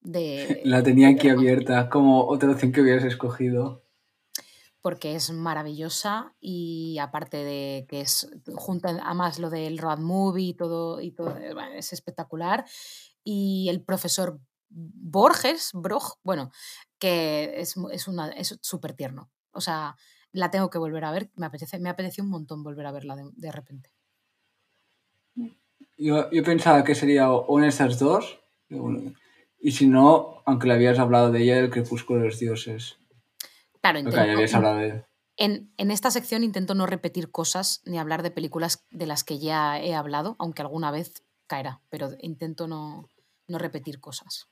De, 0.00 0.62
La 0.64 0.82
tenía 0.82 1.08
aquí 1.08 1.28
abierta 1.28 1.90
como 1.90 2.26
otra 2.26 2.52
opción 2.52 2.72
que 2.72 2.80
hubieras 2.80 3.04
escogido. 3.04 3.84
Porque 4.82 5.14
es 5.14 5.30
maravillosa 5.30 6.34
y 6.40 6.98
aparte 6.98 7.36
de 7.38 7.86
que 7.88 8.00
es, 8.00 8.30
junta 8.54 8.98
además 9.04 9.38
lo 9.38 9.50
del 9.50 9.78
road 9.78 9.98
movie 9.98 10.48
y 10.48 10.54
todo, 10.54 11.00
y 11.00 11.10
todo 11.10 11.36
eh, 11.36 11.54
es 11.74 11.92
espectacular. 11.92 12.64
Y 13.22 13.68
el 13.68 13.82
profesor 13.82 14.40
Borges, 14.70 15.70
Brog, 15.74 16.18
bueno, 16.22 16.50
que 16.98 17.60
es, 17.60 17.74
es 17.92 18.08
una 18.08 18.28
es 18.30 18.58
súper 18.62 18.94
tierno. 18.94 19.30
O 19.52 19.60
sea, 19.60 19.96
la 20.32 20.50
tengo 20.50 20.70
que 20.70 20.78
volver 20.78 21.04
a 21.04 21.10
ver. 21.10 21.30
Me 21.34 21.46
apetece, 21.46 21.78
me 21.78 21.90
apetece 21.90 22.22
un 22.22 22.30
montón 22.30 22.62
volver 22.62 22.86
a 22.86 22.92
verla 22.92 23.16
de, 23.16 23.24
de 23.32 23.52
repente. 23.52 23.90
Yo, 25.98 26.30
yo 26.30 26.42
pensaba 26.44 26.84
que 26.84 26.94
sería 26.94 27.30
o 27.30 27.60
de 27.60 27.68
estas 27.68 27.98
dos. 27.98 28.40
Y 29.60 29.72
si 29.72 29.86
no, 29.86 30.42
aunque 30.46 30.68
le 30.68 30.74
habías 30.74 30.98
hablado 30.98 31.30
de 31.30 31.42
ella, 31.42 31.58
el 31.58 31.70
crepúsculo 31.70 32.20
de 32.20 32.26
los 32.26 32.38
dioses. 32.38 32.99
Claro, 33.80 33.98
intento, 33.98 34.16
ya 34.24 34.32
habías 34.32 34.54
hablado 34.54 34.76
de 34.76 35.04
En, 35.36 35.72
en 35.76 35.90
esta 35.90 36.10
sección 36.10 36.44
intento 36.44 36.74
no 36.74 36.86
repetir 36.86 37.30
cosas 37.30 37.80
ni 37.84 37.98
hablar 37.98 38.22
de 38.22 38.30
películas 38.30 38.84
de 38.90 39.06
las 39.06 39.24
que 39.24 39.38
ya 39.38 39.80
he 39.80 39.94
hablado, 39.94 40.36
aunque 40.38 40.62
alguna 40.62 40.90
vez 40.90 41.22
caerá, 41.46 41.80
pero 41.88 42.10
intento 42.20 42.68
no, 42.68 43.08
no 43.48 43.58
repetir 43.58 44.00
cosas. 44.00 44.48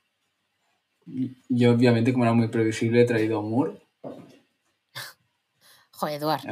Yo, 1.49 1.72
obviamente, 1.72 2.12
como 2.12 2.24
era 2.24 2.35
muy 2.35 2.49
previsible, 2.49 3.03
he 3.03 3.07
traído 3.07 3.43
Moore. 3.43 3.81
Joder, 5.93 6.16
Eduard, 6.16 6.43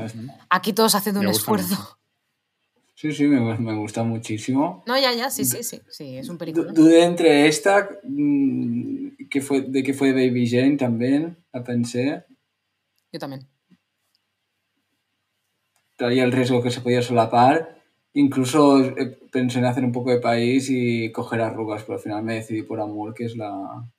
aquí 0.51 0.73
todos 0.73 0.95
haciendo 0.95 1.21
Me 1.21 1.27
un 1.29 1.33
esfuerzo. 1.33 1.69
mucho. 1.77 1.99
Sí, 2.95 3.13
sí, 3.13 3.27
me, 3.27 3.41
me 3.59 3.75
gusta 3.77 4.03
muchísimo. 4.05 4.83
No, 4.87 4.99
ya, 4.99 5.13
ya, 5.13 5.29
sí, 5.31 5.45
sí, 5.45 5.63
sí, 5.63 5.83
sí, 5.91 6.17
es 6.17 6.31
un 6.31 6.39
película. 6.39 6.73
Dudé 6.73 7.05
entre 7.05 7.47
esta, 7.47 7.91
mm, 8.05 9.29
que 9.29 9.43
fue, 9.43 9.61
de 9.61 9.83
que 9.83 9.93
fue 9.93 10.13
Baby 10.13 10.49
Jane 10.49 10.79
también, 10.79 11.37
la 11.53 11.63
pensé. 11.63 12.25
Yo 13.17 13.21
también. 13.21 13.49
Traía 15.97 16.25
el 16.25 16.33
riesgo 16.33 16.63
que 16.63 16.71
se 16.71 16.83
podía 16.83 17.01
solapar. 17.01 17.81
Incluso 18.13 18.79
eh, 18.85 19.19
pensé 19.33 19.59
en 19.59 19.65
hacer 19.65 19.85
un 19.85 19.93
poco 19.93 20.11
de 20.11 20.21
país 20.21 20.69
y 20.69 21.11
coger 21.13 21.41
arrugas, 21.41 21.83
pero 21.83 21.95
al 21.95 22.03
final 22.03 22.23
me 22.23 22.35
decidí 22.35 22.63
por 22.63 22.79
Amor, 22.79 23.15
que 23.15 23.25
es 23.25 23.35
la, 23.35 23.91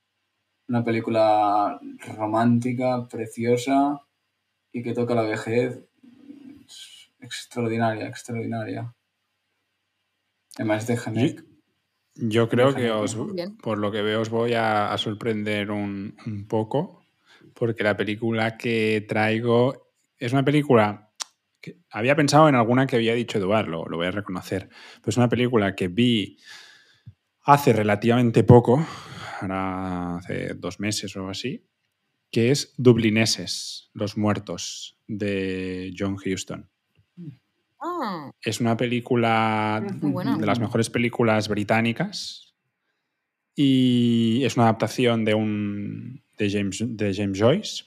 una 0.67 0.83
película 0.83 1.79
romántica, 2.15 3.07
preciosa 3.07 4.03
y 4.71 4.83
que 4.83 4.93
toca 4.93 5.15
la 5.15 5.23
vejez. 5.23 5.79
Es 6.67 7.09
extraordinaria, 7.19 8.07
extraordinaria. 8.07 8.93
Además 10.57 10.85
de 10.85 10.99
Hanek. 11.03 11.43
Yo 12.13 12.49
creo 12.49 12.75
que 12.75 12.91
os, 12.91 13.17
por 13.63 13.79
lo 13.79 13.91
que 13.91 14.03
veo 14.03 14.21
os 14.21 14.29
voy 14.29 14.53
a, 14.53 14.93
a 14.93 14.97
sorprender 14.99 15.71
un, 15.71 16.15
un 16.27 16.47
poco, 16.47 17.06
porque 17.53 17.83
la 17.83 17.97
película 17.97 18.57
que 18.57 19.05
traigo 19.07 19.91
es 20.17 20.33
una 20.33 20.43
película 20.43 21.11
que 21.61 21.77
había 21.89 22.15
pensado 22.15 22.49
en 22.49 22.55
alguna 22.55 22.87
que 22.87 22.95
había 22.95 23.13
dicho 23.13 23.37
Eduard, 23.37 23.67
lo, 23.67 23.85
lo 23.85 23.97
voy 23.97 24.07
a 24.07 24.11
reconocer, 24.11 24.69
pero 24.99 25.09
es 25.09 25.17
una 25.17 25.29
película 25.29 25.75
que 25.75 25.87
vi 25.87 26.37
hace 27.41 27.73
relativamente 27.73 28.43
poco, 28.43 28.85
ahora 29.41 30.17
hace 30.17 30.53
dos 30.55 30.79
meses 30.79 31.15
o 31.15 31.29
así, 31.29 31.65
que 32.31 32.51
es 32.51 32.73
Dublineses, 32.77 33.89
Los 33.93 34.17
Muertos, 34.17 34.97
de 35.07 35.93
John 35.97 36.15
Huston. 36.15 36.69
Ah, 37.79 38.31
Es 38.41 38.59
una 38.59 38.75
película 38.75 39.81
de 39.81 40.45
las 40.45 40.59
mejores 40.59 40.89
películas 40.89 41.47
británicas 41.47 42.55
y 43.55 44.43
es 44.43 44.55
una 44.57 44.65
adaptación 44.65 45.23
de 45.25 45.33
un 45.35 46.23
de 46.37 46.49
James, 46.49 46.83
de 46.85 47.13
James 47.13 47.39
Joyce. 47.39 47.83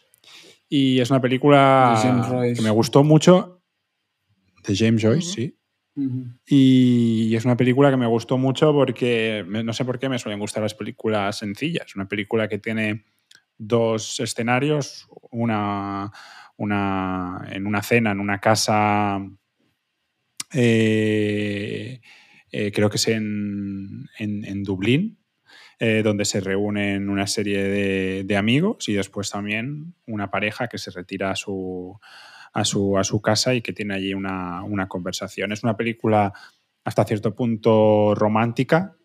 Y 0.69 1.01
es 1.01 1.11
una 1.11 1.21
película 1.21 1.93
que 2.57 2.63
me 2.63 2.71
gustó 2.71 3.03
mucho. 3.05 3.63
De 4.67 4.77
James 4.77 5.03
Joyce, 5.03 5.33
sí. 5.33 5.57
Y 6.47 7.35
es 7.35 7.45
una 7.45 7.57
película 7.57 7.91
que 7.91 7.97
me 7.97 8.07
gustó 8.07 8.39
mucho 8.39 8.73
porque 8.73 9.45
me- 9.47 9.63
no 9.65 9.73
sé 9.73 9.85
por 9.85 9.99
qué 9.99 10.09
me 10.09 10.19
suelen 10.19 10.39
gustar 10.41 10.63
las 10.63 10.75
películas 10.75 11.39
sencillas. 11.39 11.95
Una 11.97 12.09
película 12.09 12.49
que 12.49 12.59
tiene 12.59 13.05
dos 13.59 14.21
escenarios, 14.21 15.09
una, 15.31 16.11
una 16.57 17.47
en 17.51 17.67
una 17.67 17.83
cena, 17.83 18.13
en 18.13 18.21
una 18.21 18.39
casa, 18.41 19.21
eh, 20.53 22.01
eh, 22.53 22.73
creo 22.73 22.91
que 22.91 22.97
es 22.97 23.09
en, 23.09 24.09
en- 24.19 24.45
en 24.45 24.63
Dublín, 24.63 25.19
eh, 25.81 26.03
donde 26.05 26.25
se 26.27 26.41
reúnen 26.41 27.09
una 27.09 27.27
serie 27.27 27.63
de, 27.65 28.25
de 28.25 28.37
amigos 28.37 28.89
y 28.89 28.93
después 28.93 29.31
también 29.31 29.95
una 30.07 30.31
pareja 30.31 30.69
que 30.69 30.77
se 30.79 30.91
retira 30.91 31.31
a 31.31 31.37
su, 31.37 31.99
a 32.53 32.65
su, 32.65 32.99
a 32.99 33.03
su 33.05 33.21
casa 33.23 33.55
y 33.55 33.63
que 33.63 33.73
tiene 33.73 33.95
allí 33.95 34.13
una, 34.15 34.63
una 34.63 34.87
conversación. 34.89 35.53
Es 35.53 35.63
una 35.65 35.77
película 35.77 36.33
hasta 36.85 37.05
cierto 37.05 37.35
punto 37.35 38.15
romántica 38.15 38.97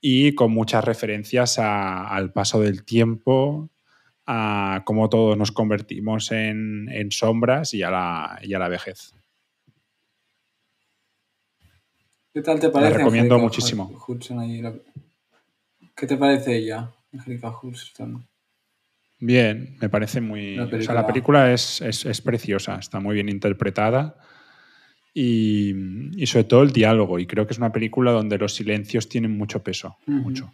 y 0.00 0.34
con 0.34 0.52
muchas 0.52 0.84
referencias 0.84 1.58
a- 1.58 2.06
al 2.08 2.32
paso 2.32 2.60
del 2.60 2.84
tiempo, 2.84 3.70
a 4.26 4.82
cómo 4.84 5.08
todos 5.08 5.36
nos 5.38 5.52
convertimos 5.52 6.32
en, 6.32 6.88
en 6.90 7.10
sombras 7.10 7.72
y 7.74 7.82
a, 7.82 7.90
la, 7.90 8.38
y 8.42 8.52
a 8.54 8.58
la 8.58 8.68
vejez. 8.68 9.14
¿Qué 12.32 12.42
tal 12.42 12.60
te 12.60 12.68
parece? 12.70 12.98
recomiendo 12.98 13.34
Angélica 13.34 13.42
muchísimo. 13.42 14.04
Hudson 14.06 14.38
ahí? 14.38 14.60
La- 14.62 14.74
¿Qué 16.00 16.06
te 16.06 16.16
parece 16.16 16.56
ella, 16.56 16.90
Angélica 17.12 17.52
Hudson? 17.62 18.26
Bien, 19.18 19.76
me 19.78 19.90
parece 19.90 20.22
muy... 20.22 20.56
La 20.56 20.62
o 20.64 20.66
sea, 20.68 20.70
película. 20.78 20.94
la 21.02 21.06
película 21.06 21.52
es, 21.52 21.82
es- 21.82 22.06
es 22.06 22.20
preciosa, 22.22 22.76
está 22.76 23.00
muy 23.00 23.14
bien 23.16 23.28
interpretada 23.28 24.16
y, 25.12 25.74
y 26.22 26.26
sobre 26.26 26.44
todo 26.44 26.62
el 26.62 26.72
diálogo. 26.72 27.18
Y 27.18 27.26
creo 27.26 27.46
que 27.46 27.52
es 27.52 27.58
una 27.58 27.70
película 27.70 28.12
donde 28.12 28.38
los 28.38 28.54
silencios 28.54 29.10
tienen 29.10 29.36
mucho 29.36 29.62
peso, 29.62 29.98
mucho. 30.06 30.50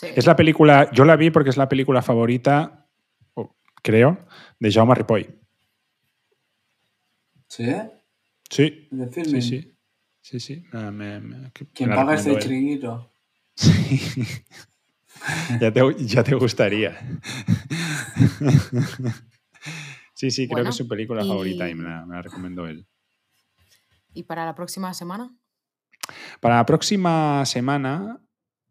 sí. 0.00 0.06
Es 0.16 0.26
la 0.26 0.34
película, 0.34 0.90
yo 0.92 1.04
la 1.04 1.16
vi 1.16 1.30
porque 1.30 1.50
es 1.50 1.58
la 1.58 1.68
película 1.68 2.00
favorita, 2.00 2.86
creo, 3.82 4.26
de 4.58 4.72
Jaume 4.72 4.94
Ripoll. 4.94 5.26
¿Sí? 7.48 7.66
Sí, 8.48 8.88
¿De 8.90 9.06
sí, 9.12 9.12
filming? 9.12 9.42
sí. 9.42 9.68
Sí, 10.22 10.40
sí. 10.40 10.64
me- 10.72 10.90
me- 10.90 11.20
me- 11.20 11.50
que- 11.52 11.66
¿Quién 11.66 11.90
paga 11.90 12.14
este 12.14 12.32
él. 12.32 12.38
chiringuito? 12.38 13.11
Sí. 13.54 14.00
ya, 15.60 15.72
te, 15.72 15.80
ya 16.04 16.24
te 16.24 16.34
gustaría. 16.34 16.98
sí, 20.14 20.30
sí, 20.30 20.46
creo 20.46 20.56
Bueno, 20.56 20.64
que 20.64 20.70
es 20.70 20.76
su 20.76 20.88
película 20.88 21.22
y- 21.24 21.28
favorita 21.28 21.68
y 21.68 21.74
me 21.74 21.84
la, 21.84 22.06
me 22.06 22.14
la 22.16 22.22
recomendó 22.22 22.66
él. 22.66 22.86
¿Y 24.14 24.24
para 24.24 24.44
la 24.44 24.54
próxima 24.54 24.92
semana? 24.94 25.34
Para 26.40 26.56
la 26.56 26.66
próxima 26.66 27.44
semana 27.46 28.20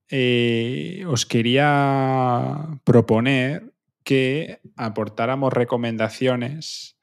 eh, 0.09 1.03
os 1.07 1.25
quería 1.25 2.57
proponer 2.83 3.73
que 4.03 4.59
aportáramos 4.75 5.53
recomendaciones 5.53 6.97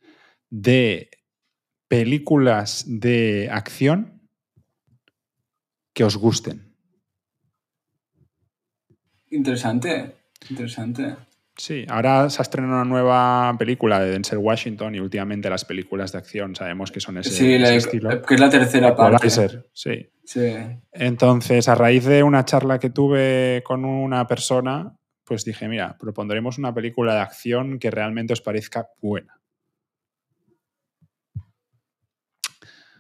de 0.51 1.11
películas 1.89 2.85
de 2.87 3.49
acción 3.51 4.29
que 5.95 6.05
os 6.05 6.17
gusten. 6.17 6.68
Interesante, 9.31 10.15
interesante. 10.51 11.17
Sí, 11.57 11.85
ahora 11.89 12.31
se 12.31 12.41
ha 12.41 12.45
estrenado 12.45 12.75
una 12.75 12.85
nueva 12.85 13.57
película 13.59 13.99
de 13.99 14.11
Denzel 14.13 14.39
Washington 14.39 14.95
y 14.95 15.01
últimamente 15.01 15.51
las 15.51 15.65
películas 15.65 16.13
de 16.13 16.19
acción 16.19 16.55
sabemos 16.55 16.93
que 16.93 17.01
son 17.01 17.19
ese, 17.19 17.31
sí, 17.31 17.53
ese 17.55 17.59
la- 17.59 17.75
estilo. 17.75 18.23
que 18.23 18.35
es 18.35 18.41
la 18.41 18.49
tercera 18.51 18.95
parte. 18.95 19.29
Sí. 19.73 20.09
Sí. 20.25 20.55
Entonces, 20.93 21.69
a 21.69 21.75
raíz 21.75 22.05
de 22.05 22.23
una 22.23 22.45
charla 22.45 22.79
que 22.79 22.91
tuve 22.91 23.63
con 23.65 23.85
una 23.85 24.27
persona, 24.27 24.95
pues 25.25 25.45
dije, 25.45 25.67
mira, 25.69 25.97
propondremos 25.99 26.59
una 26.59 26.73
película 26.73 27.15
de 27.15 27.21
acción 27.21 27.79
que 27.79 27.91
realmente 27.91 28.35
os 28.35 28.41
parezca 28.41 28.87
buena. 29.01 29.38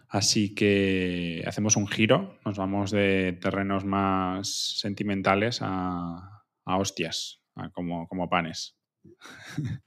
Así 0.08 0.54
que 0.54 1.44
hacemos 1.46 1.76
un 1.76 1.86
giro, 1.86 2.38
nos 2.44 2.56
vamos 2.56 2.90
de 2.90 3.36
terrenos 3.40 3.84
más 3.84 4.78
sentimentales 4.78 5.58
a, 5.60 6.42
a 6.64 6.76
hostias, 6.78 7.42
a 7.56 7.68
como, 7.70 8.08
como 8.08 8.28
panes. 8.30 8.76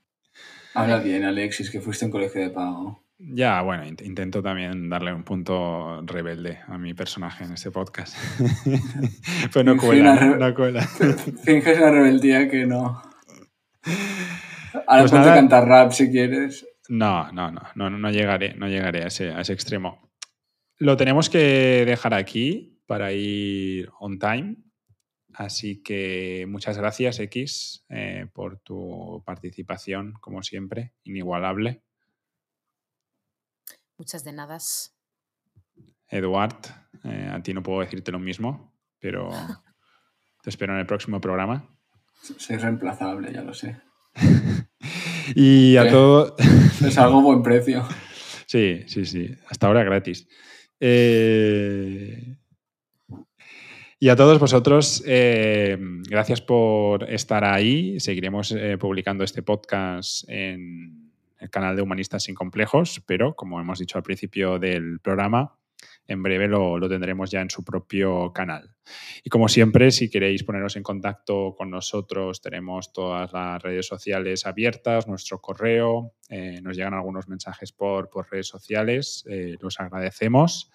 Habla 0.73 0.99
bien, 0.99 1.25
Alexis, 1.25 1.69
que 1.69 1.81
fuiste 1.81 2.05
en 2.05 2.11
colegio 2.11 2.41
de 2.41 2.49
pago. 2.51 3.03
Ya, 3.17 3.61
bueno, 3.61 3.83
int- 3.85 4.05
intento 4.05 4.41
también 4.41 4.89
darle 4.89 5.13
un 5.13 5.23
punto 5.23 6.01
rebelde 6.03 6.59
a 6.67 6.77
mi 6.77 6.93
personaje 6.93 7.43
en 7.43 7.53
este 7.53 7.69
podcast. 7.71 8.15
Pero 9.53 9.63
no 9.75 9.77
cuela, 9.77 10.15
re- 10.15 10.37
no 10.37 10.55
cuela. 10.55 10.81
Finges 11.43 11.77
una 11.77 11.91
rebeldía 11.91 12.49
que 12.49 12.65
no. 12.65 13.01
Ahora 14.87 15.01
Pues 15.01 15.11
ponte 15.11 15.25
nada. 15.25 15.33
a 15.33 15.35
cantar 15.35 15.67
rap 15.67 15.91
si 15.91 16.09
quieres. 16.09 16.65
No, 16.89 17.31
no, 17.31 17.51
no, 17.51 17.61
no, 17.75 17.89
no 17.89 18.09
llegaré, 18.11 18.55
no 18.55 18.67
llegaré 18.67 19.03
a 19.03 19.07
ese, 19.07 19.31
a 19.31 19.41
ese 19.41 19.53
extremo. 19.53 20.10
Lo 20.81 20.97
tenemos 20.97 21.29
que 21.29 21.83
dejar 21.85 22.15
aquí 22.15 22.81
para 22.87 23.13
ir 23.13 23.87
on 23.99 24.17
time. 24.17 24.55
Así 25.35 25.83
que 25.83 26.47
muchas 26.49 26.75
gracias, 26.75 27.19
X, 27.19 27.85
eh, 27.89 28.25
por 28.33 28.57
tu 28.61 29.21
participación, 29.23 30.13
como 30.13 30.41
siempre, 30.41 30.95
inigualable. 31.03 31.83
Muchas 33.95 34.23
de 34.23 34.33
nadas. 34.33 34.97
Eduard, 36.07 36.55
eh, 37.03 37.29
a 37.31 37.43
ti 37.43 37.53
no 37.53 37.61
puedo 37.61 37.81
decirte 37.81 38.11
lo 38.11 38.17
mismo, 38.17 38.75
pero 38.97 39.29
te 40.41 40.49
espero 40.49 40.73
en 40.73 40.79
el 40.79 40.87
próximo 40.87 41.21
programa. 41.21 41.77
Soy 42.39 42.57
reemplazable, 42.57 43.31
ya 43.31 43.43
lo 43.43 43.53
sé. 43.53 43.79
Y 45.35 45.77
a 45.77 45.83
Sí. 45.83 45.89
todo. 45.91 46.35
Es 46.83 46.97
algo 46.97 47.21
buen 47.21 47.43
precio. 47.43 47.87
Sí, 48.47 48.83
sí, 48.87 49.05
sí. 49.05 49.33
Hasta 49.47 49.67
ahora 49.67 49.81
gratis. 49.83 50.27
Eh, 50.83 52.35
Y 54.03 54.09
a 54.09 54.15
todos 54.15 54.39
vosotros, 54.39 55.03
eh, 55.05 55.77
gracias 56.09 56.41
por 56.41 57.07
estar 57.07 57.45
ahí. 57.45 57.99
Seguiremos 57.99 58.51
eh, 58.51 58.75
publicando 58.79 59.23
este 59.23 59.43
podcast 59.43 60.27
en 60.27 61.11
el 61.39 61.49
canal 61.51 61.75
de 61.75 61.83
Humanistas 61.83 62.23
sin 62.23 62.33
Complejos, 62.33 62.99
pero 63.05 63.35
como 63.35 63.61
hemos 63.61 63.77
dicho 63.77 63.99
al 63.99 64.03
principio 64.03 64.57
del 64.57 64.99
programa, 65.01 65.55
en 66.07 66.23
breve 66.23 66.47
lo, 66.47 66.77
lo 66.77 66.89
tendremos 66.89 67.31
ya 67.31 67.41
en 67.41 67.49
su 67.49 67.63
propio 67.63 68.33
canal. 68.33 68.75
Y 69.23 69.29
como 69.29 69.47
siempre, 69.47 69.91
si 69.91 70.09
queréis 70.09 70.43
poneros 70.43 70.75
en 70.75 70.83
contacto 70.83 71.55
con 71.57 71.69
nosotros, 71.69 72.41
tenemos 72.41 72.91
todas 72.91 73.31
las 73.31 73.61
redes 73.61 73.87
sociales 73.87 74.45
abiertas, 74.45 75.07
nuestro 75.07 75.39
correo, 75.39 76.13
eh, 76.29 76.59
nos 76.61 76.75
llegan 76.75 76.93
algunos 76.93 77.27
mensajes 77.29 77.71
por, 77.71 78.09
por 78.09 78.29
redes 78.29 78.47
sociales, 78.47 79.23
eh, 79.29 79.55
los 79.61 79.79
agradecemos. 79.79 80.69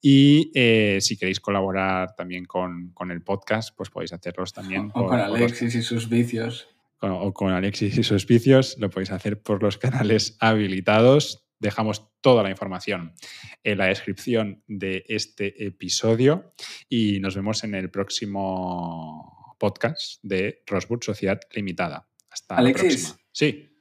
Y 0.00 0.50
eh, 0.54 0.98
si 1.00 1.16
queréis 1.16 1.38
colaborar 1.38 2.14
también 2.16 2.44
con, 2.44 2.90
con 2.92 3.10
el 3.10 3.22
podcast, 3.22 3.76
pues 3.76 3.88
podéis 3.90 4.12
hacerlos 4.12 4.52
también. 4.52 4.90
O 4.94 5.00
por- 5.02 5.08
con 5.10 5.18
los- 5.18 5.28
Alexis 5.36 5.74
y 5.76 5.82
sus 5.82 6.08
vicios. 6.08 6.68
con- 6.98 7.12
o 7.12 7.32
con 7.32 7.50
Alexis 7.52 7.96
y 7.98 8.02
sus 8.02 8.26
vicios, 8.26 8.76
lo 8.78 8.90
podéis 8.90 9.10
hacer 9.12 9.40
por 9.42 9.62
los 9.62 9.76
canales 9.78 10.36
habilitados. 10.40 11.44
Dejamos 11.62 12.10
toda 12.20 12.42
la 12.42 12.50
información 12.50 13.14
en 13.62 13.78
la 13.78 13.86
descripción 13.86 14.64
de 14.66 15.04
este 15.06 15.64
episodio 15.64 16.54
y 16.88 17.20
nos 17.20 17.36
vemos 17.36 17.62
en 17.62 17.76
el 17.76 17.88
próximo 17.88 19.54
podcast 19.60 20.18
de 20.22 20.64
Roswood 20.66 21.04
Sociedad 21.04 21.40
Limitada. 21.52 22.08
Hasta 22.28 22.56
Alexis. 22.56 22.82
la 22.82 22.88
próxima. 22.88 23.28
Sí, 23.30 23.72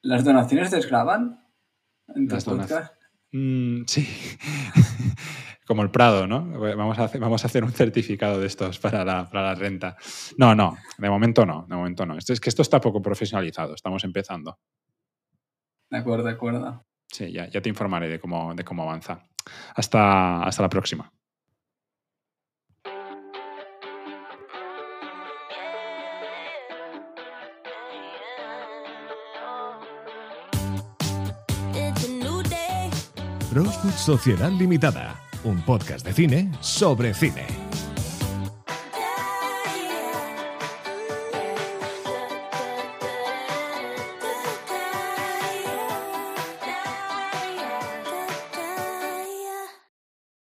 ¿Las 0.00 0.24
donaciones 0.24 0.70
desgraban? 0.70 1.44
En 2.14 2.26
Las 2.26 2.46
donaciones. 2.46 2.90
Mm, 3.32 3.82
sí. 3.86 4.08
Como 5.66 5.82
el 5.82 5.90
Prado, 5.90 6.26
¿no? 6.26 6.58
Vamos 6.58 6.98
a, 6.98 7.04
hacer, 7.04 7.20
vamos 7.20 7.44
a 7.44 7.48
hacer 7.48 7.64
un 7.64 7.72
certificado 7.72 8.40
de 8.40 8.46
estos 8.46 8.78
para 8.78 9.04
la, 9.04 9.28
para 9.28 9.42
la 9.42 9.54
renta. 9.56 9.96
No, 10.38 10.54
no, 10.54 10.78
de 10.96 11.10
momento 11.10 11.44
no, 11.44 11.66
de 11.68 11.74
momento 11.74 12.06
no. 12.06 12.16
Esto, 12.16 12.32
es 12.32 12.40
que 12.40 12.48
esto 12.48 12.62
está 12.62 12.80
poco 12.80 13.02
profesionalizado, 13.02 13.74
estamos 13.74 14.04
empezando. 14.04 14.58
De 15.90 15.98
acuerdo, 15.98 16.24
de 16.24 16.32
acuerdo. 16.32 16.85
Sí, 17.10 17.32
ya, 17.32 17.48
ya 17.48 17.60
te 17.60 17.68
informaré 17.68 18.08
de 18.08 18.18
cómo, 18.20 18.54
de 18.54 18.64
cómo 18.64 18.82
avanza. 18.82 19.22
Hasta, 19.74 20.42
hasta 20.42 20.62
la 20.62 20.68
próxima. 20.68 21.12
Rosewood 33.56 33.94
Sociedad 33.94 34.50
Limitada, 34.50 35.18
un 35.42 35.62
podcast 35.62 36.04
de 36.04 36.12
cine 36.12 36.52
sobre 36.60 37.14
cine. 37.14 37.65